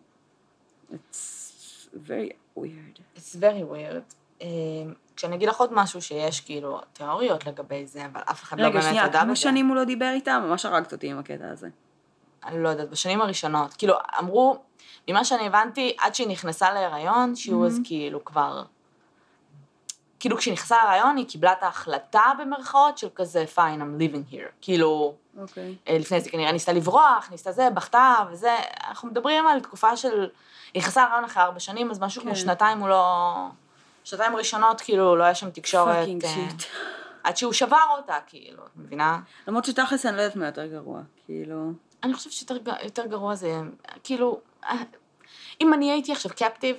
It's 0.93 1.89
very 2.09 2.59
weird. 2.59 3.01
It's 3.17 3.37
very 3.41 3.73
weird. 3.73 4.15
אה, 4.43 4.47
כשאני 5.17 5.37
אגיד 5.37 5.49
לך 5.49 5.61
עוד 5.61 5.73
משהו 5.73 6.03
שיש 6.03 6.41
כאילו 6.41 6.81
תיאוריות 6.93 7.47
לגבי 7.47 7.87
זה, 7.87 8.07
אבל 8.07 8.21
אף 8.31 8.43
אחד 8.43 8.61
לא 8.61 8.65
רגע, 8.65 8.73
באמת 8.73 8.85
שנייה, 8.85 9.05
ידע 9.05 9.21
כמה 9.21 9.33
בזה. 9.33 9.41
שנים 9.41 9.69
הוא 9.69 9.77
לא 9.77 9.85
דיבר 9.85 10.11
איתם? 10.15 10.43
ממש 10.49 10.65
הרגת 10.65 10.93
אותי 10.93 11.11
עם 11.11 11.19
הקטע 11.19 11.51
הזה. 11.51 11.69
אני 12.45 12.63
לא 12.63 12.69
יודעת, 12.69 12.91
בשנים 12.91 13.21
הראשונות. 13.21 13.75
כאילו, 13.75 13.95
אמרו, 14.19 14.59
ממה 15.09 15.25
שאני 15.25 15.47
הבנתי, 15.47 15.97
עד 16.01 16.15
שהיא 16.15 16.29
נכנסה 16.29 16.73
להיריון, 16.73 17.37
שהיא 17.37 17.55
was 17.55 17.81
כאילו 17.85 18.25
כבר... 18.25 18.63
כאילו, 20.25 20.37
כשהיא 20.37 20.55
נכנסה 20.55 20.77
להיריון, 20.85 21.17
היא 21.17 21.27
קיבלה 21.29 21.53
את 21.53 21.63
ההחלטה 21.63 22.23
במרכאות 22.39 22.99
של 22.99 23.09
כזה, 23.15 23.45
fine, 23.57 23.59
I'm 23.59 24.01
living 24.01 24.33
here. 24.33 24.51
כאילו, 24.61 25.15
אוקיי. 25.39 25.75
אה, 25.89 25.99
לפני 25.99 26.21
זה 26.21 26.31
כנראה 26.31 26.53
ניסתה 26.53 26.73
לברוח, 26.73 27.29
ניסתה 27.31 27.53
זה, 27.53 27.71
בכתה 27.75 28.15
וזה. 28.31 28.57
אנחנו 28.89 29.09
מדברים 29.09 29.47
על 29.47 29.61
תקופה 29.61 29.97
של... 29.97 30.29
היא 30.75 30.83
נכנסה 30.83 31.03
להיריון 31.03 31.25
אחרי 31.25 31.43
ארבע 31.43 31.61
שנים, 31.61 31.91
אז 31.91 32.01
משהו 32.01 32.23
כמו 32.23 32.31
כן. 32.31 32.37
שנתיים 32.37 32.79
הוא 32.79 32.89
לא... 32.89 33.35
שנתיים 34.05 34.37
ראשונות, 34.37 34.81
כאילו, 34.81 35.17
לא 35.17 35.25
היה 35.25 35.35
שם 35.35 35.51
תקשורת... 35.51 36.07
שיט. 36.07 36.63
עד 37.25 37.37
שהוא 37.37 37.53
שבר 37.53 37.87
אותה, 37.97 38.17
כאילו, 38.27 38.63
את 38.65 38.77
מבינה? 38.77 39.21
למרות 39.49 39.65
שתכלס 39.65 40.07
אני 40.07 40.17
לא 40.17 40.23
יודעת 40.23 40.37
מה 40.37 40.47
יותר 40.47 40.67
גרוע, 40.67 41.01
כאילו... 41.27 41.73
אני 42.03 42.15
חושבת 42.15 42.33
שיותר 42.33 43.07
גרוע 43.07 43.35
זה, 43.35 43.61
כאילו, 44.03 44.41
אה, 44.65 44.77
אם 45.61 45.75
אני 45.75 45.91
הייתי 45.91 46.13
עכשיו 46.13 46.31
קפטיב, 46.37 46.77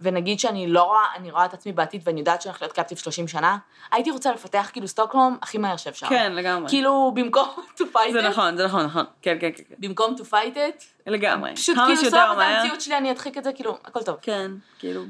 ונגיד 0.00 0.40
שאני 0.40 0.66
לא 0.66 0.82
רואה, 0.82 1.04
אני 1.16 1.30
רואה 1.30 1.44
את 1.44 1.54
עצמי 1.54 1.72
בעתיד 1.72 2.02
ואני 2.04 2.20
יודעת 2.20 2.42
שאני 2.42 2.50
הולכת 2.50 2.62
להיות 2.62 2.72
קפטיב 2.72 2.98
30 2.98 3.28
שנה, 3.28 3.58
הייתי 3.92 4.10
רוצה 4.10 4.32
לפתח 4.32 4.70
כאילו 4.72 4.88
סטוקהולם 4.88 5.36
הכי 5.42 5.58
מהר 5.58 5.76
שאפשר. 5.76 6.08
כן, 6.08 6.32
לגמרי. 6.32 6.68
כאילו, 6.68 7.12
במקום 7.14 7.48
to 7.78 7.82
fight 7.94 8.12
זה 8.12 8.20
it, 8.20 8.30
נכון, 8.30 8.56
זה 8.56 8.64
נכון, 8.64 8.84
נכון. 8.84 9.04
כן, 9.22 9.36
כן, 9.40 9.50
כן, 9.56 9.62
כן. 9.68 9.74
במקום 9.78 10.14
to 10.18 10.22
fight 10.32 10.56
it, 10.56 10.84
לגמרי. 11.06 11.54
פשוט 11.54 11.78
כאילו, 11.86 12.10
סבבה, 12.10 12.34
זה. 12.36 12.44
המציאות 12.44 12.80
שלי, 12.80 12.96
אני 12.96 13.10
אדחיק 13.10 13.38
את 13.38 13.44
זה, 13.44 13.52
כאילו, 13.52 13.78
הכל 13.84 14.02
טוב. 14.02 14.16
כן, 14.22 14.50
כאילו, 14.78 15.02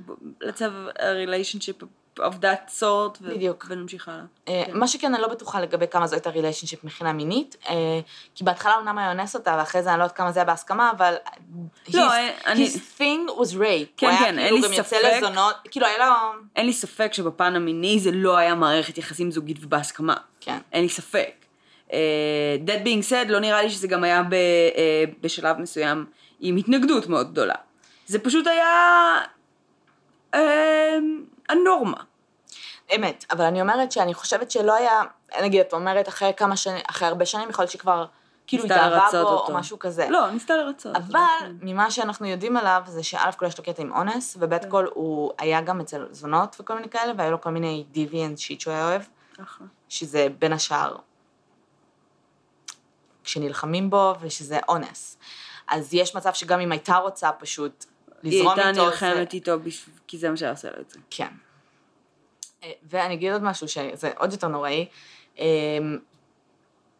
let's 0.43 0.59
have 0.59 0.99
a 0.99 1.01
relationship 1.01 1.85
of 2.21 2.35
that 2.35 2.81
sort, 2.81 3.19
ו- 3.23 3.31
בדיוק. 3.35 3.67
ונמשיך 3.69 4.09
הלאה. 4.09 4.21
אה, 4.49 4.63
כן. 4.67 4.77
מה 4.79 4.89
שכן, 4.89 5.15
אני 5.15 5.23
לא 5.23 5.29
בטוחה 5.29 5.61
לגבי 5.61 5.87
כמה 5.91 6.07
זו 6.07 6.15
הייתה 6.15 6.31
ריליישנשיפ 6.31 6.85
מבחינה 6.85 7.13
מינית, 7.13 7.57
אה, 7.69 7.75
כי 8.35 8.45
בהתחלה 8.45 8.77
אומנם 8.77 8.99
היה 8.99 9.09
אונס 9.13 9.35
אותה, 9.37 9.55
ואחרי 9.59 9.83
זה 9.83 9.91
אני 9.91 9.99
לא 9.99 10.05
יודעת 10.05 10.17
כמה 10.17 10.33
זה 10.33 10.41
היה 10.41 10.45
בהסכמה, 10.45 10.91
אבל... 10.91 11.15
לא, 11.95 12.09
his- 12.11 12.47
אני- 12.47 12.67
his 12.67 13.01
thing 13.01 13.31
was 13.41 13.53
rape. 13.55 13.93
כן, 13.97 14.07
הוא 14.07 14.15
היה 14.15 14.19
כן, 14.19 14.39
אין 14.39 14.55
לי 14.55 14.61
כאילו 14.61 14.69
גם 14.69 14.73
יוצא 14.73 14.83
ספק. 14.99 15.11
לזונות, 15.23 15.55
כאילו 15.71 15.87
היה 15.87 15.99
לו... 15.99 16.15
אין 16.57 16.67
לי 16.67 16.73
ספק 16.73 17.13
שבפן 17.13 17.57
המיני 17.57 17.99
זה 18.01 18.11
לא 18.13 18.37
היה 18.37 18.55
מערכת 18.55 18.99
יחסים 18.99 19.31
זוגית 19.31 19.57
ובהסכמה. 19.65 20.15
כן. 20.41 20.59
אין 20.73 20.83
לי 20.83 20.89
ספק. 20.89 21.31
Uh, 21.89 21.91
that 22.67 22.85
being 22.85 23.11
said, 23.11 23.29
לא 23.29 23.39
נראה 23.41 23.63
לי 23.63 23.71
שזה 23.71 23.89
גם 23.89 24.05
היה 24.05 24.23
ב, 24.23 24.33
uh, 24.33 24.37
בשלב 25.21 25.59
מסוים 25.59 26.07
עם 26.41 26.57
התנגדות 26.57 27.07
מאוד 27.07 27.31
גדולה. 27.33 27.55
זה 28.07 28.19
פשוט 28.19 28.47
היה 28.47 29.17
uh, 30.35 30.39
הנורמה. 31.49 31.97
אמת, 32.97 33.25
אבל 33.31 33.45
אני 33.45 33.61
אומרת 33.61 33.93
שאני 33.93 34.15
חושבת 34.15 34.51
שלא 34.51 34.75
היה, 34.75 35.03
נגיד, 35.43 35.61
את 35.61 35.73
אומרת 35.73 36.09
אחרי 36.09 36.33
כמה 36.37 36.57
שנים, 36.57 36.83
אחרי 36.91 37.09
הרבה 37.09 37.27
שנים, 37.27 37.51
יכול 37.51 37.63
להיות 37.63 37.73
שכבר, 37.73 38.07
כאילו, 38.47 38.65
התאהבה 38.65 39.09
בו, 39.13 39.19
אותו. 39.19 39.53
או 39.53 39.59
משהו 39.59 39.79
כזה. 39.79 40.07
לא, 40.11 40.31
ניסתה 40.31 40.57
לרצות. 40.57 40.97
אבל 40.97 41.21
כן. 41.41 41.53
ממה 41.61 41.91
שאנחנו 41.91 42.27
יודעים 42.27 42.57
עליו, 42.57 42.83
זה 42.87 43.03
שא' 43.03 43.31
כל 43.37 43.47
יש 43.47 43.59
לו 43.59 43.65
קטע 43.65 43.83
עם 43.83 43.93
אונס, 43.93 44.37
וב' 44.41 44.59
כן. 44.59 44.71
כל 44.71 44.87
הוא 44.95 45.33
היה 45.39 45.61
גם 45.61 45.81
אצל 45.81 46.07
זונות 46.11 46.57
וכל 46.61 46.75
מיני 46.75 46.89
כאלה, 46.89 47.13
והיו 47.17 47.31
לו 47.31 47.41
כל 47.41 47.51
מיני 47.51 47.85
דיוויאנס 47.91 48.39
שיט 48.41 48.61
שהוא 48.61 48.73
היה 48.75 48.85
אוהב, 48.85 49.03
ככה. 49.39 49.65
שזה 49.89 50.27
בין 50.39 50.53
השאר 50.53 50.97
כשנלחמים 53.25 53.91
בו, 53.91 54.15
ושזה 54.21 54.59
אונס. 54.69 55.19
אז 55.69 55.95
יש 55.95 56.17
מצב 56.17 56.33
שגם 56.33 56.61
אם 56.61 56.73
הייתה 56.73 56.97
רוצה 56.97 57.33
פשוט 57.33 57.85
היא 58.23 58.33
לזרום 58.41 58.59
הייתה 58.59 58.71
איתו, 58.71 58.87
נלחמת 58.87 59.33
איתו, 59.33 59.61
בשב- 59.61 59.91
כי 60.07 60.19
זה 60.19 60.31
מה 60.31 60.37
שהיה 60.37 60.51
עושה 60.51 60.69
לו 60.71 60.81
את 60.81 60.91
זה. 60.91 60.99
כן. 61.11 61.29
אה, 62.63 62.73
ואני 62.83 63.15
אגיד 63.15 63.33
עוד 63.33 63.43
משהו 63.43 63.69
שזה 63.69 64.11
עוד 64.17 64.33
יותר 64.33 64.49
נוראי, 64.49 64.87
אה, 65.39 65.47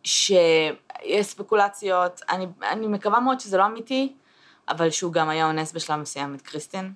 שיש 0.05 1.27
ספקולציות, 1.27 2.21
אני, 2.29 2.47
אני 2.63 2.87
מקווה 2.87 3.21
מאוד 3.21 3.41
שזה 3.41 3.57
לא 3.57 3.67
אמיתי, 3.67 4.13
אבל 4.69 4.91
שהוא 4.91 5.13
גם 5.13 5.29
היה 5.29 5.47
אונס 5.47 5.73
בשלב 5.73 5.97
מסוים 6.01 6.35
את 6.35 6.43
קריסטין. 6.43 6.93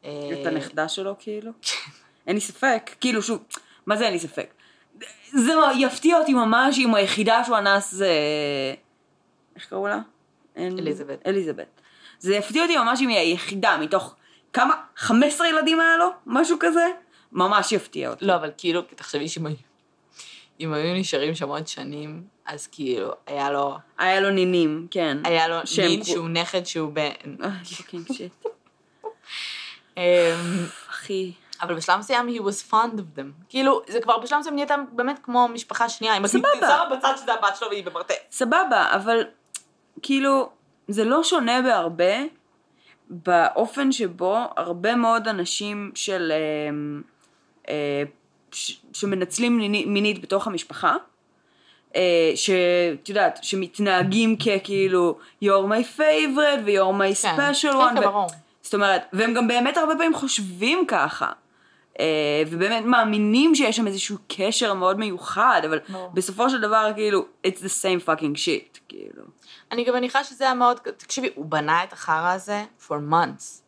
את 0.00 0.06
אה, 0.06 0.48
הנכדה 0.48 0.88
שלו, 0.88 1.14
כאילו? 1.18 1.52
אין 2.26 2.34
לי 2.34 2.40
ספק. 2.40 2.90
כאילו, 3.00 3.22
שוב, 3.22 3.44
מה 3.86 3.96
זה 3.96 4.04
אין 4.04 4.12
לי 4.12 4.18
ספק? 4.18 4.54
זה 5.32 5.52
יפתיע 5.78 6.18
אותי 6.18 6.34
ממש 6.34 6.78
אם 6.78 6.94
היחידה 6.94 7.44
שהוא 7.44 7.58
אנס 7.58 7.94
זה... 7.94 8.10
איך 9.56 9.66
קראו 9.66 9.86
לה? 9.86 9.98
אליזבת. 10.56 11.26
אליזבת. 11.26 11.80
זה 12.18 12.34
יפתיע 12.34 12.62
אותי 12.62 12.76
ממש 12.76 13.00
אם 13.00 13.08
היא 13.08 13.18
היחידה 13.18 13.78
מתוך 13.78 14.16
כמה? 14.52 14.74
15 14.96 15.48
ילדים 15.48 15.80
היה 15.80 15.96
לו? 15.96 16.08
משהו 16.26 16.56
כזה? 16.60 16.86
ממש 17.32 17.72
יפתיע 17.72 18.10
אותי. 18.10 18.24
לא, 18.24 18.34
אבל 18.34 18.50
כאילו, 18.58 18.82
תחשבי 18.82 19.28
שאם 19.28 19.46
היו, 19.46 19.56
אם 20.60 20.72
היו 20.72 20.94
נשארים 20.94 21.34
שם 21.34 21.48
עוד 21.48 21.66
שנים, 21.66 22.22
אז 22.46 22.66
כאילו, 22.66 23.12
היה 23.26 23.50
לו, 23.50 23.78
היה 23.98 24.20
לו 24.20 24.30
נינים, 24.30 24.86
כן. 24.90 25.18
היה 25.24 25.48
לו 25.48 25.56
שהם 25.64 25.86
נין 25.86 26.04
שהוא 26.04 26.28
נכד 26.28 26.64
שהוא 26.66 26.92
בן. 26.92 27.10
אה, 27.44 27.50
fucking 27.76 28.12
shit. 28.12 28.32
אמ, 29.96 30.02
אחי. 30.90 31.32
אבל 31.62 31.74
בשלב 31.74 31.98
מסוים 31.98 32.28
he 32.28 32.40
was 32.40 32.72
fond 32.72 32.96
of 32.96 33.18
them. 33.18 33.44
כאילו, 33.48 33.82
זה 33.88 34.00
כבר 34.00 34.18
בשלב 34.18 34.38
מסוים 34.38 34.54
נהייתה 34.54 34.76
באמת 34.92 35.18
כמו 35.22 35.48
משפחה 35.48 35.88
שנייה. 35.88 36.16
אמ, 36.16 36.26
סבבה. 36.26 36.48
שמה 36.60 36.96
בצד 36.96 37.14
שזה 37.16 37.32
הבת 37.34 37.56
שלו 37.56 37.68
והיא 37.68 37.84
במרתף. 37.84 38.14
סבבה, 38.30 38.94
אבל 38.94 39.24
כאילו, 40.02 40.50
זה 40.88 41.04
לא 41.04 41.24
שונה 41.24 41.62
בהרבה 41.62 42.14
באופן 43.12 43.92
שבו 43.92 44.38
הרבה 44.56 44.94
מאוד 44.96 45.28
אנשים 45.28 45.90
של... 45.94 46.32
אה, 46.32 46.38
אה, 47.68 48.02
ש, 48.52 48.80
שמנצלים 48.92 49.58
מיני- 49.58 49.84
מינית 49.84 50.22
בתוך 50.22 50.46
המשפחה, 50.46 50.96
אה, 51.96 52.32
שאת 52.34 53.08
יודעת, 53.08 53.38
שמתנהגים 53.42 54.36
ככאילו 54.36 55.18
you're 55.44 55.46
my 55.68 55.98
favorite 55.98 56.60
ו-you're 56.64 57.00
my 57.00 57.22
כן. 57.22 57.36
special 57.36 57.72
כן, 57.72 57.78
one. 57.78 57.94
כן, 57.94 57.98
ו- 57.98 58.02
ברור. 58.02 58.26
זאת 58.62 58.74
אומרת, 58.74 59.02
והם 59.12 59.34
גם 59.34 59.48
באמת 59.48 59.76
הרבה 59.76 59.94
פעמים 59.94 60.14
חושבים 60.14 60.84
ככה. 60.88 61.32
אה, 62.00 62.04
ובאמת 62.50 62.84
מאמינים 62.84 63.54
שיש 63.54 63.76
שם 63.76 63.86
איזשהו 63.86 64.16
קשר 64.36 64.74
מאוד 64.74 64.98
מיוחד, 64.98 65.60
אבל 65.64 65.78
ברור. 65.88 66.10
בסופו 66.14 66.50
של 66.50 66.60
דבר 66.60 66.90
כאילו, 66.94 67.24
it's 67.46 67.58
the 67.60 67.82
same 67.82 68.06
fucking 68.08 68.36
shit, 68.36 68.78
כאילו. 68.88 69.22
אני 69.72 69.84
גם 69.84 69.94
מניחה 69.94 70.24
שזה 70.24 70.44
היה 70.44 70.54
מאוד, 70.54 70.78
תקשיבי, 70.78 71.30
הוא 71.34 71.46
בנה 71.46 71.84
את 71.84 71.92
החרא 71.92 72.32
הזה 72.32 72.64
for 72.88 72.92
months. 73.10 73.62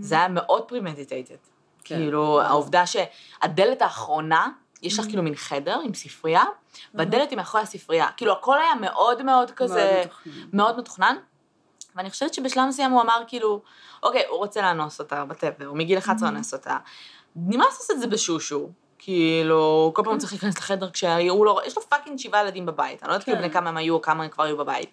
זה 0.00 0.14
היה 0.14 0.28
מאוד 0.28 0.72
premeditated. 0.72 1.48
כן. 1.84 1.96
כאילו, 1.96 2.40
העובדה 2.40 2.84
שהדלת 2.86 3.82
האחרונה, 3.82 4.48
יש 4.82 4.98
לך 4.98 5.04
כאילו 5.04 5.22
מין 5.22 5.34
חדר 5.34 5.80
עם 5.84 5.94
ספרייה, 5.94 6.44
והדלת 6.94 7.30
היא 7.30 7.36
מאחורי 7.36 7.62
הספרייה. 7.62 8.06
כאילו, 8.16 8.32
הכל 8.32 8.58
היה 8.58 8.74
מאוד 8.80 9.22
מאוד 9.22 9.50
כזה. 9.50 10.04
מאוד 10.52 10.78
מתוכנן. 10.78 11.16
ואני 11.96 12.10
חושבת 12.10 12.34
שבשלב 12.34 12.64
מסוים 12.68 12.90
הוא 12.90 13.02
אמר 13.02 13.22
כאילו, 13.26 13.62
אוקיי, 14.02 14.22
הוא 14.28 14.38
רוצה 14.38 14.62
לאנוס 14.62 15.00
אותה 15.00 15.24
בטבע, 15.24 15.66
הוא 15.66 15.76
מגיל 15.76 15.98
11 15.98 16.28
אונס 16.28 16.54
אותה. 16.54 16.76
נמאס 17.36 17.66
לעשות 17.66 17.90
את 17.90 18.00
זה 18.00 18.06
בשושו. 18.06 18.68
כאילו, 18.98 19.92
כל 19.94 20.02
פעם 20.04 20.12
הוא 20.12 20.20
צריך 20.20 20.32
להיכנס 20.32 20.58
לחדר 20.58 20.90
כשהוא 20.90 21.46
לא, 21.46 21.60
יש 21.66 21.76
לו 21.76 21.82
fucking 21.82 22.18
שבעה 22.18 22.40
ילדים 22.40 22.66
בבית, 22.66 23.02
אני 23.02 23.08
לא 23.08 23.14
יודעת 23.14 23.24
כאילו 23.24 23.38
כן. 23.38 23.42
בני 23.42 23.52
כמה 23.52 23.68
הם 23.68 23.76
היו 23.76 23.94
או 23.94 24.02
כמה 24.02 24.24
הם 24.24 24.30
כבר 24.30 24.44
היו 24.44 24.56
בבית. 24.56 24.90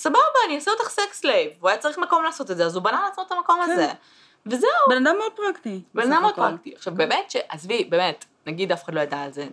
סבבה, 0.00 0.18
אני 0.46 0.56
אעשה 0.56 0.70
אותך 0.70 0.88
sex 0.88 1.24
slave, 1.24 1.52
הוא 1.60 1.68
היה 1.68 1.78
צריך 1.78 1.98
מקום 1.98 2.24
לעשות 2.24 2.50
את 2.50 2.56
זה, 2.56 2.66
אז 2.66 2.76
הוא 2.76 2.82
בנה 2.82 3.02
לעצמו 3.04 3.24
את 3.26 3.32
המקום 3.32 3.60
כן. 3.64 3.70
הזה. 3.70 3.88
וזהו, 4.46 4.70
בן 4.88 5.06
אדם 5.06 5.18
מאוד 5.18 5.32
פרקטי. 5.36 5.80
בן 5.94 6.12
אדם 6.12 6.22
מאוד. 6.22 6.34
פרקטי. 6.34 6.74
עכשיו 6.74 6.94
באמת, 6.94 7.32
עזבי, 7.48 7.84
באמת, 7.84 8.24
נגיד 8.46 8.72
אף 8.72 8.84
אחד 8.84 8.94
לא 8.94 9.00
ידע 9.00 9.18
על 9.18 9.32
זה, 9.32 9.48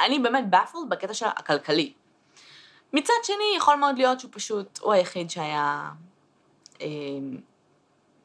אני 0.00 0.18
באמת 0.18 0.50
באפלד 0.50 0.88
בקטע 0.88 1.14
של 1.14 1.26
הכלכלי. 1.26 1.92
מצד 2.92 3.14
שני, 3.22 3.56
יכול 3.56 3.74
מאוד 3.74 3.98
להיות 3.98 4.20
שהוא 4.20 4.30
פשוט, 4.34 4.78
הוא 4.78 4.92
היחיד 4.92 5.30
שהיה 5.30 5.90
אה, 6.80 6.86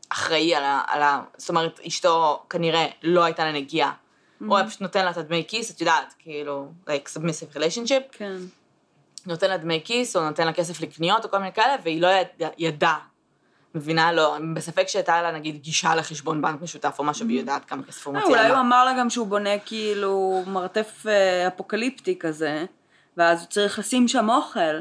אחראי 0.09 0.55
על 0.55 0.63
ה, 0.63 0.81
על 0.87 1.01
ה... 1.01 1.23
זאת 1.37 1.49
אומרת, 1.49 1.79
אשתו 1.87 2.43
כנראה 2.49 2.87
לא 3.03 3.23
הייתה 3.23 3.45
לה 3.45 3.51
נגיעה. 3.51 3.91
הוא 4.47 4.57
היה 4.57 4.67
פשוט 4.67 4.81
נותן 4.81 5.05
לה 5.05 5.11
את 5.11 5.17
הדמי 5.17 5.45
כיס, 5.47 5.71
את 5.71 5.81
יודעת, 5.81 6.13
כאילו, 6.19 6.67
like 6.87 7.17
submissive 7.17 7.57
relationship, 7.57 8.03
כן. 8.11 8.37
נותן 9.27 9.49
לה 9.49 9.57
דמי 9.57 9.81
כיס, 9.85 10.15
או 10.15 10.21
נותן 10.21 10.45
לה 10.45 10.53
כסף 10.53 10.81
לקניות, 10.81 11.25
או 11.25 11.31
כל 11.31 11.37
מיני 11.37 11.53
כאלה, 11.53 11.75
והיא 11.83 12.01
לא 12.01 12.07
יד, 12.07 12.27
ידעה. 12.57 12.99
מבינה? 13.75 14.11
לא, 14.11 14.37
בספק 14.55 14.87
שהייתה 14.87 15.21
לה 15.21 15.31
נגיד 15.31 15.61
גישה 15.61 15.95
לחשבון 15.95 16.41
בנק 16.41 16.61
משותף 16.61 16.95
או 16.99 17.03
משהו, 17.03 17.25
והיא 17.25 17.39
יודעת 17.39 17.65
כמה 17.65 17.83
כסף 17.83 18.07
הוא 18.07 18.15
אה, 18.15 18.19
מציע 18.19 18.31
אולי 18.31 18.47
הוא 18.47 18.53
לה. 18.53 18.61
אמר 18.61 18.85
לה 18.85 18.93
גם 18.99 19.09
שהוא 19.09 19.27
בונה 19.27 19.59
כאילו 19.59 20.43
מרתף 20.47 21.03
אה, 21.07 21.47
אפוקליפטי 21.47 22.19
כזה, 22.19 22.65
ואז 23.17 23.41
הוא 23.41 23.49
צריך 23.49 23.79
לשים 23.79 24.07
שם 24.07 24.29
אוכל. 24.29 24.79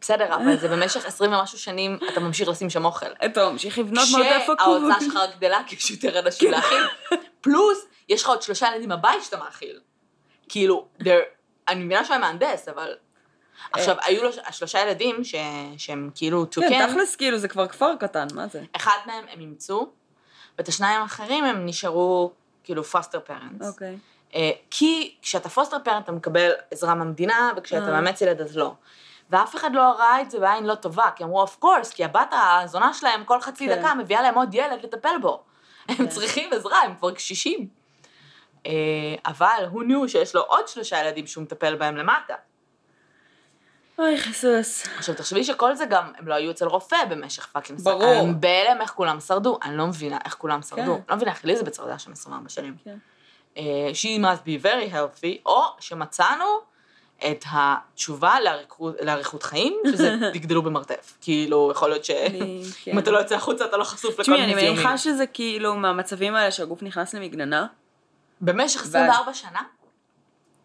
בסדר, 0.00 0.34
אבל 0.36 0.56
זה 0.56 0.68
במשך 0.68 1.06
20 1.06 1.32
ומשהו 1.32 1.58
שנים 1.58 1.98
אתה 2.12 2.20
ממשיך 2.20 2.48
לשים 2.48 2.70
שם 2.70 2.84
אוכל. 2.84 3.06
אתה 3.24 3.50
ממשיך 3.50 3.78
לבנות 3.78 4.08
מרתף 4.12 4.42
כשההוצאה 4.42 4.96
עקוב. 4.96 5.00
שלך 5.00 5.16
רק 5.16 5.36
גדלה, 5.36 5.60
כי 5.66 5.76
יש 5.76 5.90
יותר 5.90 6.18
אנשים 6.18 6.50
להאכיל. 6.50 6.84
פלוס, 7.40 7.86
יש 8.08 8.22
לך 8.22 8.28
עוד 8.28 8.42
שלושה 8.42 8.66
ילדים 8.72 8.88
בבית 8.88 9.22
שאתה 9.22 9.36
מאכיל. 9.36 9.80
כאילו, 10.48 10.86
אני 11.68 11.84
מבינה 11.84 12.04
שהוא 12.04 12.14
היה 12.14 12.20
מהנדס, 12.20 12.68
אבל... 12.68 12.94
עכשיו, 13.72 13.96
היו 14.02 14.22
לו 14.22 14.30
שלושה 14.50 14.80
ילדים 14.80 15.24
ש- 15.24 15.34
שהם 15.76 16.10
כאילו 16.14 16.44
כן, 16.50 16.50
טוקן, 16.50 16.88
תכלס 16.88 17.16
כאילו 17.16 17.38
זה 17.38 17.48
כבר 17.48 17.66
כפר 17.68 17.96
קטן, 17.96 18.26
מה 18.34 18.46
זה? 18.46 18.62
אחד 18.76 18.96
מהם 19.06 19.24
הם 19.32 19.40
אימצו, 19.40 19.88
ואת 20.58 20.68
השניים 20.68 21.00
האחרים 21.02 21.44
הם 21.44 21.66
נשארו 21.66 22.32
כאילו 22.64 22.84
foster 22.84 23.20
parents. 23.20 23.68
אוקיי. 23.68 23.98
אה, 24.34 24.50
כי 24.70 25.14
כשאתה 25.22 25.48
foster 25.48 25.76
parent 25.84 26.04
אתה 26.04 26.12
מקבל 26.12 26.50
עזרה 26.70 26.94
מהמדינה, 26.94 27.52
וכשאתה 27.56 27.86
אה. 27.86 27.90
מאמץ 27.90 28.20
ילד 28.20 28.40
אז 28.40 28.56
לא. 28.56 28.74
ואף 29.30 29.56
אחד 29.56 29.70
לא 29.74 29.80
ראה 29.80 30.20
את 30.20 30.30
זה 30.30 30.40
בעין 30.40 30.66
לא 30.66 30.74
טובה, 30.74 31.10
כי 31.16 31.24
אמרו, 31.24 31.40
of 31.40 31.56
course, 31.56 31.92
כי 31.92 32.04
הבת 32.04 32.32
הזונה 32.32 32.94
שלהם 32.94 33.24
כל 33.24 33.40
חצי 33.40 33.68
כן. 33.68 33.78
דקה 33.78 33.94
מביאה 33.94 34.22
להם 34.22 34.34
עוד 34.34 34.54
ילד 34.54 34.84
לטפל 34.84 35.14
בו. 35.22 35.42
הם 35.88 36.08
צריכים 36.08 36.52
עזרה, 36.52 36.82
הם 36.82 36.94
כבר 36.94 37.10
קשישים. 37.12 37.68
אה, 38.66 38.72
אבל 39.26 39.64
הוא 39.70 39.82
knew 39.82 40.08
שיש 40.08 40.34
לו 40.34 40.40
עוד 40.40 40.68
שלושה 40.68 41.00
ילדים 41.00 41.26
שהוא 41.26 41.44
מטפל 41.44 41.74
בהם 41.76 41.96
למטה. 41.96 42.34
אוי 43.98 44.18
חיסוס. 44.18 44.86
עכשיו, 44.96 45.14
תחשבי 45.14 45.44
שכל 45.44 45.74
זה 45.74 45.84
גם, 45.84 46.12
הם 46.18 46.28
לא 46.28 46.34
היו 46.34 46.50
אצל 46.50 46.66
רופא 46.66 46.96
במשך 47.10 47.46
fucking. 47.46 47.80
ברור. 47.80 48.04
הם 48.04 48.40
בהלם 48.40 48.80
איך 48.80 48.90
כולם 48.90 49.20
שרדו, 49.20 49.58
אני 49.62 49.76
לא 49.76 49.86
מבינה 49.86 50.18
איך 50.24 50.34
כולם 50.34 50.62
שרדו. 50.62 50.82
כן. 50.96 51.00
לא 51.08 51.16
מבינה 51.16 51.30
איך 51.30 51.44
אליזבת 51.44 51.74
שרדה 51.74 51.98
שם 51.98 52.12
24 52.12 52.48
שנים. 52.48 52.76
כן. 52.84 52.96
אה, 53.56 53.62
she 53.92 54.20
must 54.22 54.46
be 54.46 54.64
very 54.64 54.94
healthy, 54.94 55.42
או 55.46 55.62
שמצאנו 55.80 56.44
את 57.30 57.44
התשובה 57.52 58.34
לאריכות, 59.02 59.42
חיים, 59.42 59.76
שזה 59.92 60.16
תגדלו 60.34 60.62
במרתף. 60.62 61.18
כאילו, 61.20 61.68
יכול 61.72 61.88
להיות 61.90 62.06
אני- 62.10 62.62
שאם 62.84 62.92
כן. 62.92 62.98
אתה 62.98 63.10
לא 63.10 63.18
יוצא 63.18 63.34
החוצה 63.34 63.64
אתה 63.64 63.76
לא 63.76 63.84
חשוף 63.84 64.12
לכל 64.14 64.22
תשמעי, 64.22 64.40
מיני 64.40 64.52
אני 64.52 64.60
זיהומים. 64.60 64.82
מניחה 64.82 64.98
שזה 64.98 65.26
כאילו 65.26 65.74
מהמצבים 65.74 66.34
האלה 66.34 66.50
שהגוף 66.50 66.82
נכנס 66.82 67.14
למגננה. 67.14 67.66
במשך 68.40 68.82
24 68.82 69.34
שנה, 69.34 69.60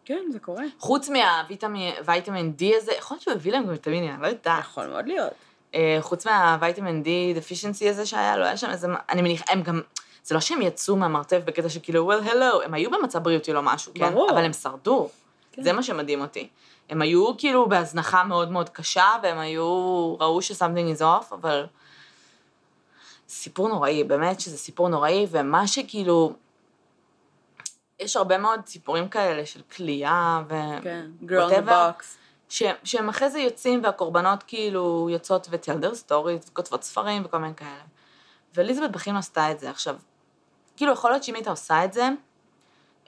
כן, 0.08 0.30
זה 0.32 0.40
קורה. 0.40 0.64
חוץ 0.80 1.10
מהוויטמין 1.10 2.54
D 2.60 2.64
הזה, 2.78 2.92
יכול 2.98 3.16
להיות 3.16 3.24
שהוא 3.24 3.34
הביא 3.34 3.52
להם 3.52 3.64
גם 3.64 3.70
ויטמינים, 3.70 4.14
אני 4.14 4.22
לא 4.22 4.28
יודעת. 4.28 4.64
יכול 4.64 4.88
מאוד 4.88 5.08
להיות. 5.08 5.34
אה, 5.76 5.98
חוץ 6.02 6.28
מהוויטמין 6.28 7.04
D 7.06 7.38
דפישנסי 7.38 7.90
הזה 7.90 8.06
שהיה, 8.06 8.38
לא 8.38 8.46
היה 8.46 8.58
שם 8.58 8.70
איזה, 8.70 8.88
אני 9.10 9.22
מניחה, 9.22 9.46
הם 9.50 9.62
גם, 9.62 9.82
זה 10.24 10.36
לא 10.36 10.42
שהם 10.42 10.62
יצאו 10.62 10.96
מהמרתף 10.96 11.40
בקטע 11.46 11.70
שכאילו, 11.70 12.12
well, 12.12 12.26
hello, 12.26 12.66
הם 12.66 12.74
היו 12.74 12.92
במצב 12.92 13.24
בריאותי 13.24 13.54
לא 13.54 13.62
משהו, 13.64 13.92
כן? 13.96 14.10
ברור. 14.14 14.32
אבל 14.32 14.46
הם 14.46 14.54
שרדו. 14.54 15.10
כן. 15.52 15.64
זה 15.64 15.74
מה 15.74 15.84
שמדהים 15.84 16.22
אותי. 16.22 16.48
הם 16.90 17.02
היו 17.02 17.38
כאילו 17.38 17.70
בהזנחה 17.70 18.24
מאוד 18.24 18.52
מאוד 18.52 18.70
קשה, 18.70 19.16
והם 19.24 19.40
היו, 19.40 20.16
ראו 20.20 20.42
ש-something 20.42 20.98
is 20.98 21.02
off, 21.02 21.34
אבל... 21.34 21.66
סיפור 23.30 23.70
נוראי, 23.70 24.04
באמת 24.04 24.40
שזה 24.40 24.58
סיפור 24.58 24.90
נוראי, 24.90 25.28
ומה 25.30 25.68
שכאילו... 25.68 26.34
יש 28.00 28.16
הרבה 28.16 28.38
מאוד 28.38 28.60
סיפורים 28.66 29.10
כאלה 29.10 29.46
של 29.46 29.62
כליאה 29.76 30.42
ו... 30.50 30.54
כן. 30.84 31.06
girl 31.24 31.52
in 31.52 31.68
the 31.68 31.70
box. 31.70 32.04
ש, 32.50 32.64
שהם 32.84 33.10
אחרי 33.10 33.30
זה 33.30 33.40
יוצאים 33.40 33.84
והקורבנות 33.84 34.44
כאילו 34.44 35.08
יוצאות 35.12 35.48
their 35.48 36.10
stories 36.10 36.50
וכותבות 36.50 36.84
ספרים 36.84 37.26
וכל 37.26 37.38
מיני 37.38 37.56
כאלה. 37.56 37.84
ואליזבת 38.56 39.08
לא 39.08 39.18
עשתה 39.18 39.52
את 39.52 39.60
זה. 39.60 39.70
עכשיו, 39.70 39.96
כאילו, 40.78 40.94
יכול 40.94 41.12
להיות 41.12 41.24
שאם 41.24 41.36
היית 41.36 41.48
עושה 41.48 41.86
את 41.86 41.94
זה, 41.94 42.10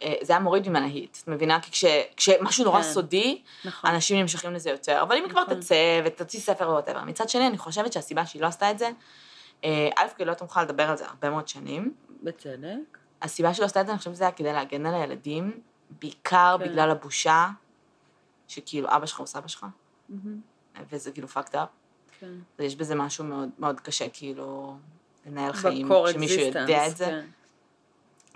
אה, 0.01 0.13
זה 0.21 0.33
היה 0.33 0.39
מוריד 0.39 0.69
ממנה 0.69 0.85
heat, 0.85 1.17
את 1.23 1.27
מבינה? 1.27 1.61
כי 1.61 1.71
כש, 1.71 1.85
כשמשהו 2.17 2.65
נורא 2.65 2.81
כן. 2.81 2.87
סודי, 2.87 3.41
נכון. 3.65 3.89
אנשים 3.89 4.19
נמשכים 4.19 4.53
לזה 4.53 4.69
יותר. 4.69 5.01
אבל 5.01 5.17
אם 5.17 5.23
היא 5.23 5.31
כבר 5.31 5.43
נכון. 5.43 5.59
תצא 5.59 6.01
ותוציא 6.05 6.39
ספר 6.39 6.65
או 6.65 6.71
whatever. 6.71 7.03
מצד 7.03 7.29
שני, 7.29 7.47
אני 7.47 7.57
חושבת 7.57 7.93
שהסיבה 7.93 8.25
שהיא 8.25 8.41
לא 8.41 8.47
עשתה 8.47 8.71
את 8.71 8.79
זה, 8.79 8.89
אה, 9.63 9.89
א', 9.95 10.07
כי 10.07 10.13
היא 10.17 10.25
לא 10.25 10.31
הייתה 10.31 10.43
מוכנה 10.43 10.63
לדבר 10.63 10.89
על 10.89 10.97
זה 10.97 11.05
הרבה 11.05 11.29
מאוד 11.29 11.47
שנים. 11.47 11.93
בצדק. 12.23 12.98
הסיבה 13.21 13.53
שהיא 13.53 13.61
לא 13.61 13.65
עשתה 13.65 13.81
את 13.81 13.85
זה, 13.85 13.91
אני 13.91 13.97
חושבת 13.97 14.15
שזה 14.15 14.23
היה 14.23 14.31
כדי 14.31 14.53
להגן 14.53 14.85
על 14.85 14.93
הילדים, 14.93 15.59
בעיקר 16.01 16.55
כן. 16.59 16.65
בגלל 16.69 16.91
הבושה, 16.91 17.47
שכאילו 18.47 18.87
אבא 18.89 19.05
שלך 19.05 19.19
הוא 19.19 19.27
סבא 19.27 19.47
שלך, 19.47 19.65
מהמם. 20.09 20.39
וזה 20.91 21.11
כאילו 21.11 21.27
fucked 21.27 21.53
up. 21.53 21.67
כן. 22.19 22.33
ויש 22.59 22.75
בזה 22.75 22.95
משהו 22.95 23.23
מאוד 23.23 23.49
מאוד 23.59 23.79
קשה, 23.79 24.09
כאילו, 24.09 24.77
לנהל 25.25 25.53
חיים, 25.53 25.89
שמישהו 26.11 26.41
יודע 26.41 26.87
את 26.87 26.97
זה, 26.97 27.05
כן. 27.05 27.25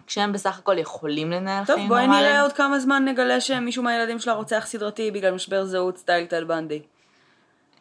כשהם 0.07 0.33
בסך 0.33 0.57
הכל 0.59 0.77
יכולים 0.77 1.31
לנהל 1.31 1.65
טוב, 1.65 1.75
חיים 1.75 1.87
בואי 1.87 2.01
נורמליים. 2.01 2.25
נראה 2.25 2.41
עוד 2.41 2.53
כמה 2.53 2.79
זמן 2.79 3.05
נגלה 3.05 3.41
שמישהו 3.41 3.83
מהילדים 3.83 4.19
שלה 4.19 4.33
רוצח 4.33 4.63
סדרתי 4.67 5.11
בגלל 5.11 5.33
משבר 5.33 5.65
זהות 5.65 5.97
סטייל 5.97 6.25
טל 6.25 6.43
בנדי. 6.43 6.81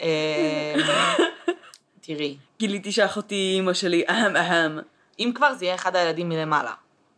אה, 0.00 0.74
תראי, 2.00 2.36
גיליתי 2.58 2.92
שאחותי 2.92 3.34
היא 3.34 3.54
אימא 3.54 3.72
שלי, 3.72 4.04
אהם 4.08 4.36
אהם. 4.36 4.78
אם 5.18 5.32
כבר 5.34 5.54
זה 5.54 5.64
יהיה 5.64 5.74
אחד 5.74 5.96
הילדים 5.96 6.28
מלמעלה. 6.28 6.72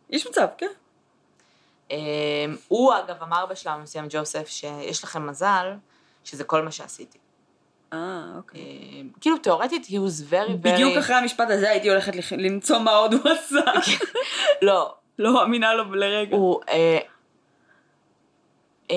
יש 0.09 0.27
מצב, 0.27 0.47
כן. 0.57 0.71
אה, 1.91 1.97
הוא 2.67 2.93
אגב 2.93 3.23
אמר 3.23 3.45
בשלב 3.45 3.79
מסוים, 3.79 4.05
ג'וסף, 4.09 4.47
שיש 4.47 5.03
לכם 5.03 5.27
מזל 5.27 5.73
שזה 6.23 6.43
כל 6.43 6.63
מה 6.63 6.71
שעשיתי. 6.71 7.17
אה, 7.93 8.23
אוקיי. 8.37 8.61
אה, 8.61 9.01
כאילו 9.21 9.37
תיאורטית, 9.37 9.85
he 9.85 9.91
was 9.91 10.31
very 10.31 10.49
very... 10.49 10.57
בדיוק 10.61 10.97
אחרי 10.97 11.15
המשפט 11.15 11.49
הזה 11.49 11.69
הייתי 11.69 11.89
הולכת 11.89 12.13
למצוא 12.31 12.79
מה 12.79 12.91
עוד 12.91 13.13
הוא 13.13 13.31
עשה. 13.31 13.59
לא, 14.61 14.95
לא 15.19 15.33
מאמינה 15.33 15.73
לו 15.73 15.95
לרגע. 15.95 16.35
הוא... 16.35 16.61
אה, 16.69 16.97
אה, 18.91 18.95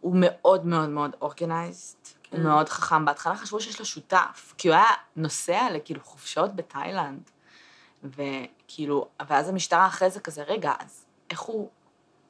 הוא 0.00 0.16
מאוד 0.20 0.66
מאוד 0.66 0.88
מאוד 0.88 1.16
אורגנייזד, 1.20 1.96
הוא 2.30 2.38
כן. 2.38 2.42
מאוד 2.42 2.68
חכם. 2.68 3.04
בהתחלה 3.04 3.36
חשבו 3.36 3.60
שיש 3.60 3.78
לו 3.78 3.84
שותף, 3.84 4.54
כי 4.58 4.68
הוא 4.68 4.74
היה 4.74 4.86
נוסע 5.16 5.68
לכאילו 5.74 6.00
חופשות 6.04 6.56
בתאילנד, 6.56 7.30
וכאילו, 8.16 9.08
ואז 9.28 9.48
המשטרה 9.48 9.86
אחרי 9.86 10.10
זה 10.10 10.20
כזה, 10.20 10.42
רגע, 10.42 10.72
אז 10.78 11.04
איך 11.30 11.40
הוא... 11.40 11.68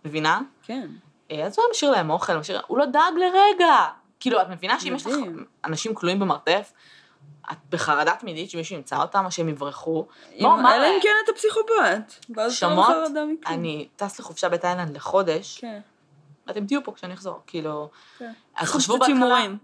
מבינה? 0.07 0.41
כן. 0.62 0.89
אה, 1.31 1.47
אז 1.47 1.59
הוא 1.59 1.64
היה 1.64 1.70
משאיר 1.70 1.91
להם 1.91 2.11
אוכל, 2.11 2.37
משאיר... 2.37 2.61
הוא 2.66 2.79
לא 2.79 2.87
דאג 2.87 3.14
לרגע. 3.16 3.87
כאילו, 4.20 4.43
את 4.43 4.49
מבינה 4.49 4.81
שאם 4.81 4.95
יש 4.95 5.07
לך. 5.07 5.14
אנשים 5.64 5.95
כלואים 5.95 6.18
במרתף, 6.18 6.72
את 7.53 7.57
בחרדה 7.70 8.14
תמידית 8.14 8.51
שמישהו 8.51 8.77
ימצא 8.77 8.97
אותם 8.97 9.24
או 9.24 9.31
שהם 9.31 9.49
יברחו. 9.49 10.07
לא, 10.39 10.62
מה 10.62 10.77
אלא 10.77 10.87
אם? 10.87 11.01
כן 11.03 11.09
אתה 11.24 11.33
פסיכופת. 11.33 12.27
לא 12.37 12.51
שמות. 12.51 12.97
אני 13.47 13.89
טס 13.97 14.18
לחופשה 14.18 14.49
בתאילנד 14.49 14.97
לחודש, 14.97 15.59
כן. 15.61 15.81
ואתם 16.47 16.66
תהיו 16.66 16.85
פה 16.85 16.93
כשאני 16.93 17.14
אחזור, 17.14 17.43
כאילו... 17.47 17.91
כן. 18.18 18.33
אז. 18.57 18.68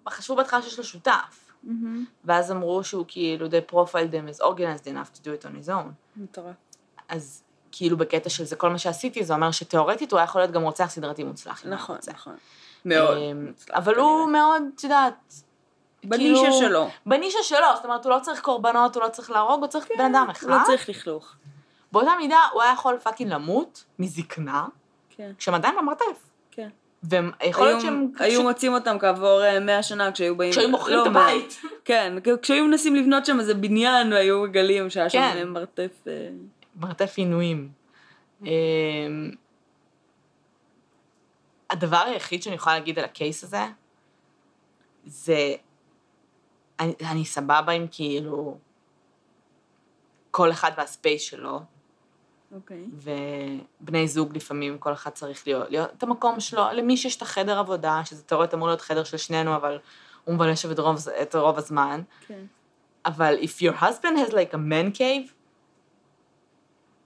חשבו 0.08 0.36
בהתחלה 0.36 0.62
שיש 0.62 0.78
לו 0.78 0.84
שותף, 0.84 1.41
מהמם. 1.64 2.04
ואז 2.24 2.52
אמרו 2.52 2.84
שהוא 2.84 3.04
כאילו, 3.08 3.46
they 3.46 3.72
profiled 3.72 4.12
him 4.12 4.38
as 4.38 4.42
organized 4.42 4.86
enough 4.86 5.16
to 5.16 5.20
do 5.20 5.42
it 5.42 5.44
on 5.44 5.66
his 5.66 5.68
own. 5.68 5.88
מטורף. 6.16 6.54
אז 7.08 7.42
כאילו 7.72 7.96
בקטע 7.96 8.28
של 8.30 8.44
זה 8.44 8.56
כל 8.56 8.70
מה 8.70 8.78
שעשיתי, 8.78 9.24
זה 9.24 9.34
אומר 9.34 9.50
שתאורטית 9.50 10.12
הוא 10.12 10.18
היה 10.18 10.24
יכול 10.24 10.40
להיות 10.40 10.50
גם 10.50 10.62
רוצח 10.62 10.86
סדרתי 10.90 11.24
מוצלח. 11.24 11.66
נכון. 11.66 11.98
נכון. 12.12 12.36
מאוד. 12.84 13.16
אמ, 13.16 13.46
מוצלח, 13.46 13.76
אבל 13.76 13.94
הוא. 13.94 14.30
מאוד, 14.30 14.62
את 14.74 14.84
יודעת... 14.84 15.34
בנישה 16.04 16.42
כאילו- 16.42 16.58
שלו. 16.58 16.88
בנישה 17.06 17.38
שלו, 17.42 17.66
זאת 17.76 17.84
אומרת, 17.84 18.04
הוא 18.04 18.12
לא 18.12 18.18
צריך 18.22 18.40
קורבנות, 18.40 18.96
הוא 18.96 19.02
לא 19.02 19.08
צריך 19.08 19.30
להרוג, 19.30 19.60
הוא 19.60 19.66
צריך 19.66 19.86
בן 19.98 20.04
אדם 20.04 20.26
אחד. 20.30 20.46
הוא 20.48 20.56
לא 20.56 20.62
צריך 20.66 20.88
לכלוך. 20.88 21.34
באותה 21.92 22.10
מידה, 22.18 22.38
הוא 22.52 22.62
היה 22.62 22.72
יכול 22.72 22.98
פאקינג 23.02 23.32
למות 23.32 23.84
מזקנה, 23.98 24.66
כן, 25.10 25.30
כשהם 25.38 25.54
עדיין 25.54 25.74
במרתף. 25.76 26.31
ויכול 27.02 27.66
להיות 27.66 27.80
היו- 27.80 27.80
שהם... 27.80 28.10
היו 28.18 28.42
מוצאים 28.42 28.74
אותם 28.74 28.98
כעבור 28.98 29.44
אה, 29.44 29.60
100 29.60 29.82
שנה 29.82 30.12
כשהיו 30.12 30.36
באים... 30.36 30.52
כשהיו 30.52 30.68
מוכרים 30.68 30.96
לא, 30.96 31.02
את 31.02 31.06
הבית. 31.06 31.60
כן, 31.84 32.12
כשהיו 32.42 32.64
מנסים 32.64 32.96
לבנות 32.96 33.26
שם 33.26 33.40
איזה 33.40 33.54
בניין 33.54 34.12
והיו 34.12 34.42
מגלים 34.42 34.90
שהיה 34.90 35.10
שם 35.10 35.18
כן. 35.18 35.36
אה, 35.38 35.44
מרתף... 35.44 35.90
אה, 36.06 36.28
מרתף 36.76 37.14
עינויים. 37.16 37.68
אמ, 38.42 38.48
הדבר 41.70 42.02
היחיד 42.06 42.42
שאני 42.42 42.54
יכולה 42.54 42.78
להגיד 42.78 42.98
על 42.98 43.04
הקייס 43.04 43.44
הזה, 43.44 43.66
זה... 45.06 45.54
אני, 46.80 46.94
אני 47.10 47.24
סבבה 47.24 47.72
עם 47.72 47.86
כאילו... 47.90 48.56
כל 50.32 50.50
אחד 50.50 50.70
והספייס 50.76 51.22
שלו, 51.22 51.60
אוקיי. 52.52 52.84
ובני 53.80 54.08
זוג 54.08 54.36
לפעמים, 54.36 54.78
כל 54.78 54.92
אחד 54.92 55.10
צריך 55.10 55.46
להיות, 55.46 55.70
להיות 55.70 55.90
את 55.98 56.02
המקום 56.02 56.40
שלו, 56.40 56.62
למי 56.72 56.96
שיש 56.96 57.16
את 57.16 57.22
החדר 57.22 57.58
עבודה, 57.58 58.00
שזה 58.04 58.22
תיאורטית 58.22 58.54
אמור 58.54 58.68
להיות 58.68 58.80
חדר 58.80 59.04
של 59.04 59.16
שנינו, 59.16 59.56
אבל 59.56 59.78
הוא 60.24 60.34
מבלה 60.34 60.56
שם 60.56 60.70
את 60.70 60.78
רוב, 60.78 60.96
את 61.22 61.34
רוב 61.34 61.58
הזמן. 61.58 62.00
כן. 62.26 62.44
אבל 63.06 63.36
if 63.42 63.62
your 63.62 63.80
husband 63.82 64.28
has 64.28 64.30
like 64.32 64.54
a 64.54 64.58
man 64.58 64.96
cave, 64.98 65.32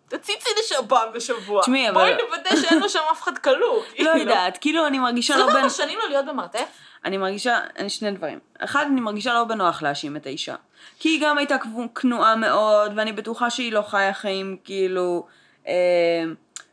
תציצי 0.08 0.48
לשם 0.60 0.86
פעם 0.88 1.12
בשבוע. 1.14 1.62
תשמעי, 1.62 1.90
אבל- 1.90 1.94
בואי 1.94 2.24
נוודא 2.24 2.56
שאין 2.62 2.78
לו 2.78 2.88
שם 2.88 2.98
אף 3.12 3.22
אחד 3.22 3.38
כלוא. 3.38 3.82
לא. 3.98 4.10
יודעת, 4.10 4.58
כאילו 4.60 4.86
אני 4.86 4.98
מרגישה 4.98 5.36
לא 5.36 5.46
בין... 5.46 5.64
24 5.64 5.70
שנים 5.70 5.98
לו 6.02 6.08
להיות 6.08 6.26
במרתף? 6.26 6.68
אני 7.04 7.16
מרגישה, 7.16 7.60
אני 7.78 7.90
שני 7.90 8.10
דברים. 8.10 8.38
אחד, 8.58 8.86
אני 8.92 9.00
מרגישה 9.00 9.34
לא 9.34 9.44
בנוח 9.44 9.82
להאשים 9.82 10.16
את 10.16 10.26
האישה. 10.26 10.54
כי 10.98 11.08
היא 11.08 11.22
גם 11.22 11.38
הייתה 11.38 11.56
כנועה 11.94 12.36
מאוד, 12.36 12.92
ואני 12.96 13.12
בטוחה 13.12 13.50
שהיא 13.50 13.72
לא 13.72 13.82
חיה 13.82 14.14
חיים 14.14 14.56
כאילו, 14.64 15.26
אה, 15.66 15.72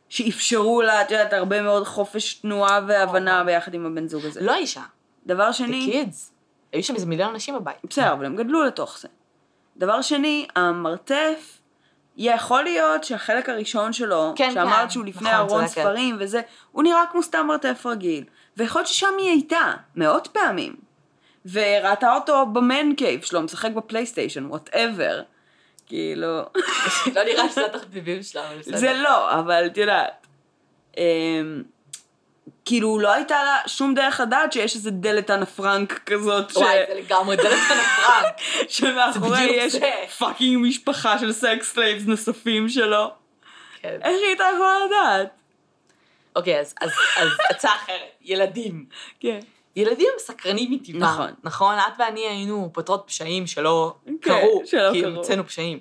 שאפשרו 0.08 0.82
לה, 0.82 1.02
את 1.02 1.10
יודעת, 1.10 1.32
הרבה 1.32 1.62
מאוד 1.62 1.84
חופש 1.84 2.34
תנועה 2.34 2.80
והבנה 2.86 3.44
ביחד 3.44 3.74
עם 3.74 3.86
הבן 3.86 4.08
זוג 4.08 4.24
הזה. 4.24 4.40
לא 4.40 4.54
אישה, 4.54 4.82
דבר 5.26 5.50
the 5.50 5.52
שני, 5.52 6.04
kids. 6.04 6.16
היו 6.72 6.82
שם 6.82 6.94
איזה 6.94 7.06
מיליון 7.06 7.30
אנשים 7.30 7.54
בבית. 7.54 7.76
בסדר, 7.84 8.12
אבל 8.12 8.24
הם 8.24 8.36
גדלו 8.36 8.64
לתוך 8.64 8.98
זה. 8.98 9.08
דבר 9.76 10.02
שני, 10.02 10.46
המרתף, 10.56 11.58
יכול 12.16 12.62
להיות 12.62 13.04
שהחלק 13.04 13.48
הראשון 13.48 13.92
שלו, 13.92 14.32
כן, 14.36 14.50
שאמרת 14.54 14.84
כן, 14.84 14.90
שהוא 14.90 15.04
לפני 15.04 15.30
נכון, 15.30 15.40
ארון. 15.40 15.66
ספרים 15.66 16.16
וזה, 16.20 16.40
הוא 16.72 16.82
נראה 16.82 17.04
כמו 17.12 17.22
סתם 17.22 17.46
מרתף 17.46 17.86
רגיל. 17.86 18.24
ויכול 18.56 18.80
להיות 18.80 18.88
ששם 18.88 19.12
היא 19.18 19.30
הייתה, 19.30 19.72
מאות 19.96 20.28
פעמים. 20.32 20.74
וראתה 21.52 22.14
אותו 22.14 22.46
ב 22.46 22.58
man 22.58 22.94
cave 22.94 23.22
שלו, 23.22 23.42
משחק 23.42 23.70
בפלייסטיישן, 23.70 24.46
whatever. 24.46 25.22
כאילו, 25.86 26.42
לא 27.14 27.24
נראה 27.24 27.48
שזה 27.48 27.66
התחביבים 27.66 28.22
שלה, 28.22 28.48
אבל 28.48 28.58
בסדר. 28.58 28.76
זה 28.76 28.92
לא, 28.92 29.38
אבל 29.38 29.66
את 29.66 29.76
יודעת. 29.76 30.26
אמ, 30.96 31.62
כאילו, 32.64 32.98
לא 32.98 33.12
הייתה 33.12 33.44
לה 33.44 33.56
שום 33.66 33.94
דרך 33.94 34.20
לדעת 34.20 34.52
שיש 34.52 34.74
איזה 34.74 34.90
דלת 34.90 35.30
אנה 35.30 35.46
פרנק 35.46 36.00
כזאת, 36.06 36.50
ש... 36.50 36.56
וואי, 36.56 36.78
זה 36.88 36.94
לגמרי 36.94 37.36
דלת 37.36 37.58
אנה 37.70 37.95
פרנק. 37.95 38.36
שמאחורי 38.68 39.68
זה 39.68 39.78
בדיוק 39.78 39.84
יש. 40.04 40.12
fucking 40.18 40.66
משפחה 40.66 41.18
של 41.18 41.32
sex 41.32 41.72
slaves 41.72 42.06
נוספים 42.06 42.68
שלו. 42.68 43.10
כן. 43.80 43.98
איך 44.02 44.16
היא 44.20 44.26
הייתה 44.26 44.44
יכולה 44.54 44.74
לדעת? 44.86 45.28
אוקיי, 46.36 46.60
אז- 46.60 46.74
אז 46.80 46.90
אז 47.16 47.28
הצעה 47.50 47.74
אחרת, 47.76 47.98
ילדים. 48.22 48.86
כן. 49.20 49.38
ילדים 49.76 50.06
הם 50.12 50.18
סקרנים 50.18 50.72
מטבעם. 50.72 51.02
נכון. 51.02 51.30
נכון? 51.42 51.74
את 51.78 51.92
ואני 51.98 52.20
היינו 52.20 52.70
פותרות 52.72 53.04
פשעים 53.06 53.46
שלא 53.46 53.94
כן, 54.06 54.16
קרו, 54.20 54.62
שלא 54.66 54.92
כי. 54.92 55.04
המצאנו 55.04 55.46
פשעים. 55.46 55.78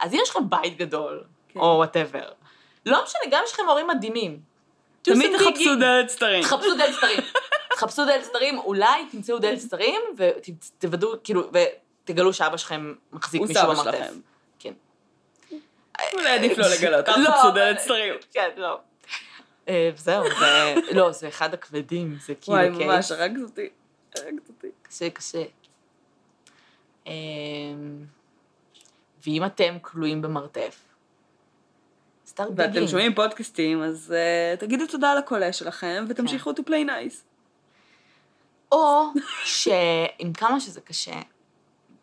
אז 0.00 0.14
אם 0.14 0.18
יש 0.22 0.30
לכם 0.30 0.50
בית 0.50 0.76
גדול, 0.76 1.24
כן. 1.48 1.60
או 1.60 1.64
whatever, 1.76 2.28
לא 2.86 3.04
משנה, 3.04 3.20
גם 3.30 3.42
יש 3.46 3.52
לכם 3.52 3.62
הורים 3.68 3.86
מדהימים. 3.86 4.40
תמיד 5.02 5.32
תחפשו. 5.38 5.74
דלת 5.80 6.08
סתרים. 6.08 6.42
תחפשו 6.42 6.74
דלת 6.74 6.94
סתרים. 6.94 7.20
תחפשו 7.70 8.04
דלת 8.04 8.24
סתרים, 8.24 8.58
אולי 8.58 9.06
תמצאו 9.10 9.38
דלת 9.38 9.58
סתרים, 9.58 10.00
ותוודאו, 10.16 11.08
כאילו, 11.24 11.42
ותגלו 12.04 12.32
שאבא 12.32 12.56
שלכם 12.56 12.94
מחזיק 13.12 13.40
הוא 13.40 13.48
מישהו 13.48 13.62
סבא 13.62 13.72
במרתף. 13.74 13.98
שלכם. 13.98 14.14
כן. 14.58 14.72
אולי 16.14 16.30
עדיף 16.30 16.58
לא 16.58 16.64
לגלות, 16.68 17.08
אל 17.08 17.20
לא, 17.22 17.30
תחפשו 17.30 17.50
דלת 17.50 17.78
סתרים. 17.78 18.14
כן, 18.32 18.48
לא. 18.56 18.78
אה, 19.68 19.90
זהו, 19.96 20.24
זה, 20.38 20.74
לא, 20.94 21.12
זה 21.12 21.28
אחד 21.28 21.54
הכבדים, 21.54 22.16
זה 22.26 22.34
כאילו 22.34 22.58
וואי, 22.58 22.70
case. 22.76 22.90
ממש, 22.90 23.10
הרגת 23.10 23.42
אותי. 23.42 23.68
הרגת 24.16 24.48
אותי. 24.48 24.66
קשה, 24.82 25.10
קשה. 25.10 25.42
אמ, 27.06 27.12
ואם 29.26 29.44
אתם 29.44 29.76
כלואים 29.82 30.22
במרתף, 30.22 30.84
start 32.28 32.42
ואתם 32.56 32.84
digging. 32.84 32.88
שומעים 32.88 33.14
פודקאסטים, 33.14 33.82
אז 33.82 34.14
אה, 34.16 34.56
תגידו 34.56 34.86
תודה 34.86 35.14
לקולה 35.14 35.52
שלכם, 35.52 36.04
ותמשיכו 36.08 36.50
to 36.50 36.62
play 36.68 36.86
nice. 36.86 37.16
או 38.72 39.04
שעם 39.44 40.32
כמה 40.34 40.60
שזה 40.60 40.80
קשה, 40.80 41.20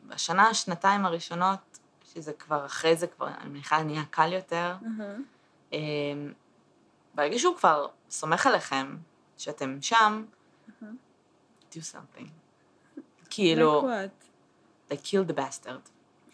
בשנה, 0.08 0.53
שנתיים 0.53 1.05
הראשונות, 1.05 1.80
שזה 2.14 2.34
כבר 2.34 2.66
אחרי 2.66 2.95
זה, 2.95 3.08
כבר, 3.08 3.28
אני 3.41 3.49
מניחה, 3.49 3.84
נהיה 3.84 4.03
קל 4.10 4.34
יותר, 4.34 4.76
ברגע 7.18 7.39
שהוא 7.39 7.55
כבר 7.55 7.88
סומך 8.09 8.47
עליכם, 8.47 8.97
שאתם 9.38 9.78
שם, 9.82 10.26
do 11.72 11.76
something. 11.76 12.28
כאילו, 13.30 13.82
Like 13.82 14.93
what? 14.93 14.95
killed 15.05 15.32
the 15.32 15.38
bastard. 15.38 15.89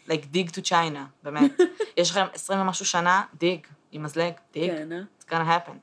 like 0.08 0.26
dig 0.34 0.52
to 0.52 0.62
China, 0.70 1.00
באמת. 1.24 1.52
יש 1.98 2.12
לכם 2.12 2.26
עשרים 2.34 2.60
ומשהו 2.60 2.86
שנה, 2.86 3.24
dig, 3.34 3.68
עם 3.92 4.04
מזלג, 4.04 4.34
dig, 4.54 4.68
כן, 4.68 4.92
אה? 4.92 5.02
it's 5.20 5.30
gonna 5.30 5.68
happen. 5.68 5.76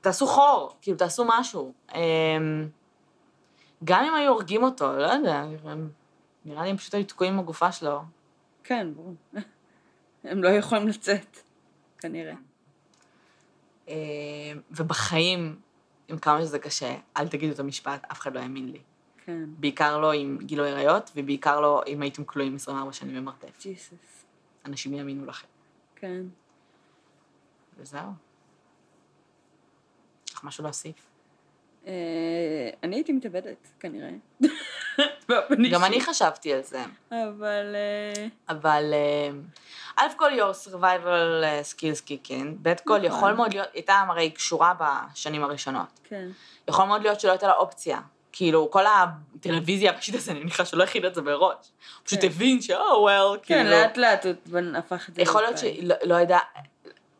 תעשו 0.00 0.26
חור, 0.26 0.76
כאילו, 0.82 0.96
תעשו 0.98 1.24
משהו. 1.28 1.72
אמ, 1.94 2.68
גם 3.84 4.04
אם 4.04 4.14
היו 4.14 4.32
הורגים 4.32 4.62
אותו, 4.62 4.92
לא 4.92 5.06
יודע, 5.06 5.44
נראה 6.44 6.62
לי 6.62 6.70
הם 6.70 6.76
פשוט 6.76 6.94
היו 6.94 7.04
תקועים 7.04 7.32
עם 7.32 7.38
הגופה 7.38 7.72
שלו. 7.72 8.02
כן, 8.64 8.94
ברור. 8.94 9.14
הם 10.24 10.42
לא 10.42 10.48
יכולים 10.48 10.88
לצאת, 10.88 11.38
כנראה. 11.98 12.34
אמ, 13.88 13.94
ובחיים, 14.70 15.56
עם 16.08 16.18
כמה 16.18 16.40
שזה 16.40 16.58
קשה, 16.58 16.96
אל 17.16 17.28
תגידו 17.28 17.52
את 17.52 17.58
המשפט, 17.58 18.04
אף 18.12 18.20
אחד 18.20 18.34
לא 18.34 18.40
האמין 18.40 18.68
לי. 18.68 18.80
כן. 19.24 19.44
בעיקר 19.58 19.98
לא 19.98 20.12
עם 20.12 20.38
גילוי 20.42 20.70
עריות, 20.70 21.10
ובעיקר 21.16 21.60
לא 21.60 21.82
אם 21.86 22.02
הייתם 22.02 22.24
כלואים 22.24 22.54
24 22.54 22.92
שנים 22.92 23.16
במרתף. 23.16 23.60
ג'יסוס. 23.60 24.24
אנשים 24.64 24.94
יאמינו 24.94 25.26
לכם. 25.26 25.46
כן. 25.96 26.22
וזהו. 27.76 28.10
יש 30.28 30.34
לך 30.34 30.44
משהו 30.44 30.64
להוסיף? 30.64 31.13
אה, 31.86 32.70
אני 32.82 32.96
הייתי 32.96 33.12
מתאבדת, 33.12 33.68
כנראה. 33.80 34.08
גם. 35.72 35.84
אני 35.84 36.00
חשבתי 36.00 36.52
על 36.52 36.62
זה, 36.62 36.84
אבל... 37.10 37.74
אה, 37.74 38.26
אבל 38.48 38.90
אה, 38.92 39.30
א' 39.96 40.08
כל 40.16 40.30
your 40.30 40.68
survival 40.68 41.44
אה, 41.44 41.60
skills 41.72 42.06
kick 42.06 42.28
in, 42.28 42.44
ב' 42.62 42.74
כל 42.84 42.98
נכון. 42.98 43.04
יכול 43.04 43.32
מאוד 43.32 43.54
להיות, 43.54 43.68
הייתה 43.74 44.04
הרי 44.08 44.30
קשורה 44.30 44.74
בשנים 44.80 45.44
הראשונות. 45.44 46.00
כן. 46.04 46.28
יכול 46.68 46.84
מאוד 46.84 47.02
להיות 47.02 47.20
שלא 47.20 47.30
הייתה 47.30 47.46
לה 47.46 47.54
אופציה. 47.54 48.00
כאילו, 48.32 48.70
כל 48.70 48.84
הטלוויזיה 48.86 49.92
הראשית 49.92 50.14
הזה, 50.14 50.32
אני 50.32 50.40
מניחה 50.40 50.64
שלא 50.64 50.84
הכין 50.84 51.06
את 51.06 51.14
זה 51.14 51.22
מראש. 51.22 51.56
פשוט 52.04 52.20
כן. 52.20 52.26
הבין 52.26 52.62
ש, 52.62 52.70
או, 52.70 53.02
וול, 53.02 53.38
כן, 53.42 53.62
כאילו. 53.62 53.70
לאט 53.70 53.96
לאט 53.96 54.26
הוא 54.26 54.60
הפך 54.76 55.08
את 55.08 55.14
זה. 55.14 55.22
יכול 55.22 55.42
להיות 55.42 55.56
לפעיל. 55.56 55.92
שלא 56.02 56.14
לא 56.14 56.20
ידע... 56.20 56.38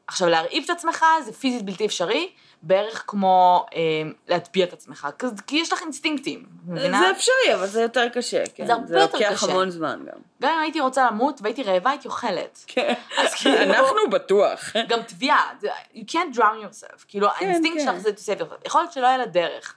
עכשיו, 0.06 0.28
להרעיב 0.28 0.64
את 0.64 0.70
עצמך 0.70 1.04
זה 1.24 1.32
פיזית 1.32 1.62
בלתי 1.62 1.86
אפשרי, 1.86 2.30
בערך 2.62 3.04
כמו 3.06 3.66
אה, 3.74 3.80
להטביע 4.28 4.64
את 4.64 4.72
עצמך, 4.72 5.08
כי- 5.46 5.56
יש 5.56 5.72
לך 5.72 5.82
אינסטינקטים, 5.82 6.46
מבינה? 6.66 6.98
זה 6.98 7.10
אפשרי, 7.10 7.54
אבל 7.54 7.66
זה 7.66 7.82
יותר 7.82 8.08
קשה, 8.08 8.42
כן. 8.54 8.66
זה 8.66 8.72
הרבה 8.72 9.00
יותר 9.00 9.18
לוקח 9.18 9.32
קשה. 9.32 9.46
המון 9.52 9.70
זמן 9.70 10.00
גם. 10.06 10.18
גם 10.42 10.52
אם 10.54 10.60
הייתי 10.60 10.80
רוצה 10.80 11.06
למות 11.10 11.40
והייתי 11.42 11.62
רעבה, 11.62 11.90
הייתי 11.90 12.08
אוכלת. 12.08 12.64
כן. 12.66 12.94
אז 13.18 13.34
כאילו- 13.34 13.58
אנחנו 13.62 14.10
בטוח. 14.12 14.60
גם 14.88 15.02
תביעה, 15.02 15.50
זה- 15.60 15.68
you 15.94 16.04
can't 16.10 16.36
drown 16.36 16.38
yourself, 16.38 17.04
כאילו 17.08 17.28
האינסטינקט 17.28 17.78
כן. 17.80 17.84
שלך 17.86 17.96
זה 17.98 18.10
to 18.10 18.38
save 18.38 18.42
yourself. 18.42 18.66
יכול 18.66 18.80
להיות 18.80 18.92
שלא 18.92 19.06
היה 19.06 19.18
לה 19.18 19.26
דרך. 19.26 19.74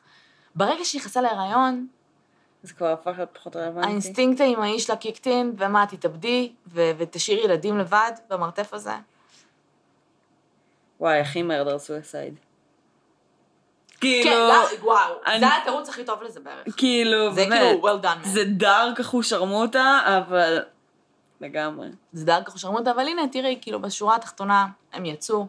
ברגע 0.55 0.85
שהיא 0.85 1.01
נכנסה 1.01 1.21
להיריון, 1.21 1.87
זה 2.63 2.73
כבר 2.73 2.87
הפך 2.87 3.11
להיות 3.17 3.29
פחות 3.33 3.55
רלוונטי. 3.55 3.87
האינסטינקט 3.87 4.41
האימהי 4.41 4.79
שלה 4.79 4.95
kicked 4.95 5.34
in, 5.34 5.53
ומה, 5.57 5.85
תתאבדי, 5.89 6.51
ותשאירי 6.67 7.43
ילדים 7.43 7.77
לבד 7.77 8.11
במרתף 8.29 8.73
הזה? 8.73 8.91
וואי, 10.99 11.19
הכי 11.19 11.43
murder 11.43 11.79
suicide. 11.79 12.39
כן, 13.89 13.99
כאילו, 13.99 14.35
לא, 14.47 14.67
וואו, 14.81 15.13
אני- 15.25 15.39
זה 15.39 15.45
התירוץ 15.61 15.89
הכי 15.89 16.03
טוב 16.05 16.23
לזה 16.23 16.39
בערך. 16.39 16.77
כאילו, 16.77 17.33
זה 17.33 17.45
באמת. 17.45 17.59
כאילו 17.61 17.87
well 17.87 18.03
done. 18.03 18.27
זה 18.27 18.43
דארק 18.45 18.99
אחושרמוטה, 18.99 19.99
אבל 20.17 20.59
לגמרי. 21.41 21.87
זה 22.13 22.25
דארק 22.25 22.47
אחושרמוטה, 22.47 22.91
אבל 22.91 23.07
הנה, 23.07 23.21
תראי, 23.31 23.57
כאילו, 23.61 23.81
בשורה 23.81 24.15
התחתונה, 24.15 24.67
הם 24.93 25.05
יצאו. 25.05 25.47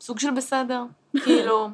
סוג 0.00 0.18
של 0.18 0.30
בסדר, 0.30 0.82
כאילו... 1.24 1.68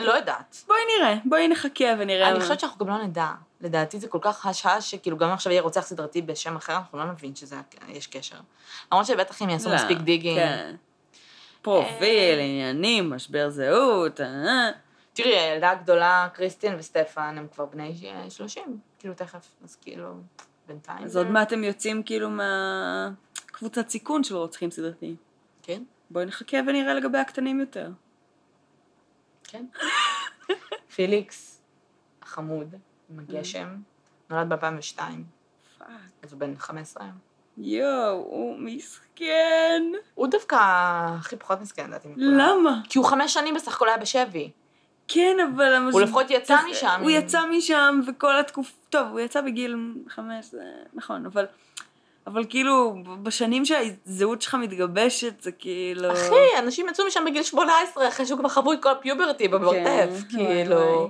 לא 0.00 0.12
יודעת. 0.12 0.56
בואי 0.66 0.78
נראה, 0.98 1.14
בואי 1.24 1.48
נחכה 1.48 1.84
ונראה. 1.98 2.28
אני 2.30 2.40
חושבת 2.40 2.60
שאנחנו 2.60 2.86
גם 2.86 2.92
לא 2.92 3.02
נדע. 3.04 3.28
לדעתי 3.60 4.00
זה 4.00 4.08
כל 4.08 4.18
כך 4.20 4.46
הש-הש, 4.46 4.90
שכאילו 4.90 5.16
גם 5.16 5.30
עכשיו 5.30 5.52
יהיה 5.52 5.62
רוצח 5.62 5.80
סדרתי 5.80 6.22
בשם 6.22 6.56
אחר, 6.56 6.76
אנחנו 6.76 6.98
לא 6.98 7.04
נבין 7.04 7.34
שזה, 7.34 7.56
יש 7.88 8.06
קשר. 8.06 8.36
למרות 8.92 9.06
שבטח 9.06 9.42
אם 9.42 9.50
יעשו 9.50 9.68
לא, 9.68 9.74
מספיק 9.74 9.98
דיגינג. 9.98 10.38
כן. 10.38 10.76
פרופיל, 11.62 12.38
עניינים, 12.38 13.10
משבר 13.10 13.50
זהות, 13.50 14.20
אה. 14.20 14.70
תראי, 15.12 15.38
הילדה 15.38 15.70
הגדולה, 15.70 16.28
קריסטין 16.34 16.74
וסטפן, 16.78 17.34
הם 17.38 17.46
כבר 17.54 17.66
בני 17.66 18.12
30, 18.28 18.78
כאילו 18.98 19.14
תכף, 19.14 19.46
אז 19.64 19.76
כאילו, 19.76 20.14
בינתיים. 20.66 21.04
אז 21.04 21.16
עוד 21.16 21.26
מעט 21.26 21.52
הם 21.52 21.64
יוצאים 21.64 22.02
כאילו 22.02 22.28
מהקבוצת 22.30 23.88
סיכון 23.88 24.24
של 24.24 24.36
רוצחים 24.36 24.70
סדרתיים. 24.70 25.16
כן, 25.62 25.82
בואי 26.10 26.24
נחכה 26.24 26.56
ונראה 26.66 26.94
לגבי 26.94 27.18
הקטנים 27.18 27.60
יותר. 27.60 27.90
כן. 29.44 29.66
פיליקס, 30.94 31.60
החמוד, 32.22 32.74
עם 33.10 33.18
הגשם, 33.18 33.68
נולד 34.30 34.48
ב-2002, 34.48 34.98
fuck. 35.78 35.88
אז 36.22 36.32
הוא 36.32 36.40
בן 36.40 36.54
15 36.58 37.04
היום. 37.04 37.16
יואו, 37.58 38.12
הוא 38.14 38.56
מסכן. 38.58 39.82
הוא 40.14 40.26
דווקא 40.26 40.56
הכי 41.18 41.36
פחות 41.36 41.60
מסכן, 41.60 41.86
לדעתי. 41.86 42.08
למה? 42.16 42.80
כי 42.88 42.98
הוא 42.98 43.06
חמש 43.06 43.34
שנים 43.34 43.54
בסך 43.54 43.74
הכל 43.74 43.88
היה 43.88 43.98
בשבי. 43.98 44.50
כן, 45.08 45.36
אבל... 45.54 45.74
המש- 45.74 45.92
הוא 45.92 46.00
לפחות 46.00 46.30
יצא 46.30 46.56
משם. 46.70 47.00
הוא 47.02 47.10
יצא 47.10 47.46
משם, 47.46 48.00
וכל 48.08 48.38
התקופה... 48.40 48.72
טוב, 48.90 49.08
הוא 49.08 49.20
יצא 49.20 49.40
בגיל 49.40 49.76
חמש, 50.08 50.46
זה 50.46 50.62
נכון, 50.94 51.26
אבל... 51.26 51.46
אבל 52.26 52.44
כאילו, 52.48 52.94
בשנים 53.22 53.64
שהזהות 53.64 54.42
שלך 54.42 54.54
מתגבשת, 54.54 55.40
זה 55.40 55.52
כאילו... 55.52 56.12
אחי, 56.12 56.58
אנשים 56.58 56.88
יצאו 56.88 57.06
משם 57.06 57.24
בגיל 57.26 57.42
18, 57.42 58.08
אחרי 58.08 58.26
שהוא 58.26 58.38
כבר 58.38 58.48
חוו 58.48 58.72
את 58.72 58.82
כל 58.82 58.90
ה 58.90 58.97
puberty 58.97 59.48
במרתף, 59.48 60.22
כן, 60.30 60.36
כאילו. 60.36 60.76
וואי. 60.76 61.08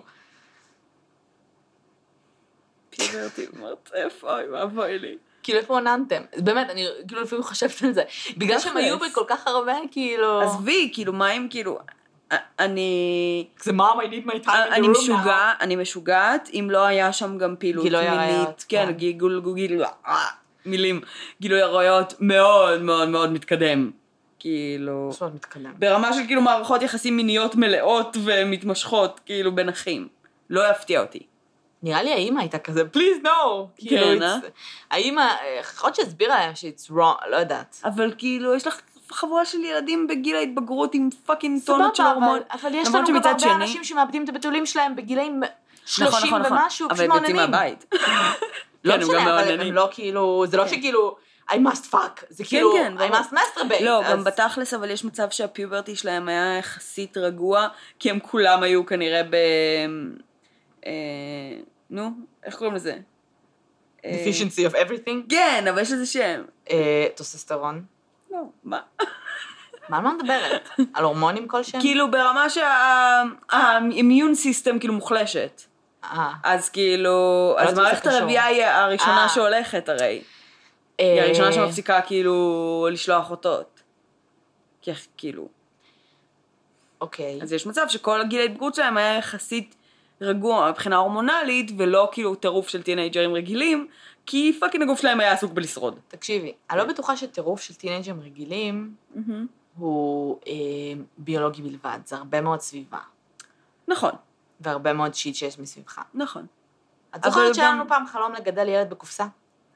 פיברטי 2.97 3.47
במרתף, 3.53 4.23
אוי 4.23 4.49
ואבוי 4.49 4.99
לי. 4.99 5.17
כאילו, 5.43 5.59
איפה 5.59 5.75
עוננתם? 5.75 6.23
באמת, 6.37 6.71
אני 6.71 6.87
כאילו 7.09 7.23
לפעמים 7.23 7.45
חושבת 7.45 7.83
על 7.83 7.93
זה. 7.93 8.03
בגלל 8.37 8.59
שהם. 8.59 8.77
היו 8.77 8.99
בכל 8.99 9.25
כך 9.29 9.47
הרבה, 9.47 9.73
כאילו... 9.91 10.41
עזבי, 10.41 10.91
כאילו, 10.93 11.13
מה 11.13 11.33
אם 11.33 11.47
כאילו... 11.51 11.79
אני... 12.59 13.47
זה 13.63 13.73
mom, 13.73 13.75
I 13.75 14.07
need 14.07 14.27
my 14.27 14.47
time 14.47 14.51
אני 14.73 14.87
room 14.87 14.91
now. 14.91 15.01
משוגע, 15.01 15.53
אני 15.61 15.77
משוגעת, 15.77 16.49
אם 16.55 16.69
לא 16.71 16.87
היה 16.87 17.13
שם 17.13 17.39
גם 17.39 17.55
פעילות 17.59 17.85
מינית, 17.85 18.65
כן, 18.69 18.87
כן. 18.87 18.93
גיגול, 18.93 19.43
גיל, 19.55 19.85
אה, 19.85 20.27
מילים, 20.67 21.01
גילוי 21.41 21.63
עריות 21.63 22.15
מאוד 22.21 22.83
מאוד 22.83 23.09
מאוד 23.09 23.33
מתקדם. 23.33 23.91
כאילו, 24.39 25.11
מתקדם. 25.35 25.73
ברמה 25.79 26.13
של 26.13 26.27
כאילו 26.27 26.41
מערכות 26.41 26.83
יחסים 26.83 27.17
מיניות 27.17 27.55
מלאות 27.55 28.17
ומתמשכות, 28.25 29.21
כאילו 29.27 29.55
בין 29.55 29.69
אחים. 29.69 30.09
לא 30.51 30.71
יפתיע 30.71 31.01
אותי. 31.01 31.27
נראה 31.87 32.03
לי 32.03 32.13
האימא 32.13 32.41
הייתה 32.41 32.59
כזה, 32.59 32.83
please 32.95 33.25
no. 33.25 33.29
כאילו, 33.77 34.07
כן, 34.07 34.23
אה? 34.23 34.37
האימא, 34.91 35.21
אה, 35.21 35.57
יכול 35.61 35.87
להיות 35.89 35.97
שהסבירה 35.97 36.37
להם 36.39 36.53
ש-it's 36.55 36.91
wrong, 36.91 37.29
לא 37.31 37.37
יודעת. 37.37 37.81
אבל 37.85 38.13
כאילו, 38.19 38.55
יש 38.55 38.67
לך 38.67 38.81
חבורה 39.13 39.45
של 39.45 39.59
ילדים 39.65 40.07
בגיל 40.07 40.37
ההתבגרות 40.37 40.95
עם 40.95 41.09
fucking 41.27 41.61
טונות 41.67 41.97
של 41.97 42.03
הורמון. 42.03 42.41
אבל- 42.51 42.61
אבל 42.63 42.75
יש 42.75 42.89
לנו 42.89 43.07
גם 43.09 43.17
הרבה 43.17 43.39
שני- 43.39 43.53
אנשים 43.53 43.85
שמאבדים 43.85 44.25
את 44.25 44.29
הבתולים 44.29 44.67
שלהם 44.67 44.97
בגילאים 44.97 45.43
30 45.87 46.07
נכון, 46.09 46.27
נכון, 46.29 46.43
נכון. 46.43 46.59
ומשהו, 46.59 46.87
אבל 46.91 46.97
פשוט 46.97 47.11
הם 47.11 47.17
יוצאים 47.17 47.37
מעוננים. 47.37 47.51
מהבית. 47.61 47.95
לא 48.85 48.93
כן, 48.93 49.01
משנה, 49.03 49.23
אבל 49.23 49.33
מעוננים. 49.45 49.61
הם 49.69 49.75
לא 49.75 49.89
כאילו, 49.91 50.45
זה 50.49 50.57
לא 50.57 50.63
כן. 50.63 50.69
שכאילו, 50.69 51.17
I 51.51 51.55
must 51.55 51.93
fuck, 51.95 52.25
זה 52.31 52.45
כאילו, 52.45 52.73
כן, 52.73 52.95
I 52.99 53.13
must 53.13 53.33
masturbate. 53.35 53.83
לא, 53.85 54.05
אז- 54.05 54.11
גם 54.13 54.25
בתכלס, 54.25 54.75
אבל 54.75 54.91
יש 54.91 55.05
מצב 55.05 55.31
שה 55.31 55.51
puberty 55.51 55.97
שלהם 55.97 56.29
היה 56.29 56.59
יחסית 56.59 57.17
רגוע, 57.17 57.69
כי 57.99 58.11
הם 58.11 58.19
כולם 58.21 58.63
היו 58.63 58.87
כנראה 58.87 59.23
ב... 59.31 59.37
אה, 61.93 61.97
נו, 61.97 62.11
איך 62.45 62.57
קוראים 62.57 62.75
לזה? 62.75 62.99
אה, 64.05 64.25
deficiency 64.25 64.71
of 64.71 64.75
everything. 64.75 65.29
כן, 65.29 65.65
אבל 65.71 65.83
יש 65.83 65.93
לזה 65.93 66.07
שם. 66.07 66.43
אה, 66.71 67.07
טסטוסטרון. 67.15 67.85
לא, 68.31 68.39
מה? 68.65 68.81
מה 69.89 69.97
על 69.97 70.03
מה 70.03 70.13
מדברת? 70.15 70.69
על 70.95 71.05
הורמונים 71.05 71.49
כלשהם? 71.49 71.81
כאילו 71.81 72.11
ברמה 72.11 72.47
שה 72.51 73.12
immune 73.12 74.35
system 74.35 74.79
כאילו 74.79 74.95
מוחלשת. 74.95 75.63
אה. 76.05 76.33
אז 76.43 76.69
כאילו, 76.69 77.11
לא 77.59 77.61
אז 77.61 77.79
מערכת. 77.79 78.07
הרבייה 78.07 78.45
היא 78.45 78.65
הראשונה 78.65 79.23
אה. 79.23 79.29
שהולכת 79.29 79.89
הרי. 79.89 80.23
אה, 81.01 81.13
היא 81.13 81.21
הראשונה 81.21 81.53
שמפסיקה 81.53 82.01
כאילו 82.01 82.89
לשלוח 82.93 83.31
אותות. 83.31 83.83
כאילו, 85.17 85.49
אוקיי. 87.01 87.39
אז 87.43 87.53
יש 87.53 87.67
מצב 87.67 87.87
שכל 87.89 88.21
הגיל 88.21 88.41
ההתבגרות 88.41 88.75
שלהם 88.75 88.97
היה 88.97 89.19
יחסית 89.19 89.77
רגוע 90.21 90.71
מבחינה 90.71 90.97
הורמונלית, 90.97 91.71
ולא 91.79 92.09
כאילו 92.13 92.35
טירוף 92.35 92.69
של 92.69 92.83
טינאייג'רים 92.83 93.35
רגילים, 93.35 93.89
כי 94.27 94.57
fucking 94.61 94.83
הגוף 94.83 95.01
שלהם 95.01 95.21
היה 95.21 95.33
עסוק 95.33 95.53
בלשרוד. 95.53 95.99
תקשיבי, 96.09 96.53
אני 96.71 96.79
לא 96.79 96.85
בטוחה 96.85 97.17
שטירוף 97.17 97.61
של 97.61 97.75
טינאייג'רים 97.75 98.21
רגילים 98.21 98.95
הוא 99.79 100.39
אה, 100.47 100.53
ביולוגי 101.19 101.63
בלבד, 101.63 101.99
זה 102.07 102.17
הרבה 102.17 102.41
מאוד 102.41 102.61
סביבה, 102.61 102.99
נכון, 103.89 104.13
והרבה 104.61 104.93
מאוד 104.93 105.15
shit 105.15 105.35
שיש 105.35 105.59
מסביבך. 105.59 106.01
נכון. 106.15 106.47
את 107.17 107.25
זוכרת 107.25 107.55
שהיה 107.55 107.73
לנו 107.73 107.89
פעם 107.89 108.07
חלום 108.07 108.33
לגדל 108.33 108.69
ילד 108.69 108.91
בקופסה? 108.91 109.27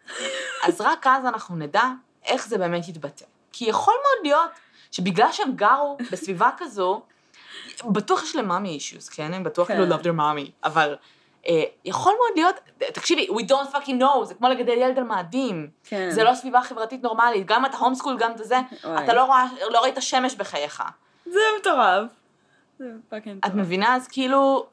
אז 0.66 0.80
רק 0.80 1.06
אז 1.06 1.26
אנחנו 1.26 1.56
נדע 1.56 1.82
איך 2.24 2.48
זה 2.48 2.58
באמת 2.58 2.88
יתבטא. 2.88 3.24
כי 3.52 3.64
יכול 3.64 3.94
מאוד 3.94 4.26
להיות 4.26 4.50
שבגלל 4.90 5.32
שהם 5.32 5.52
גרו 5.56 5.98
בסביבה 6.12 6.50
כזו, 6.58 7.02
בטוח 7.84 8.22
יש 8.22 8.36
להם 8.36 8.48
mommy 8.48 8.68
issues, 8.68 9.08
כן? 9.08 9.34
הם 9.34 9.44
בטוח 9.44 9.68
כן. 9.68 9.74
כאילו 9.74 9.96
love 9.96 10.00
their 10.00 10.20
mommy, 10.20 10.50
אבל 10.64 10.96
אה, 11.46 11.62
יכול 11.84 12.12
מאוד 12.12 12.30
להיות, 12.36 12.54
תקשיבי, 12.92 13.26
we 13.26 13.42
don't 13.42 13.74
fucking 13.74 14.00
know, 14.00 14.24
זה 14.24 14.34
כמו 14.34 14.48
לגדל 14.48 14.72
ילד 14.72 14.98
על 14.98 15.04
מאדים. 15.04 15.70
כן. 15.84 16.10
זה 16.10 16.24
לא 16.24 16.34
סביבה 16.34 16.62
חברתית 16.62 17.02
נורמלית, 17.02 17.46
גם 17.46 17.66
אתה 17.66 17.76
home 17.76 17.94
school, 17.94 18.16
גם 18.18 18.32
אתה 18.32 18.44
זה. 18.44 18.60
אתה 19.04 19.14
לא 19.14 19.24
רואה, 19.24 19.46
לא 19.70 19.82
ראית 19.82 19.96
שמש 20.00 20.34
בחייך. 20.34 20.82
זה 21.26 21.40
מטורף. 21.60 22.10
זה 22.78 22.84
fucking 23.08 23.38
את 23.38 23.44
מטורף. 23.44 23.60
מבינה? 23.60 23.96
אז 23.96 24.08
כאילו, 24.08 24.66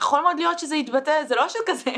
יכול 0.00 0.20
מאוד 0.20 0.36
להיות 0.36 0.58
שזה 0.58 0.76
יתבטא, 0.76 1.24
זה 1.24 1.34
לא 1.34 1.48
שכזה, 1.48 1.90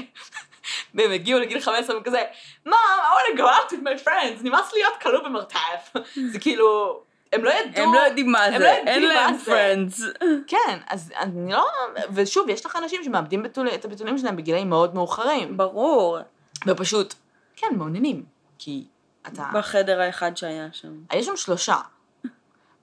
והם 0.94 1.12
הגיעו 1.12 1.40
לגיל 1.40 1.60
15 1.60 1.98
וכזה, 1.98 2.22
מom, 2.66 2.70
I 2.70 3.34
want 3.34 3.36
to 3.36 3.42
go 3.42 3.44
out 3.44 3.72
with 3.72 3.82
my 3.82 4.06
friends, 4.06 4.42
נמאס 4.42 4.72
להיות 4.72 4.94
כלוא 5.02 5.22
במרתף. 5.24 5.92
זה 6.32 6.38
כאילו, 6.38 7.00
הם 7.32 7.44
לא 7.44 7.50
ידעו. 7.50 7.84
הם 7.84 7.94
לא 7.94 7.98
יודעים 7.98 8.32
מה 8.32 8.50
זה, 8.50 8.58
לא 8.58 8.68
אין 8.68 9.02
להם. 9.02 9.38
פרנדס. 9.38 10.00
כן, 10.46 10.78
אז 10.88 11.12
אני 11.18 11.52
לא, 11.52 11.66
ושוב, 12.14 12.48
יש 12.48 12.66
לך 12.66 12.76
אנשים 12.76 13.04
שמאבדים 13.04 13.42
בתול, 13.42 13.68
את 13.68 13.84
הבתולים 13.84 14.18
שלהם 14.18 14.36
בגילאים 14.36 14.68
מאוד 14.68 14.94
מאוחרים, 14.94 15.56
ברור. 15.56 16.18
ופשוט, 16.66 17.14
כן, 17.56 17.66
מעוננים, 17.76 18.24
כי 18.58 18.84
אתה, 19.26 19.50
בחדר 19.54 20.00
האחד 20.00 20.36
שהיה 20.36 20.68
שם. 20.72 20.92
יש 21.14 21.26
שם 21.26 21.36
שלושה. 21.36 21.76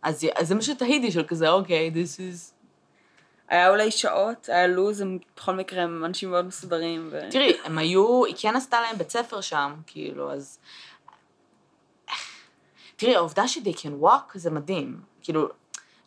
אז 0.01 0.27
אז 0.35 0.47
זה 0.47 0.55
מה 0.55 0.61
שתהיתי 0.61 1.11
של 1.11 1.23
כזה, 1.27 1.49
אוקיי, 1.49 1.91
this 1.93 2.17
is... 2.17 2.51
היה 3.49 3.69
אולי 3.69 3.91
שעות, 3.91 4.49
היה 4.49 4.67
לו"ז, 4.67 5.01
הם 5.01 5.17
בכל 5.37 5.55
מקרה 5.55 5.83
הם 5.83 6.05
אנשים 6.05 6.31
מאוד 6.31 6.45
מסודרים. 6.45 7.09
ו... 7.11 7.19
תראי, 7.31 7.57
הם 7.65 7.77
היו, 7.77 8.25
היא 8.25 8.35
כן 8.37 8.55
עשתה 8.55 8.81
להם 8.81 8.97
בית 8.97 9.09
ספר 9.09 9.41
שם, 9.41 9.73
כאילו, 9.87 10.31
אז... 10.31 10.59
תראי, 13.03 13.15
העובדה 13.15 13.47
ש- 13.47 13.57
they 13.57 13.77
can 13.77 14.03
walk 14.03 14.31
זה 14.33 14.51
מדהים. 14.51 15.01
כאילו, 15.21 15.49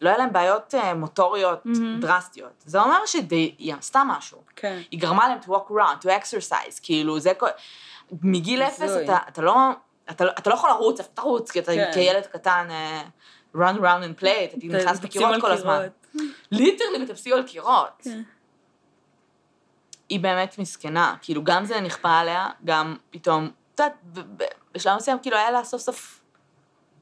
לא 0.00 0.08
היה 0.08 0.18
להם 0.18 0.32
בעיות 0.32 0.74
אה, 0.74 0.94
מוטוריות 0.94 1.66
מהמם. 1.66 2.00
דרסטיות. 2.00 2.52
זה 2.66 2.80
אומר 2.80 3.06
שהיא 3.06 3.74
עשתה 3.78 4.02
משהו. 4.06 4.38
כן. 4.56 4.80
היא 4.90 5.00
גרמה 5.00 5.28
להם 5.28 5.38
to 5.42 5.48
walk 5.48 5.70
around, 5.70 6.02
to 6.04 6.08
exercise, 6.08 6.80
כאילו, 6.82 7.20
זה 7.20 7.34
כל... 7.34 7.46
מגיל 8.22 8.62
אפס. 8.62 8.90
אתה, 9.04 9.18
אתה 9.28 9.42
לא... 9.42 9.54
אתה, 10.10 10.24
לא- 10.24 10.30
אתה 10.38 10.50
לא 10.50 10.54
יכול 10.54 10.70
לרוץ, 10.70 10.98
איפה 11.00 11.10
תרוץ, 11.14 11.50
כי 11.50 11.58
אתה 11.58 11.72
כן. 11.72 11.90
כילד 11.94 12.26
קטן, 12.26 12.66
אה, 12.70 13.02
run 13.56 13.76
around 13.76 13.82
and 14.18 14.22
play, 14.22 14.44
אתה 14.54 14.56
נכנס 14.66 15.00
בקירות 15.00 15.34
כל 15.40 15.50
הזמן. 15.50 15.86
ליטרלי 16.50 16.98
מטפסים 17.02 17.32
על 17.32 17.42
קירות. 17.42 17.88
כן. 18.02 18.22
היא 20.08 20.20
באמת 20.20 20.58
מסכנה, 20.58 21.16
כאילו 21.22 21.44
גם 21.44 21.64
זה 21.64 21.80
נכפה 21.80 22.18
עליה, 22.18 22.48
גם 22.64 22.96
פתאום, 23.10 23.50
את 23.74 23.80
יודעת, 23.80 24.26
בשלב 24.74 24.96
מסוים 24.96 25.18
כאילו 25.22 25.36
היה 25.36 25.50
לה 25.50 25.64
סוף 25.64 25.80
סוף 25.80 26.15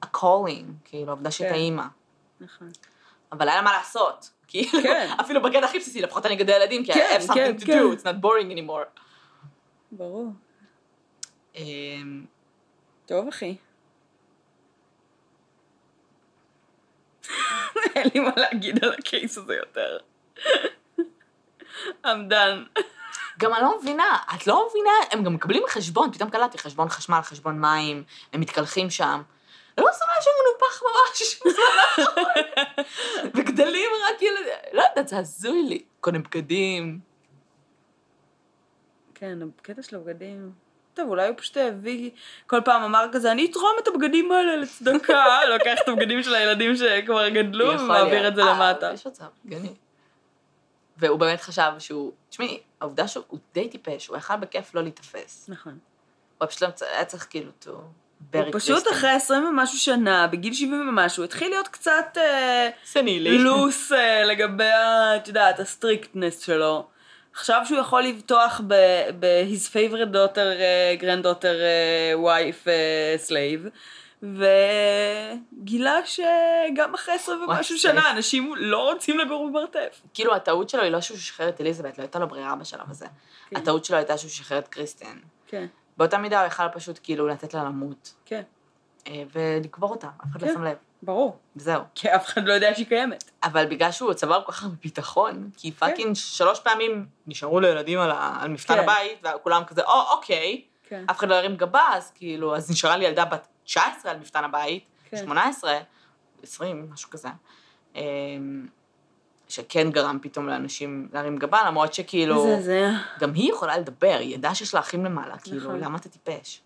ה-calling, 0.05 0.65
כאילו, 0.85 1.09
העובדה 1.09 1.31
כן. 1.39 1.55
אימא. 1.55 1.85
נכון. 2.41 2.69
אבל 3.33 3.49
היה 3.49 3.57
לה 3.57 3.63
מה 3.63 3.73
לעשות. 3.73 4.31
כאילו, 4.49 4.83
כן. 4.83 5.11
אפילו 5.21 5.43
בקטע 5.43 5.65
הכי 5.65 5.79
בסיסי, 5.79 6.03
לפחות 6.03 6.27
אני 6.27 6.35
אגדל 6.35 6.53
ילדים, 6.53 6.85
כי 6.85 6.93
I 6.93 6.95
כן, 6.95 7.19
have 7.19 7.23
something 7.23 7.35
כן, 7.35 7.57
to 7.59 7.67
כן. 7.67 7.81
do, 7.81 7.97
it's 7.97 8.03
not 8.03 8.25
boring 8.25 8.51
anymore. 8.57 9.01
ברור. 9.93 10.33
אמ, 11.57 12.25
טוב, 13.07 13.29
אחי. 13.29 13.57
אין 17.95 18.09
לי 18.15 18.21
מה 18.21 18.31
להגיד 18.37 18.85
על 18.85 18.93
הקייס 18.99 19.39
הזה 19.39 19.55
יותר. 19.55 19.99
I'm 22.05 22.31
done. 22.31 22.81
גם 23.39 23.55
אני 23.55 23.63
לא 23.63 23.79
מבינה, 23.81 24.19
את 24.35 24.47
לא 24.47 24.67
מבינה, 24.71 24.91
הם 25.11 25.25
גם 25.25 25.35
מקבלים 25.35 25.63
חשבון, 25.69 26.13
פתאום 26.13 26.31
קלטתי 26.31 26.59
חשבון 26.59 26.89
חשמל, 26.89 27.21
חשבון 27.23 27.61
מים, 27.61 28.05
הם 28.33 28.41
מתקלחים 28.41 28.91
שם. 28.91 29.23
לא 29.79 29.91
שמה 29.99 30.13
שם 30.21 30.31
מנופח 30.41 30.83
ממש. 30.83 31.41
וגדלים 33.35 33.91
רק 34.09 34.23
ילדים, 34.23 34.53
לא 34.73 34.83
יודעת, 34.91 35.09
זה 35.09 35.19
הזוי 35.19 35.63
לי. 35.63 35.83
קודם 36.01 36.23
בגדים. 36.23 37.01
כן, 39.15 39.39
הקטע 39.59 39.83
של 39.83 39.97
הבגדים. 39.97 40.53
טוב, 40.95 41.09
אולי 41.09 41.29
הוא 41.29 41.37
פשוט 41.37 41.57
הביא, 41.57 42.11
כל 42.47 42.61
פעם 42.65 42.83
אמר 42.83 43.07
כזה, 43.13 43.33
אני 43.33 43.51
אתרום 43.51 43.73
את 43.83 43.89
הבגדים 43.89 44.33
האלה 44.33 44.57
לצדקה, 44.57 45.25
לוקח 45.53 45.79
את 45.83 45.89
הבגדים 45.89 46.23
של 46.23 46.35
הילדים 46.35 46.77
שכבר 46.77 47.29
גדלו 47.29 47.81
ומעביר. 47.81 48.29
את 48.29 48.37
זה 48.37 48.43
אה, 48.43 48.55
למטה. 48.55 48.91
יש 48.95 49.07
מצב, 49.07 49.25
גני. 49.47 49.75
והוא 50.97 51.19
באמת 51.19 51.41
חשב 51.41 51.73
שהוא, 51.79 52.13
תשמעי, 52.31 52.61
העובדה 52.81 53.09
שהוא 53.09 53.39
די 53.55 53.69
טיפש, 53.69 54.07
הוא 54.07 54.17
יכל 54.17 54.37
בכיף 54.37 54.75
לא 54.75 54.83
להיתפס. 54.83 55.47
נכון. 55.49 55.79
הוא 56.39 56.49
פשוט 56.49 56.63
לא 56.63 56.69
היה 56.93 57.05
צריך 57.05 57.27
כאילו 57.31 57.51
to 58.33 58.39
הוא 58.39 58.45
bury 58.45 58.53
פשוט. 58.53 58.93
אחרי 58.93 59.11
עשרים 59.11 59.45
ומשהו 59.45 59.79
שנה, 59.79 60.27
בגיל 60.27 60.55
שבעים 60.55 60.89
ומשהו, 60.89 61.25
התחיל 61.25 61.49
להיות 61.49 61.69
קצת 61.69 62.17
אה, 62.17 62.69
סנילי. 62.85 63.39
לוס 63.39 63.93
אה, 63.93 64.25
לגבי, 64.25 64.71
את 65.17 65.29
יודעת, 65.29 65.61
ה 65.61 65.68
strictness 65.68 66.41
שלו. 66.41 66.87
עכשיו 67.33 67.63
שהוא 67.65 67.79
יכול 67.79 68.03
לבטוח 68.03 68.61
ב-his 68.67 69.69
favorite 69.71 70.15
daughter, 70.15 70.37
uh, 70.37 71.03
granddaughter, 71.03 71.43
uh, 71.43 72.25
wife, 72.25 72.67
slave, 73.29 73.69
וגילה 74.23 76.01
שגם 76.05 76.95
אחרי 76.95 77.15
עשרים 77.15 77.43
ומשהו. 77.43 77.79
שנה 77.79 78.11
אנשים 78.11 78.53
לא 78.57 78.91
רוצים 78.93 79.19
לגור 79.19 79.49
במרתף. 79.49 80.01
כאילו 80.15 80.35
הטעות 80.35 80.71
שלו 80.71 80.83
היא 80.83 80.91
לא 80.91 81.01
שהוא 81.01 81.19
שחרר 81.19 81.49
את 81.49 81.61
אליזבת, 81.61 81.99
לא 81.99 82.03
הייתה 82.03 82.19
לו 82.19 82.29
ברירה 82.29 82.57
בשלב 82.57 82.91
הזה. 82.91 83.07
כן. 83.51 83.57
הטעות 83.57 83.85
שלו 83.85 83.97
הייתה 83.97 84.19
שהוא 84.19 84.31
שחרר 84.31 84.59
את 84.59 84.69
קריסטן. 84.69 85.19
כן, 85.47 85.67
באותה 85.97 86.19
מידה 86.19 86.39
הוא 86.41 86.47
יכל 86.47 86.69
פשוט 86.69 86.99
כאילו 87.03 87.27
לתת 87.29 87.55
לה 87.55 87.65
למות, 87.65 88.15
אה, 88.17 88.21
כן, 88.27 88.43
ולקבור 89.33 89.91
אותה, 89.91 90.07
אף 90.07 90.31
אחד 90.31 90.43
לא 90.43 90.47
כן. 90.49 90.55
שם 90.55 90.65
לב, 90.65 90.77
ברור. 91.03 91.39
וזהו. 91.57 91.83
כי 91.95 92.15
אף 92.15 92.27
אחד 92.27 92.45
לא 92.45 92.53
יודע 92.53 92.75
שהיא 92.75 92.87
קיימת. 92.87 93.31
אבל 93.43 93.67
בגלל 93.67 93.91
שהוא 93.93 94.15
צבר 94.15 94.43
כל 94.47 94.53
כך 94.53 94.63
הרבה 94.63 94.77
ביטחון, 94.83 95.51
כי 95.57 95.73
כן. 95.73 95.77
fucking 95.79 96.15
שלוש 96.17 96.61
פעמים 96.61 97.07
נשארו 97.27 97.61
לילדים 97.61 97.99
על, 98.01 98.11
ה- 98.11 98.39
על 98.41 98.49
מפתן 98.49 98.75
כן. 98.75 98.81
הבית, 98.81 99.25
וכולם 99.39 99.65
כזה, 99.65 99.83
או, 99.83 100.11
אוקיי. 100.13 100.63
אף 101.11 101.19
אחד 101.19 101.29
לא 101.29 101.35
הרים 101.35 101.57
גבה, 101.57 101.83
אז 101.93 102.11
כאילו, 102.15 102.57
אז 102.57 102.71
נשארה 102.71 102.97
לי 102.97 103.05
ילדה 103.05 103.25
בת 103.25 103.49
19 103.65 104.11
על 104.13 104.19
מפתן 104.19 104.45
הבית, 104.45 104.85
כן. 105.11 105.17
18, 105.17 105.79
20, 106.43 106.91
משהו 106.93 107.11
כזה. 107.11 107.29
שכן 109.49 109.91
גרם 109.91 110.19
פתאום 110.23 110.47
לאנשים 110.47 111.09
להרים 111.13 111.37
גבה, 111.37 111.67
למרות 111.67 111.95
שכאילו, 111.95 112.47
מזעזע. 112.47 112.91
גם 113.21 113.33
היא 113.33 113.53
יכולה 113.53 113.79
לדבר, 113.79 114.17
היא 114.21 114.35
ידעה 114.35 114.55
שיש 114.55 114.75
לה 114.75 114.81
אחים 114.81 115.05
למעלה, 115.05 115.39
כאילו, 115.39 115.61
נכון. 115.61 115.81
למה 115.81 115.99
אתה 115.99 116.09
טיפש? 116.09 116.63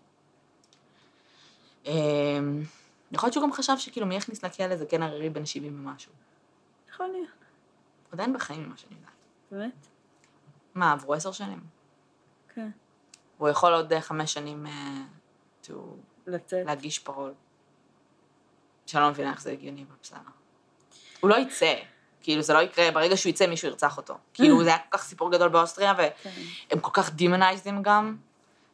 אמ, 1.85 2.63
יכול 3.11 3.27
להיות 3.27 3.33
שהוא 3.33 3.43
גם 3.43 3.53
חשב 3.53 3.77
שכאילו 3.77 4.07
מי 4.07 4.15
יכניס 4.15 4.43
לכלא 4.43 4.75
זה 4.75 4.85
כן 4.85 5.03
ערירי 5.03 5.29
בן 5.29 5.45
70 5.45 5.87
ומשהו. 5.87 6.11
יכול 6.89 7.07
להיות. 7.07 7.29
עדיין 8.11 8.33
בחיים 8.33 8.63
ממה 8.63 8.77
שאני 8.77 8.95
יודעת. 8.95 9.11
באמת? 9.51 9.87
מה, 10.75 10.91
עברו 10.91 11.13
עשר 11.13 11.31
שנים. 11.31 11.59
כן. 12.55 12.69
הוא 13.37 13.49
יכול 13.49 13.73
עוד 13.73 13.93
אה, 13.93 14.01
חמש 14.01 14.33
שנים 14.33 14.67
אה, 14.67 15.03
to 15.63 15.71
לצאת. 16.27 16.65
להגיש 16.65 16.99
פרול. 16.99 17.33
שאני 18.85 19.03
לא 19.03 19.09
מבינה 19.09 19.31
איך 19.31 19.41
זה 19.41 19.51
הגיוני, 19.51 19.83
אבל 19.83 19.95
בסדר. 20.03 20.19
הוא 21.19 21.29
לא 21.29 21.35
יצא, 21.35 21.73
כאילו 22.21 22.41
זה 22.41 22.53
לא 22.53 22.59
יקרה, 22.59 22.91
ברגע 22.91 23.17
שהוא 23.17 23.29
יצא 23.29 23.47
מישהו 23.47 23.67
ירצח 23.67 23.97
אותו. 23.97 24.13
כאילו 24.33 24.63
זה 24.63 24.69
היה 24.69 24.77
כל 24.77 24.97
כך 24.97 25.03
סיפור 25.03 25.31
גדול 25.31 25.49
באוסטריה, 25.49 25.95
כן. 25.95 26.29
והם 26.69 26.79
כל 26.79 26.91
כך 26.93 27.13
דימונייזדים 27.13 27.81
גם, 27.81 28.17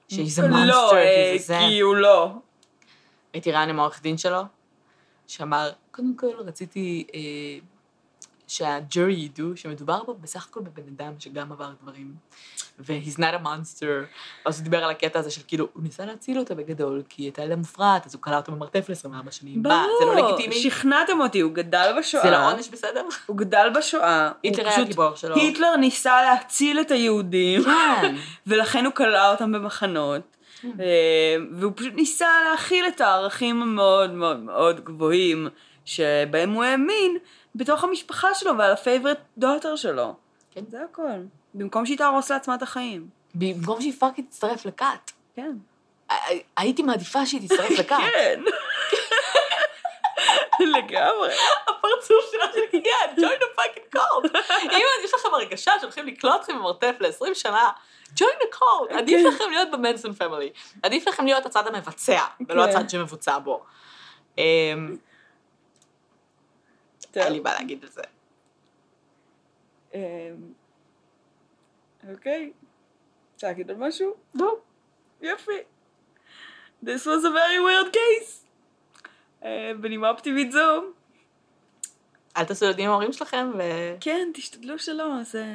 שהיא 0.08 0.32
זה 0.32 0.48
לא, 0.48 0.98
אה, 0.98 1.82
הוא 1.82 1.96
לא. 1.96 2.32
הייתי 3.34 3.52
רעיון 3.52 3.70
עם 3.70 3.80
העורך 3.80 4.02
דין 4.02 4.18
שלו, 4.18 4.42
שאמר, 5.28 5.72
קודם 5.92 6.16
כל 6.18 6.36
רציתי 6.38 7.08
אה, 7.14 7.20
שהג'ורי 8.56 9.14
ידעו 9.14 9.58
שמדובר 9.58 10.02
פה 10.06 10.16
בסך 10.22 10.48
הכל 10.50 10.60
בבן 10.60 10.84
אדם 10.96 11.14
שגם 11.20 11.52
עבר 11.52 11.70
דברים, 11.84 12.14
ו-he's 12.80 13.18
not 13.18 13.34
a 13.42 13.46
monster. 13.46 13.86
ואז 14.46 14.58
הוא 14.58 14.64
דיבר 14.64 14.84
על 14.84 14.92
הקטע 14.92 15.20
הזה 15.20 15.32
של 15.32 15.42
כאילו, 15.48 15.68
הוא 15.74 15.84
ניסה 15.84 16.06
להציל 16.06 16.40
אותה 16.40 16.56
בגדול, 16.56 17.02
כי 17.10 17.22
היא 17.22 17.26
הייתה 17.28 17.42
ילדה 17.42 17.56
מופרעת, 17.56 18.06
אז 18.06 18.16
הוא 18.16 18.22
כלא 18.22 18.36
אותה 18.36 18.52
במרתף 18.52 18.90
ל-24 18.90 19.32
שנים. 19.32 19.62
מה, 19.64 19.86
זה 20.00 20.06
לא 20.06 20.16
לגיטימי? 20.16 20.56
שכנעתם 20.56 21.20
אותי, 21.20 21.40
הוא 21.40 21.52
גדל 21.52 21.94
בשואה. 22.00 22.24
זה 22.24 22.32
לא 22.32 22.52
עונש 22.52 22.70
בסדר? 22.70 23.06
הוא 23.26 23.38
גדל 23.38 23.70
בשואה. 23.76 24.32
היטלר 24.44 24.68
היה 24.68 24.80
הגיבור 24.80 25.16
שלו. 25.16 25.36
היטלר 25.36 25.76
ניסה 25.76 26.22
להציל 26.22 26.80
את 26.80 26.92
היהודים, 26.92 27.64
כן. 27.64 28.16
ולכן 28.48 28.86
הוא 28.86 28.94
כלא 28.94 29.32
אותם 29.32 29.52
במחנות. 29.52 30.22
אה, 30.80 31.36
והוא 31.52 31.72
פשוט 31.76 31.94
ניסה 31.94 32.28
להחיל 32.52 32.88
את 32.88 33.02
הערכים 33.02 33.62
המאוד 33.62 34.12
מאוד 34.12 34.40
מאוד 34.40 34.84
גבוהים 34.84 35.48
שבהם 35.86 36.52
הוא 36.52 36.64
האמין 36.64 37.18
בתוך 37.56 37.84
המשפחה 37.84 38.34
שלו 38.34 38.58
ועל 38.58 38.72
ה 38.72 38.77
favorite 38.77 39.18
daughter 39.38 39.76
שלו. 39.76 40.14
כן. 40.52 40.62
זה 40.70 40.78
הכל. 40.92 41.04
במקום 41.54 41.86
שהיא 41.86 41.98
תהרוס 41.98 42.32
לעצמה 42.32 42.56
את 42.56 42.62
החיים. 42.62 43.08
במקום 43.36 43.82
שהיא 43.82 43.94
fucking 44.00 44.28
תצטרף 44.30 44.66
לכת. 44.66 45.12
כן. 45.36 45.52
הי- 46.10 46.44
הייתי 46.58 46.84
מעדיפה 46.84 47.26
שהיא 47.26 47.42
תצטרף 47.50 47.72
לכת. 47.80 47.98
כן. 48.14 48.42
לגמרי. 50.78 51.34
הפרצוף 51.64 52.32
שלה 52.32 52.46
של 52.54 52.60
כן, 52.84 53.16
join 53.22 53.40
the 53.42 53.60
fucking 53.60 53.98
cult. 53.98 54.38
אם 54.74 54.80
יש 55.04 55.14
לכם 55.14 55.30
הרגשה 55.34 55.72
שהולכים 55.80 56.08
לכלוא 56.08 56.36
אתכם 56.42 56.58
במרתף 56.58 56.96
ל-20 57.00 57.34
שנה, 57.34 57.70
join 58.16 58.24
the. 58.54 58.94
עדיף 58.98 59.22
כן. 59.22 59.28
לכם 59.36 59.44
להיות 59.52 59.72
במנסון 59.72 60.14
פמילי. 60.14 60.50
עדיף 60.84 61.08
לכם 61.08 61.26
להיות 61.26 61.46
הצד 61.46 61.68
המבצע, 61.68 62.20
ולא 62.50 62.64
כן. 62.64 62.70
הצד 62.70 62.90
שמבוצע 62.90 63.38
בו. 63.40 63.64
אמ, 67.18 67.24
טוב. 67.24 67.24
אין 67.24 67.34
לי 67.34 67.40
מה 67.40 67.54
להגיד 67.54 67.84
על 67.84 67.90
זה. 67.90 68.02
אמ, 69.94 70.00
אוקיי. 72.14 72.52
רוצה 73.34 73.48
להגיד 73.48 73.70
עוד 73.70 73.80
משהו? 73.80 74.14
לא. 74.36 74.56
יופי. 75.22 75.52
This 76.86 77.02
was 77.06 77.24
a 77.24 77.32
very 77.32 77.60
weird 77.68 77.96
case. 77.96 78.32
אה, 79.44 79.72
בנימה 79.80 80.10
אופטימית 80.10 80.52
זו. 80.52 80.84
אל 82.38 82.44
תעשו 82.46 82.66
ילדים 82.66 82.86
עם 82.86 82.92
ההורים 82.92 83.14
שלכם, 83.14 83.52
ו... 83.58 83.62
כן, 84.02 84.30
תשתדלו 84.34 84.80
שלא, 84.80 85.06
זה... 85.24 85.46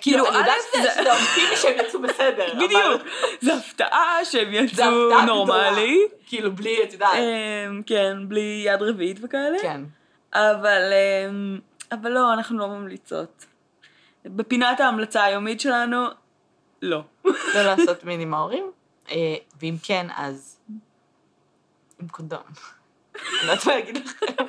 כאילו, 0.00 0.26
אני 0.28 0.36
א', 0.36 0.38
יודעת 0.38 0.56
שזה- 0.72 0.82
זה- 0.82 0.90
שזה 1.02 1.12
אופטימי 1.12 1.56
שהם 1.56 1.86
יצאו 1.86 2.02
בסדר. 2.02 2.54
בדיוק. 2.54 3.02
זה 3.40 3.54
הפתעה 3.54 4.24
שהם 4.24 4.48
יצאו 4.54 5.24
נורמלי. 5.26 5.98
כאילו, 6.26 6.52
בלי, 6.56 6.82
את 6.84 6.92
יודעת. 6.92 7.10
אמ, 7.18 7.82
כן, 7.86 8.16
בלי 8.28 8.62
יד 8.66 8.82
רביעית 8.82 9.18
וכאלה. 9.22 9.58
כן. 9.62 9.80
אבל, 10.34 10.92
אמ, 10.92 11.58
אבל 11.92 12.10
לא, 12.10 12.32
אנחנו 12.32 12.58
לא 12.58 12.68
ממליצות. 12.68 13.46
בפינת 14.24 14.80
ההמלצה 14.80 15.24
היומית 15.24 15.60
שלנו, 15.60 16.06
לא. 16.82 17.02
לא 17.24 17.62
לעשות 17.62 18.04
מין 18.04 18.20
עם 18.20 18.34
ההורים, 18.34 18.70
אה, 19.10 19.34
ואם 19.60 19.76
כן, 19.82 20.06
אז 20.16 20.58
עם 22.00 22.08
קונדום. 22.08 22.42
אני 23.14 23.46
לא 23.46 23.52
יודעת 23.52 23.66
מה 23.66 23.74
להגיד 23.74 23.96
לכם. 23.96 24.44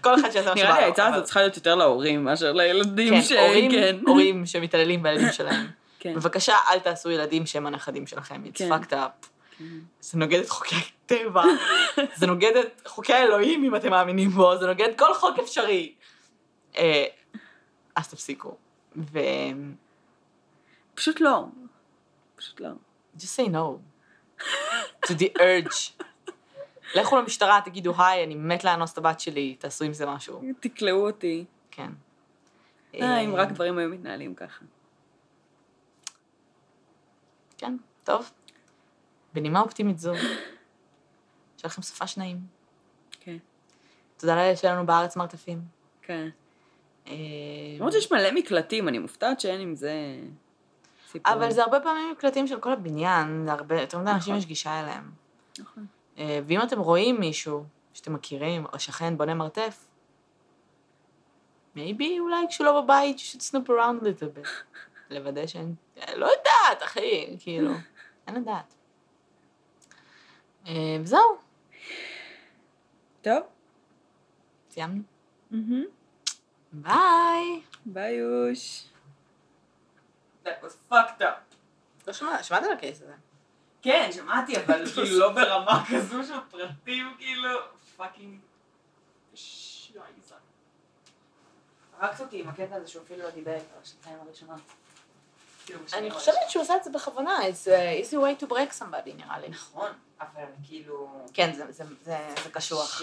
כל 0.00 0.14
אחד 0.14 0.30
שיעשה 0.30 0.50
מה 0.50 0.56
שבא 0.56 0.68
נראה 0.68 0.78
לי 0.78 0.84
העצה 0.84 1.06
הזאת 1.06 1.24
צריכה 1.24 1.40
להיות 1.40 1.56
יותר 1.56 1.74
להורים 1.74 2.24
מאשר 2.24 2.52
לילדים 2.52 3.22
ש... 3.22 3.32
כן. 3.70 3.96
הורים 4.06 4.46
שמתעללים 4.46 5.02
בילדים 5.02 5.32
שלהם. 5.32 5.66
כן. 5.98 6.14
בבקשה, 6.14 6.54
אל 6.70 6.78
תעשו 6.78 7.10
ילדים 7.10 7.46
שהם 7.46 7.66
הנכדים 7.66 8.06
שלכם. 8.06 8.42
It's 8.44 8.58
כן. 8.58 8.72
fucked 8.72 8.92
up. 8.92 9.26
זה 10.00 10.18
נוגד 10.18 10.38
את 10.38 10.48
חוקי 10.48 10.74
הטבע, 10.76 11.42
זה 12.16 12.26
נוגד 12.26 12.56
את 12.56 12.86
חוקי 12.86 13.12
האלוהים, 13.12 13.64
אם 13.64 13.76
אתם 13.76 13.90
מאמינים 13.90 14.30
בו, 14.30 14.58
זה 14.58 14.66
נוגד 14.66 14.98
כל 14.98 15.14
חוק 15.14 15.38
אפשרי. 15.38 15.94
אה, 16.76 17.04
אז 17.96 18.08
תפסיקו. 18.08 18.56
ו... 18.96 19.18
פשוט 20.94 21.20
לא. 21.20 21.44
פשוט 22.36 22.60
לא. 22.60 22.68
just 23.18 23.20
say 23.20 23.48
no. 23.48 23.78
to 25.06 25.10
the 25.10 25.38
urge. 25.38 26.04
לכו 26.94 27.16
למשטרה, 27.16 27.60
תגידו, 27.64 27.92
היי, 27.98 28.24
אני 28.24 28.34
מת 28.34 28.64
לאנוס 28.64 28.92
את 28.92 28.98
הבת 28.98 29.20
שלי, 29.20 29.56
תעשו 29.58 29.84
עם 29.84 29.92
זה 29.92 30.06
משהו. 30.06 30.42
תקלעו 30.60 31.06
אותי. 31.06 31.44
כן. 31.70 31.90
אה, 32.94 33.18
אם 33.18 33.34
רק 33.34 33.48
דברים 33.48 33.78
היו 33.78 33.88
מתנהלים 33.88 34.34
ככה. 34.34 34.64
כן, 37.58 37.76
טוב. 38.04 38.30
בנימה 39.32 39.60
אופטימית 39.60 39.98
זו, 39.98 40.14
שיהיה 41.56 41.64
לכם 41.64 41.82
סופה 41.82 42.06
שניים. 42.06 42.40
כן. 43.20 43.36
תודה 44.16 44.36
לאלה 44.36 44.56
שלנו 44.56 44.86
בארץ 44.86 45.16
מרתפים. 45.16 45.60
כן. 46.02 46.28
אה, 47.06 47.14
למרות 47.76 47.92
שיש 47.92 48.12
מלא 48.12 48.32
מקלטים, 48.34 48.88
אני 48.88 48.98
מופתעת 48.98 49.40
שאין 49.40 49.60
עם 49.60 49.74
זה 49.74 49.92
סיפורים. 51.06 51.38
אבל 51.38 51.50
זה 51.50 51.62
הרבה 51.62 51.80
פעמים 51.80 52.10
מקלטים 52.12 52.46
של 52.46 52.60
כל 52.60 52.72
הבניין, 52.72 53.44
זה 53.44 53.52
הרבה, 53.52 53.80
יותר 53.80 53.98
מדי 53.98 54.10
אנשים 54.10 54.32
נכון. 54.32 54.38
יש 54.38 54.46
גישה 54.46 54.80
אליהם. 54.80 55.10
נכון. 55.58 55.86
אה, 56.18 56.40
ואם 56.46 56.62
אתם 56.62 56.80
רואים 56.80 57.20
מישהו 57.20 57.64
שאתם 57.94 58.14
מכירים, 58.14 58.66
או 58.72 58.78
שכן 58.78 59.16
בונה 59.16 59.34
מרתף, 59.34 59.86
maybe 61.76 62.04
אולי 62.20 62.46
כשהוא 62.48 62.64
לא 62.64 62.80
בבית, 62.80 63.16
you 63.16 63.20
should 63.20 63.42
snoop 63.42 63.68
around 63.68 64.02
a 64.02 64.04
little 64.04 64.38
bit. 64.38 64.48
לוודא 65.10 65.46
שאין, 65.46 65.74
לא 66.16 66.26
יודעת, 66.26 66.82
אחי, 66.82 67.36
כאילו, 67.40 67.72
אין 68.26 68.34
לדעת. 68.34 68.74
אה, 70.68 70.96
וזהו, 71.00 71.38
טוב. 73.22 73.42
סיימנו. 74.70 75.02
ביי. 76.72 77.62
ביי 77.86 78.14
יוש. 78.14 78.84
That 80.44 80.48
was 80.62 80.92
fucked 80.92 81.20
up. 81.20 81.54
לא 82.06 82.12
שמעת, 82.12 82.44
שמעת 82.44 82.62
על 82.64 82.72
ה 82.72 82.78
case 82.78 83.02
הזה? 83.02 83.14
כן, 83.82 84.08
שמעתי, 84.12 84.56
אבל 84.56 84.86
כאילו 84.94 85.18
לא 85.18 85.32
ברמה 85.32 85.84
כזו 85.90 86.24
של 86.24 86.40
פרטים, 86.50 87.14
כאילו, 87.18 87.50
fucking... 87.96 88.40
שייזה. 89.34 90.34
הרגת 91.98 92.20
אותי 92.20 92.40
עם 92.40 92.48
הקטע 92.48 92.74
הזה 92.74 92.88
שהוא 92.88 93.02
אפילו 93.02 93.22
לא 93.22 93.30
דיבר 93.30 93.58
כבר 93.58 93.80
בשנתיים 93.82 94.18
הראשונות. 94.20 94.60
כאילו, 95.68 95.80
אני. 95.94 96.10
חושבת 96.10 96.34
שהוא 96.48 96.62
עשה 96.62 96.76
את 96.76 96.84
זה 96.84 96.90
בכוונה, 96.90 97.38
it's 97.38 97.66
a 97.68 98.04
easy 98.04 98.14
way 98.14 98.42
to 98.44 98.48
break 98.52 98.80
somebody 98.82 99.14
נראה 99.16 99.38
לי. 99.38 99.48
נכון, 99.48 99.90
אבל 100.20 100.44
כאילו... 100.68 101.08
כן, 101.34 101.52
זה- 101.52 101.72
זה- 101.72 101.84
זה 102.02 102.16
זה 102.44 102.50
קשוח. 102.50 103.02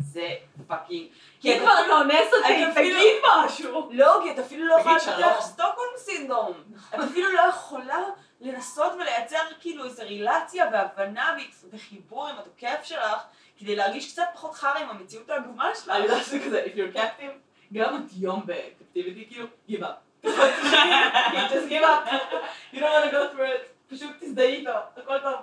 זה 0.00 0.28
fucking... 0.66 1.08
אם 1.44 1.56
כבר 1.60 1.72
אתה 1.84 1.92
אונס 1.92 2.32
אותי, 2.42 2.64
תגיד 2.74 3.14
משהו. 3.44 3.90
לא, 3.92 4.20
כי 4.22 4.30
את 4.30 4.38
אפילו 4.38 4.66
לא 4.66 4.74
יכולה. 4.80 4.96
לפתח 4.96 5.40
Stockholm 5.46 5.92
syndrome. 5.96 6.52
את 6.94 6.98
אפילו 7.10 7.32
לא 7.32 7.40
יכולה 7.40 7.98
לנסות 8.40 8.92
ולייצר 8.92 9.38
כאילו 9.60 9.84
איזו 9.84 10.02
רילציה 10.02 10.66
והבנה 10.72 11.36
וחיבור 11.72 12.28
עם 12.28 12.36
התוקף 12.38 12.80
שלך, 12.84 13.22
כדי 13.58 13.76
להרגיש 13.76 14.12
קצת 14.12 14.24
פחות 14.34 14.54
חרא 14.54 14.78
עם 14.78 14.88
המציאות 14.90 15.30
העגומה 15.30 15.70
שלך. 15.74 15.88
אני 15.88 16.04
יודעת 16.04 16.24
שזה 16.24 16.38
כזה, 16.46 16.64
if 16.64 16.76
you're 16.76 16.96
captive, 16.98 17.32
גם 17.72 17.96
את 17.96 18.10
יום 18.16 18.42
ב 18.46 18.53
captivity, 18.53 19.26
כאילו, 19.28 19.46
give 19.70 19.82
up. 19.82 20.07
just 21.53 21.69
give 21.69 21.83
up. 21.83 22.07
You 22.71 22.79
don't 22.79 22.91
want 22.91 23.05
to 23.05 23.11
go 23.11 23.21
through 23.33 23.49
it. 23.55 23.73
פשוט 23.89 24.11
תזדהי 24.19 24.55
איתו, 24.55 24.71
הכל 24.97 25.19
טוב. 25.19 25.35